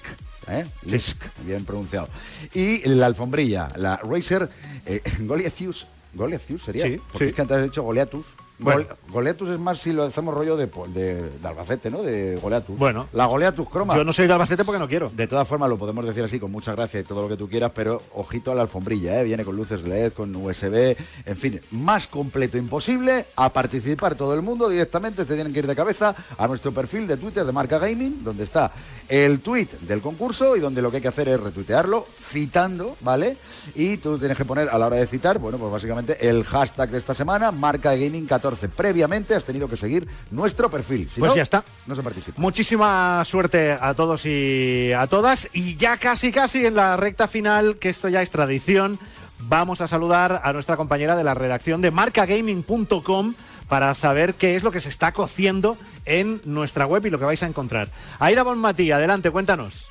¿Eh? 0.58 0.66
Lisk, 0.86 1.22
bien 1.44 1.64
pronunciado. 1.64 2.08
Y 2.54 2.86
la 2.88 3.06
alfombrilla, 3.06 3.68
la 3.76 3.96
Razer 3.96 4.48
eh, 4.86 5.02
Goliathus. 5.20 5.86
Goliathus 6.14 6.62
sería. 6.64 6.84
Sí, 6.84 7.00
Porque 7.12 7.26
sí. 7.26 7.28
es 7.30 7.34
que 7.34 7.42
antes 7.42 7.56
has 7.58 7.64
dicho 7.64 7.82
Goliathus. 7.82 8.26
Bueno. 8.60 8.80
Gol- 8.80 8.96
Goliathus 9.12 9.48
es 9.48 9.58
más 9.58 9.78
si 9.80 9.92
lo 9.92 10.04
hacemos 10.04 10.32
rollo 10.34 10.56
de, 10.56 10.66
po- 10.68 10.86
de, 10.86 11.30
de 11.38 11.48
Albacete, 11.48 11.90
¿no? 11.90 12.02
De 12.02 12.36
Goliathus. 12.36 12.78
Bueno. 12.78 13.08
La 13.12 13.26
Goliathus 13.26 13.68
croma. 13.68 13.96
Yo 13.96 14.04
no 14.04 14.12
soy 14.12 14.26
de 14.26 14.32
Albacete 14.34 14.64
porque 14.64 14.78
no 14.78 14.88
quiero. 14.88 15.10
De 15.10 15.26
todas 15.26 15.48
formas, 15.48 15.68
lo 15.68 15.78
podemos 15.78 16.04
decir 16.06 16.22
así 16.22 16.38
con 16.38 16.50
mucha 16.52 16.72
gracia 16.72 17.00
y 17.00 17.02
todo 17.04 17.22
lo 17.22 17.28
que 17.28 17.36
tú 17.36 17.48
quieras, 17.48 17.72
pero 17.74 18.00
ojito 18.14 18.52
a 18.52 18.54
la 18.54 18.62
alfombrilla, 18.62 19.20
¿eh? 19.20 19.24
Viene 19.24 19.44
con 19.44 19.56
luces 19.56 19.82
LED, 19.82 20.12
con 20.12 20.34
USB, 20.36 20.96
en 21.26 21.36
fin, 21.36 21.60
más 21.72 22.06
completo 22.06 22.56
imposible. 22.58 23.26
A 23.36 23.48
participar 23.52 24.14
todo 24.14 24.34
el 24.34 24.42
mundo 24.42 24.68
directamente, 24.68 25.24
te 25.24 25.34
tienen 25.34 25.52
que 25.52 25.60
ir 25.60 25.66
de 25.66 25.74
cabeza 25.76 26.14
a 26.38 26.46
nuestro 26.46 26.70
perfil 26.72 27.06
de 27.06 27.16
Twitter 27.16 27.44
de 27.44 27.52
Marca 27.52 27.78
Gaming, 27.78 28.22
donde 28.22 28.44
está 28.44 28.70
el 29.08 29.40
tweet 29.40 29.68
del 29.80 30.00
concurso 30.00 30.54
y 30.56 30.60
donde 30.60 30.82
lo 30.82 30.90
que 30.90 30.98
hay 30.98 31.02
que 31.02 31.08
hacer 31.08 31.28
es 31.28 31.40
retuitearlo, 31.40 32.06
citando, 32.22 32.96
¿vale? 33.00 33.36
Y 33.74 33.96
tú 33.96 34.18
tienes 34.18 34.36
que 34.36 34.44
poner 34.44 34.68
a 34.68 34.78
la 34.78 34.86
hora 34.86 34.96
de 34.96 35.06
citar, 35.06 35.38
bueno, 35.38 35.58
pues 35.58 35.72
básicamente 35.72 36.28
el 36.28 36.44
hashtag 36.44 36.90
de 36.90 36.98
esta 36.98 37.14
semana, 37.14 37.50
Marca 37.50 37.94
Gaming 37.94 38.26
14. 38.26 38.49
Previamente 38.56 39.34
has 39.34 39.44
tenido 39.44 39.68
que 39.68 39.76
seguir 39.76 40.08
nuestro 40.30 40.70
perfil. 40.70 41.08
Si 41.12 41.20
Pues 41.20 41.30
no, 41.30 41.36
ya 41.36 41.42
está. 41.42 41.64
No 41.86 41.96
se 41.96 42.02
participa. 42.02 42.40
Muchísima 42.40 43.22
suerte 43.24 43.72
a 43.72 43.94
todos 43.94 44.26
y 44.26 44.92
a 44.92 45.06
todas. 45.06 45.48
Y 45.52 45.76
ya 45.76 45.96
casi, 45.96 46.32
casi 46.32 46.66
en 46.66 46.74
la 46.74 46.96
recta 46.96 47.28
final, 47.28 47.76
que 47.76 47.88
esto 47.88 48.08
ya 48.08 48.22
es 48.22 48.30
tradición, 48.30 48.98
vamos 49.40 49.80
a 49.80 49.88
saludar 49.88 50.40
a 50.44 50.52
nuestra 50.52 50.76
compañera 50.76 51.16
de 51.16 51.24
la 51.24 51.34
redacción 51.34 51.80
de 51.80 51.90
marcagaming.com 51.90 53.34
para 53.68 53.94
saber 53.94 54.34
qué 54.34 54.56
es 54.56 54.62
lo 54.64 54.72
que 54.72 54.80
se 54.80 54.88
está 54.88 55.12
cociendo 55.12 55.76
en 56.04 56.40
nuestra 56.44 56.86
web 56.86 57.06
y 57.06 57.10
lo 57.10 57.18
que 57.18 57.24
vais 57.24 57.42
a 57.42 57.46
encontrar. 57.46 57.88
Aida 58.18 58.42
Bonmatí, 58.42 58.90
adelante, 58.90 59.30
cuéntanos. 59.30 59.86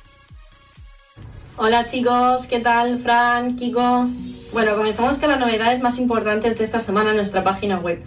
Hola 1.56 1.86
chicos, 1.86 2.46
¿qué 2.46 2.60
tal? 2.60 3.00
Fran, 3.00 3.56
Kiko. 3.56 4.06
Bueno, 4.52 4.76
comenzamos 4.76 5.18
con 5.18 5.30
las 5.30 5.38
novedades 5.38 5.80
más 5.80 5.98
importantes 5.98 6.58
de 6.58 6.64
esta 6.64 6.80
semana 6.80 7.10
en 7.10 7.16
nuestra 7.16 7.44
página 7.44 7.78
web. 7.78 8.02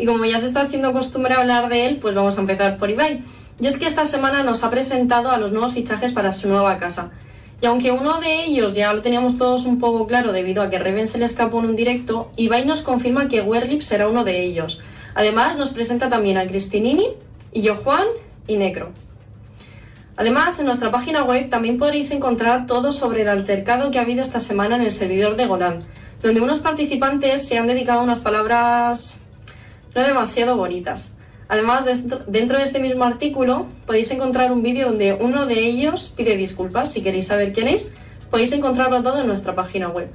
Y 0.00 0.06
como 0.06 0.24
ya 0.24 0.38
se 0.38 0.46
está 0.46 0.62
haciendo 0.62 0.94
costumbre 0.94 1.34
hablar 1.34 1.68
de 1.68 1.86
él, 1.86 1.98
pues 2.00 2.14
vamos 2.14 2.38
a 2.38 2.40
empezar 2.40 2.78
por 2.78 2.88
Ibai. 2.88 3.22
Y 3.60 3.66
es 3.66 3.78
que 3.78 3.84
esta 3.84 4.06
semana 4.06 4.42
nos 4.42 4.64
ha 4.64 4.70
presentado 4.70 5.30
a 5.30 5.36
los 5.36 5.52
nuevos 5.52 5.74
fichajes 5.74 6.12
para 6.12 6.32
su 6.32 6.48
nueva 6.48 6.78
casa. 6.78 7.10
Y 7.60 7.66
aunque 7.66 7.92
uno 7.92 8.18
de 8.18 8.44
ellos 8.44 8.72
ya 8.72 8.90
lo 8.94 9.02
teníamos 9.02 9.36
todos 9.36 9.66
un 9.66 9.78
poco 9.78 10.06
claro 10.06 10.32
debido 10.32 10.62
a 10.62 10.70
que 10.70 10.78
Reven 10.78 11.06
se 11.06 11.18
le 11.18 11.26
escapó 11.26 11.60
en 11.60 11.66
un 11.66 11.76
directo, 11.76 12.32
Ibai 12.36 12.64
nos 12.64 12.80
confirma 12.80 13.28
que 13.28 13.42
Werlip 13.42 13.82
será 13.82 14.08
uno 14.08 14.24
de 14.24 14.40
ellos. 14.40 14.80
Además, 15.14 15.58
nos 15.58 15.70
presenta 15.70 16.08
también 16.08 16.38
a 16.38 16.46
Cristinini, 16.46 17.08
y 17.52 17.60
yo 17.60 17.76
Juan 17.76 18.06
y 18.46 18.56
Necro. 18.56 18.92
Además, 20.16 20.58
en 20.58 20.66
nuestra 20.66 20.90
página 20.90 21.24
web 21.24 21.50
también 21.50 21.76
podréis 21.76 22.10
encontrar 22.10 22.66
todo 22.66 22.92
sobre 22.92 23.22
el 23.22 23.28
altercado 23.28 23.90
que 23.90 23.98
ha 23.98 24.02
habido 24.02 24.22
esta 24.22 24.40
semana 24.40 24.76
en 24.76 24.82
el 24.82 24.92
servidor 24.92 25.36
de 25.36 25.46
Golan, 25.46 25.80
donde 26.22 26.40
unos 26.40 26.60
participantes 26.60 27.46
se 27.46 27.58
han 27.58 27.66
dedicado 27.66 28.02
unas 28.02 28.20
palabras 28.20 29.20
no 29.94 30.02
demasiado 30.02 30.56
bonitas. 30.56 31.16
Además, 31.48 31.84
dentro- 31.84 32.58
de 32.58 32.64
este 32.64 32.78
mismo 32.78 33.04
artículo 33.04 33.66
podéis 33.86 34.10
encontrar 34.12 34.52
un 34.52 34.62
vídeo 34.62 34.88
donde 34.88 35.14
uno 35.14 35.46
de 35.46 35.58
ellos 35.66 36.12
pide 36.16 36.36
disculpas. 36.36 36.92
Si 36.92 37.02
queréis 37.02 37.26
saber 37.26 37.52
quién 37.52 37.66
es, 37.68 37.92
podéis 38.30 38.52
encontrarlo 38.52 39.02
todo 39.02 39.20
en 39.20 39.26
nuestra 39.26 39.54
página 39.56 39.88
web. 39.88 40.08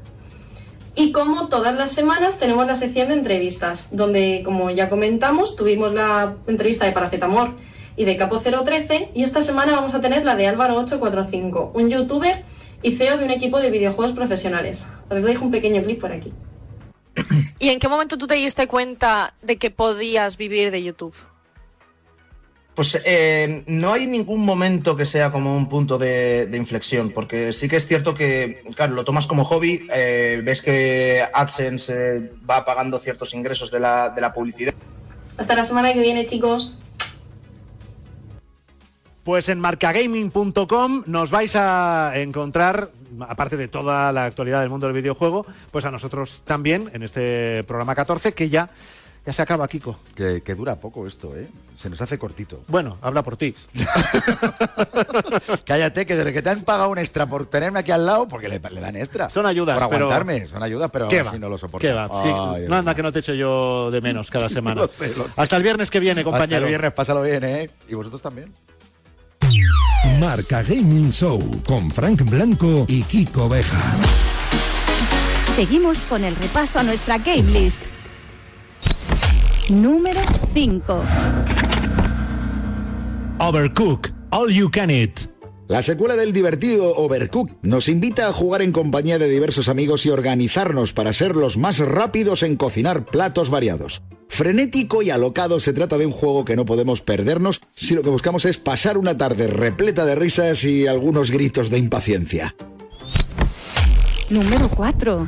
Y 0.95 1.11
como 1.11 1.49
todas 1.49 1.75
las 1.75 1.91
semanas 1.91 2.39
tenemos 2.39 2.65
la 2.65 2.77
sección 2.77 3.09
de 3.09 3.15
entrevistas, 3.15 3.89
donde, 3.91 4.43
como 4.45 4.69
ya 4.71 4.89
comentamos, 4.89 5.57
tuvimos 5.57 5.93
la 5.93 6.35
entrevista 6.47 6.85
de 6.85 6.93
Paracetamor 6.93 7.51
y 7.97 8.05
de 8.05 8.15
Capo 8.15 8.39
013, 8.39 9.09
y 9.13 9.23
esta 9.23 9.41
semana 9.41 9.73
vamos 9.75 9.93
a 9.93 9.99
tener 9.99 10.23
la 10.23 10.37
de 10.37 10.47
Álvaro 10.47 10.75
845, 10.77 11.71
un 11.75 11.89
youtuber 11.89 12.43
y 12.81 12.91
CEO 12.93 13.17
de 13.17 13.25
un 13.25 13.31
equipo 13.31 13.59
de 13.59 13.71
videojuegos 13.71 14.15
profesionales. 14.15 14.87
Os 15.09 15.21
dejo 15.21 15.43
un 15.43 15.51
pequeño 15.51 15.83
clip 15.83 15.99
por 15.99 16.13
aquí. 16.13 16.31
¿Y 17.59 17.69
en 17.69 17.79
qué 17.79 17.87
momento 17.87 18.17
tú 18.17 18.27
te 18.27 18.35
diste 18.35 18.67
cuenta 18.67 19.33
de 19.41 19.57
que 19.57 19.71
podías 19.71 20.37
vivir 20.37 20.71
de 20.71 20.83
YouTube? 20.83 21.15
Pues 22.75 22.99
eh, 23.05 23.63
no 23.67 23.93
hay 23.93 24.05
ningún 24.05 24.45
momento 24.45 24.97
que 24.97 25.05
sea 25.05 25.31
como 25.31 25.55
un 25.55 25.69
punto 25.69 25.97
de, 25.97 26.45
de 26.47 26.57
inflexión, 26.57 27.09
porque 27.09 27.53
sí 27.53 27.69
que 27.69 27.77
es 27.77 27.87
cierto 27.87 28.13
que, 28.13 28.63
claro, 28.75 28.95
lo 28.95 29.05
tomas 29.05 29.27
como 29.27 29.45
hobby, 29.45 29.87
eh, 29.93 30.41
ves 30.43 30.61
que 30.61 31.23
AdSense 31.33 32.17
eh, 32.17 32.31
va 32.47 32.65
pagando 32.65 32.99
ciertos 32.99 33.33
ingresos 33.33 33.71
de 33.71 33.79
la, 33.79 34.09
de 34.09 34.19
la 34.19 34.33
publicidad. 34.33 34.73
Hasta 35.37 35.55
la 35.55 35.63
semana 35.63 35.93
que 35.93 36.01
viene, 36.01 36.25
chicos. 36.25 36.77
Pues 39.25 39.49
en 39.49 39.59
marcagaming.com 39.59 41.03
nos 41.07 41.31
vais 41.31 41.55
a 41.55 42.11
encontrar, 42.15 42.91
aparte 43.27 43.57
de 43.57 43.67
toda 43.67 44.11
la 44.11 44.25
actualidad 44.25 44.61
del 44.61 44.69
mundo 44.69 44.85
del 44.85 44.95
videojuego, 44.95 45.47
pues 45.71 45.83
a 45.83 45.89
nosotros 45.89 46.43
también 46.45 46.91
en 46.93 47.01
este 47.01 47.63
programa 47.63 47.95
14 47.95 48.33
que 48.33 48.49
ya, 48.49 48.69
ya 49.25 49.33
se 49.33 49.41
acaba, 49.41 49.67
Kiko. 49.67 49.97
Que, 50.15 50.41
que 50.43 50.53
dura 50.53 50.75
poco 50.79 51.07
esto, 51.07 51.35
¿eh? 51.35 51.47
Se 51.75 51.89
nos 51.89 51.99
hace 52.01 52.19
cortito. 52.19 52.61
Bueno, 52.67 52.99
habla 53.01 53.23
por 53.23 53.35
ti. 53.35 53.55
Cállate, 55.65 56.05
que 56.05 56.15
desde 56.15 56.31
que 56.31 56.43
te 56.43 56.49
han 56.51 56.61
pagado 56.61 56.89
un 56.91 56.99
extra 56.99 57.25
por 57.25 57.47
tenerme 57.47 57.79
aquí 57.79 57.91
al 57.91 58.05
lado, 58.05 58.27
porque 58.27 58.47
le, 58.47 58.59
le 58.59 58.79
dan 58.79 58.95
extra. 58.95 59.31
Son 59.31 59.47
ayudas, 59.47 59.79
Por 59.79 59.89
pero- 59.89 60.05
aguantarme, 60.05 60.47
son 60.47 60.61
ayudas, 60.61 60.91
pero 60.93 61.07
¿Qué 61.07 61.17
aún 61.17 61.25
va? 61.25 61.31
así 61.31 61.39
no 61.39 61.49
lo 61.49 61.57
soporto. 61.57 61.79
¿Qué 61.85 61.91
va? 61.93 62.07
Ay, 62.53 62.65
no 62.69 62.75
anda 62.75 62.93
que 62.93 63.01
no 63.01 63.11
te 63.11 63.19
echo 63.19 63.33
yo 63.33 63.89
de 63.89 64.01
menos 64.01 64.29
cada 64.29 64.49
semana. 64.49 64.81
Lo 64.81 64.87
sé, 64.87 65.07
lo 65.17 65.23
sé. 65.27 65.41
Hasta 65.41 65.57
el 65.57 65.63
viernes 65.63 65.89
que 65.89 65.99
viene, 65.99 66.23
compañero. 66.23 66.57
Hasta 66.57 66.57
el 66.57 66.69
viernes, 66.69 66.93
pásalo 66.93 67.23
bien, 67.23 67.43
¿eh? 67.43 67.69
Y 67.89 67.95
vosotros 67.95 68.21
también. 68.21 68.53
Marca 70.19 70.63
Gaming 70.63 71.11
Show 71.11 71.41
con 71.65 71.91
Frank 71.91 72.21
Blanco 72.29 72.85
y 72.87 73.03
Kiko 73.03 73.49
Beja. 73.49 73.81
Seguimos 75.55 75.97
con 76.09 76.23
el 76.23 76.35
repaso 76.35 76.79
a 76.79 76.83
nuestra 76.83 77.17
game 77.17 77.43
list. 77.51 77.81
Número 79.69 80.21
5. 80.53 81.03
Overcook, 83.39 84.09
All 84.29 84.51
You 84.51 84.69
Can 84.71 84.89
Eat. 84.89 85.34
La 85.67 85.81
secuela 85.81 86.15
del 86.15 86.31
divertido 86.31 86.95
Overcook 86.95 87.49
nos 87.63 87.89
invita 87.89 88.27
a 88.27 88.33
jugar 88.33 88.61
en 88.61 88.71
compañía 88.71 89.17
de 89.17 89.27
diversos 89.27 89.67
amigos 89.67 90.05
y 90.05 90.11
organizarnos 90.11 90.93
para 90.93 91.11
ser 91.11 91.35
los 91.35 91.57
más 91.57 91.79
rápidos 91.79 92.43
en 92.43 92.55
cocinar 92.55 93.05
platos 93.05 93.49
variados. 93.49 94.03
Frenético 94.27 95.01
y 95.01 95.09
alocado 95.09 95.59
se 95.59 95.73
trata 95.73 95.97
de 95.97 96.05
un 96.05 96.11
juego 96.11 96.45
que 96.45 96.55
no 96.55 96.65
podemos 96.65 97.01
perdernos 97.01 97.61
si 97.75 97.95
lo 97.95 98.03
que 98.03 98.11
buscamos 98.11 98.45
es 98.45 98.59
pasar 98.59 98.95
una 98.95 99.17
tarde 99.17 99.47
repleta 99.47 100.05
de 100.05 100.13
risas 100.13 100.63
y 100.65 100.85
algunos 100.85 101.31
gritos 101.31 101.71
de 101.71 101.79
impaciencia. 101.79 102.55
Número 104.29 104.69
4. 104.69 105.27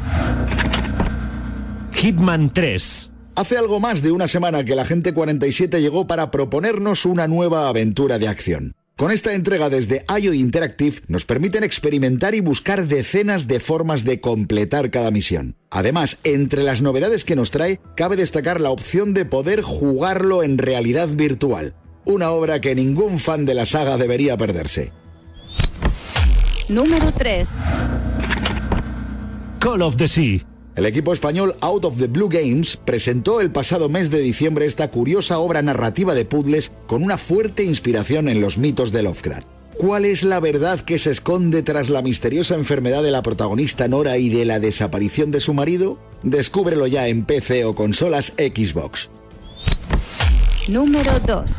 Hitman 1.93 2.53
3. 2.53 3.11
Hace 3.33 3.57
algo 3.57 3.79
más 3.79 4.03
de 4.03 4.11
una 4.11 4.27
semana 4.27 4.63
que 4.63 4.75
la 4.75 4.85
gente 4.85 5.15
47 5.15 5.81
llegó 5.81 6.05
para 6.05 6.29
proponernos 6.29 7.07
una 7.07 7.27
nueva 7.27 7.69
aventura 7.69 8.19
de 8.19 8.27
acción. 8.27 8.75
Con 8.97 9.11
esta 9.11 9.33
entrega 9.33 9.69
desde 9.69 10.05
IO 10.19 10.33
Interactive 10.33 11.01
nos 11.07 11.23
permiten 11.23 11.63
experimentar 11.63 12.33
y 12.33 12.39
buscar 12.39 12.87
decenas 12.87 13.45
de 13.45 13.59
formas 13.59 14.03
de 14.03 14.19
completar 14.19 14.89
cada 14.89 15.11
misión. 15.11 15.55
Además, 15.69 16.17
entre 16.23 16.63
las 16.63 16.81
novedades 16.81 17.23
que 17.23 17.35
nos 17.35 17.51
trae, 17.51 17.79
cabe 17.95 18.15
destacar 18.15 18.59
la 18.59 18.71
opción 18.71 19.13
de 19.13 19.25
poder 19.25 19.61
jugarlo 19.61 20.41
en 20.41 20.57
realidad 20.57 21.09
virtual. 21.09 21.75
Una 22.05 22.31
obra 22.31 22.59
que 22.59 22.73
ningún 22.73 23.19
fan 23.19 23.45
de 23.45 23.53
la 23.53 23.67
saga 23.67 23.97
debería 23.97 24.35
perderse. 24.35 24.91
Número 26.67 27.11
3. 27.11 27.49
Call 29.59 29.83
of 29.83 29.97
the 29.97 30.07
Sea. 30.07 30.56
El 30.77 30.85
equipo 30.85 31.11
español 31.11 31.55
Out 31.61 31.85
of 31.85 31.97
the 31.97 32.05
Blue 32.05 32.29
Games 32.29 32.77
presentó 32.77 33.41
el 33.41 33.49
pasado 33.49 33.89
mes 33.89 34.11
de 34.11 34.19
diciembre 34.19 34.67
esta 34.67 34.91
curiosa 34.91 35.39
obra 35.39 35.63
narrativa 35.63 36.13
de 36.13 36.23
puzzles 36.23 36.71
con 36.85 37.03
una 37.03 37.17
fuerte 37.17 37.63
inspiración 37.63 38.29
en 38.29 38.41
los 38.41 38.59
mitos 38.59 38.91
de 38.91 39.01
Lovecraft. 39.01 39.47
¿Cuál 39.77 40.05
es 40.05 40.21
la 40.21 40.39
verdad 40.39 40.79
que 40.81 40.99
se 40.99 41.09
esconde 41.09 41.63
tras 41.63 41.89
la 41.89 42.03
misteriosa 42.03 42.53
enfermedad 42.53 43.01
de 43.01 43.09
la 43.09 43.23
protagonista 43.23 43.87
Nora 43.87 44.19
y 44.19 44.29
de 44.29 44.45
la 44.45 44.59
desaparición 44.59 45.31
de 45.31 45.39
su 45.39 45.55
marido? 45.55 45.97
Descúbrelo 46.21 46.85
ya 46.85 47.07
en 47.07 47.25
PC 47.25 47.65
o 47.65 47.73
consolas 47.73 48.33
Xbox. 48.37 49.09
Número 50.67 51.11
2. 51.25 51.51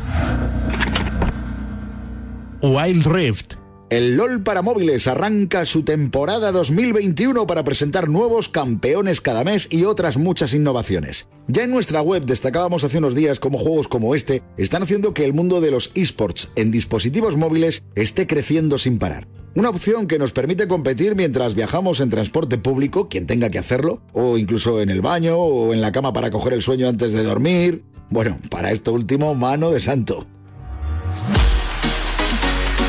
Wild 2.61 3.05
Rift. 3.05 3.58
El 3.89 4.17
LOL 4.17 4.43
para 4.43 4.61
móviles 4.61 5.07
arranca 5.07 5.65
su 5.65 5.81
temporada 5.81 6.51
2021 6.51 7.47
para 7.47 7.63
presentar 7.63 8.07
nuevos 8.07 8.47
campeones 8.47 9.19
cada 9.19 9.43
mes 9.43 9.67
y 9.71 9.85
otras 9.85 10.17
muchas 10.17 10.53
innovaciones. 10.53 11.27
Ya 11.47 11.63
en 11.63 11.71
nuestra 11.71 11.99
web 12.03 12.23
destacábamos 12.23 12.83
hace 12.83 12.99
unos 12.99 13.15
días 13.15 13.39
cómo 13.39 13.57
juegos 13.57 13.87
como 13.87 14.13
este 14.13 14.43
están 14.57 14.83
haciendo 14.83 15.15
que 15.15 15.25
el 15.25 15.33
mundo 15.33 15.59
de 15.59 15.71
los 15.71 15.89
esports 15.95 16.49
en 16.55 16.69
dispositivos 16.69 17.35
móviles 17.35 17.81
esté 17.95 18.27
creciendo 18.27 18.77
sin 18.77 18.99
parar. 18.99 19.27
Una 19.55 19.69
opción 19.69 20.05
que 20.05 20.19
nos 20.19 20.33
permite 20.33 20.67
competir 20.67 21.15
mientras 21.15 21.55
viajamos 21.55 21.99
en 21.99 22.11
transporte 22.11 22.59
público, 22.59 23.09
quien 23.09 23.25
tenga 23.25 23.49
que 23.49 23.57
hacerlo, 23.57 24.03
o 24.13 24.37
incluso 24.37 24.81
en 24.81 24.91
el 24.91 25.01
baño 25.01 25.35
o 25.35 25.73
en 25.73 25.81
la 25.81 25.91
cama 25.91 26.13
para 26.13 26.29
coger 26.29 26.53
el 26.53 26.61
sueño 26.61 26.87
antes 26.87 27.11
de 27.11 27.23
dormir. 27.23 27.85
Bueno, 28.11 28.37
para 28.51 28.71
esto 28.71 28.93
último, 28.93 29.33
mano 29.33 29.71
de 29.71 29.81
santo. 29.81 30.27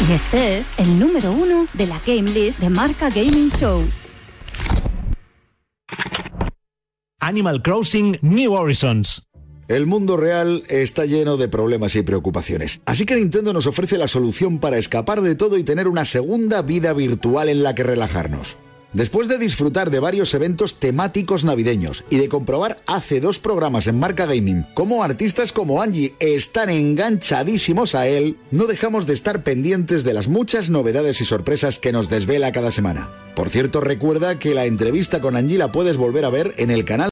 Y 0.08 0.12
este 0.12 0.56
es 0.56 0.70
el 0.78 0.98
número 0.98 1.30
uno 1.30 1.66
de 1.74 1.86
la 1.86 2.00
Game 2.06 2.30
List 2.30 2.58
de 2.58 2.70
Marca 2.70 3.10
Gaming 3.10 3.50
Show. 3.50 3.82
Animal 7.20 7.60
Crossing 7.60 8.18
New 8.22 8.52
Horizons. 8.54 9.28
El 9.68 9.86
mundo 9.86 10.16
real 10.16 10.64
está 10.68 11.04
lleno 11.04 11.36
de 11.36 11.48
problemas 11.48 11.94
y 11.96 12.02
preocupaciones. 12.02 12.80
Así 12.86 13.04
que 13.04 13.14
Nintendo 13.14 13.52
nos 13.52 13.66
ofrece 13.66 13.98
la 13.98 14.08
solución 14.08 14.58
para 14.58 14.78
escapar 14.78 15.20
de 15.20 15.34
todo 15.34 15.58
y 15.58 15.64
tener 15.64 15.86
una 15.86 16.06
segunda 16.06 16.62
vida 16.62 16.94
virtual 16.94 17.50
en 17.50 17.62
la 17.62 17.74
que 17.74 17.82
relajarnos. 17.82 18.56
Después 18.92 19.28
de 19.28 19.38
disfrutar 19.38 19.90
de 19.90 20.00
varios 20.00 20.34
eventos 20.34 20.80
temáticos 20.80 21.44
navideños 21.44 22.04
y 22.10 22.16
de 22.16 22.28
comprobar 22.28 22.78
hace 22.86 23.20
dos 23.20 23.38
programas 23.38 23.86
en 23.86 23.98
Marca 23.98 24.26
Gaming 24.26 24.66
cómo 24.74 25.04
artistas 25.04 25.52
como 25.52 25.80
Angie 25.80 26.14
están 26.18 26.70
enganchadísimos 26.70 27.94
a 27.94 28.08
él, 28.08 28.36
no 28.50 28.66
dejamos 28.66 29.06
de 29.06 29.14
estar 29.14 29.44
pendientes 29.44 30.02
de 30.02 30.12
las 30.12 30.26
muchas 30.26 30.70
novedades 30.70 31.20
y 31.20 31.24
sorpresas 31.24 31.78
que 31.78 31.92
nos 31.92 32.10
desvela 32.10 32.50
cada 32.50 32.72
semana. 32.72 33.10
Por 33.36 33.48
cierto, 33.48 33.80
recuerda 33.80 34.38
que 34.38 34.54
la 34.54 34.66
entrevista 34.66 35.20
con 35.20 35.34
Angie 35.34 35.56
la 35.56 35.72
puedes 35.72 35.96
volver 35.96 36.26
a 36.26 36.30
ver 36.30 36.52
en 36.58 36.70
el 36.70 36.84
canal 36.84 37.08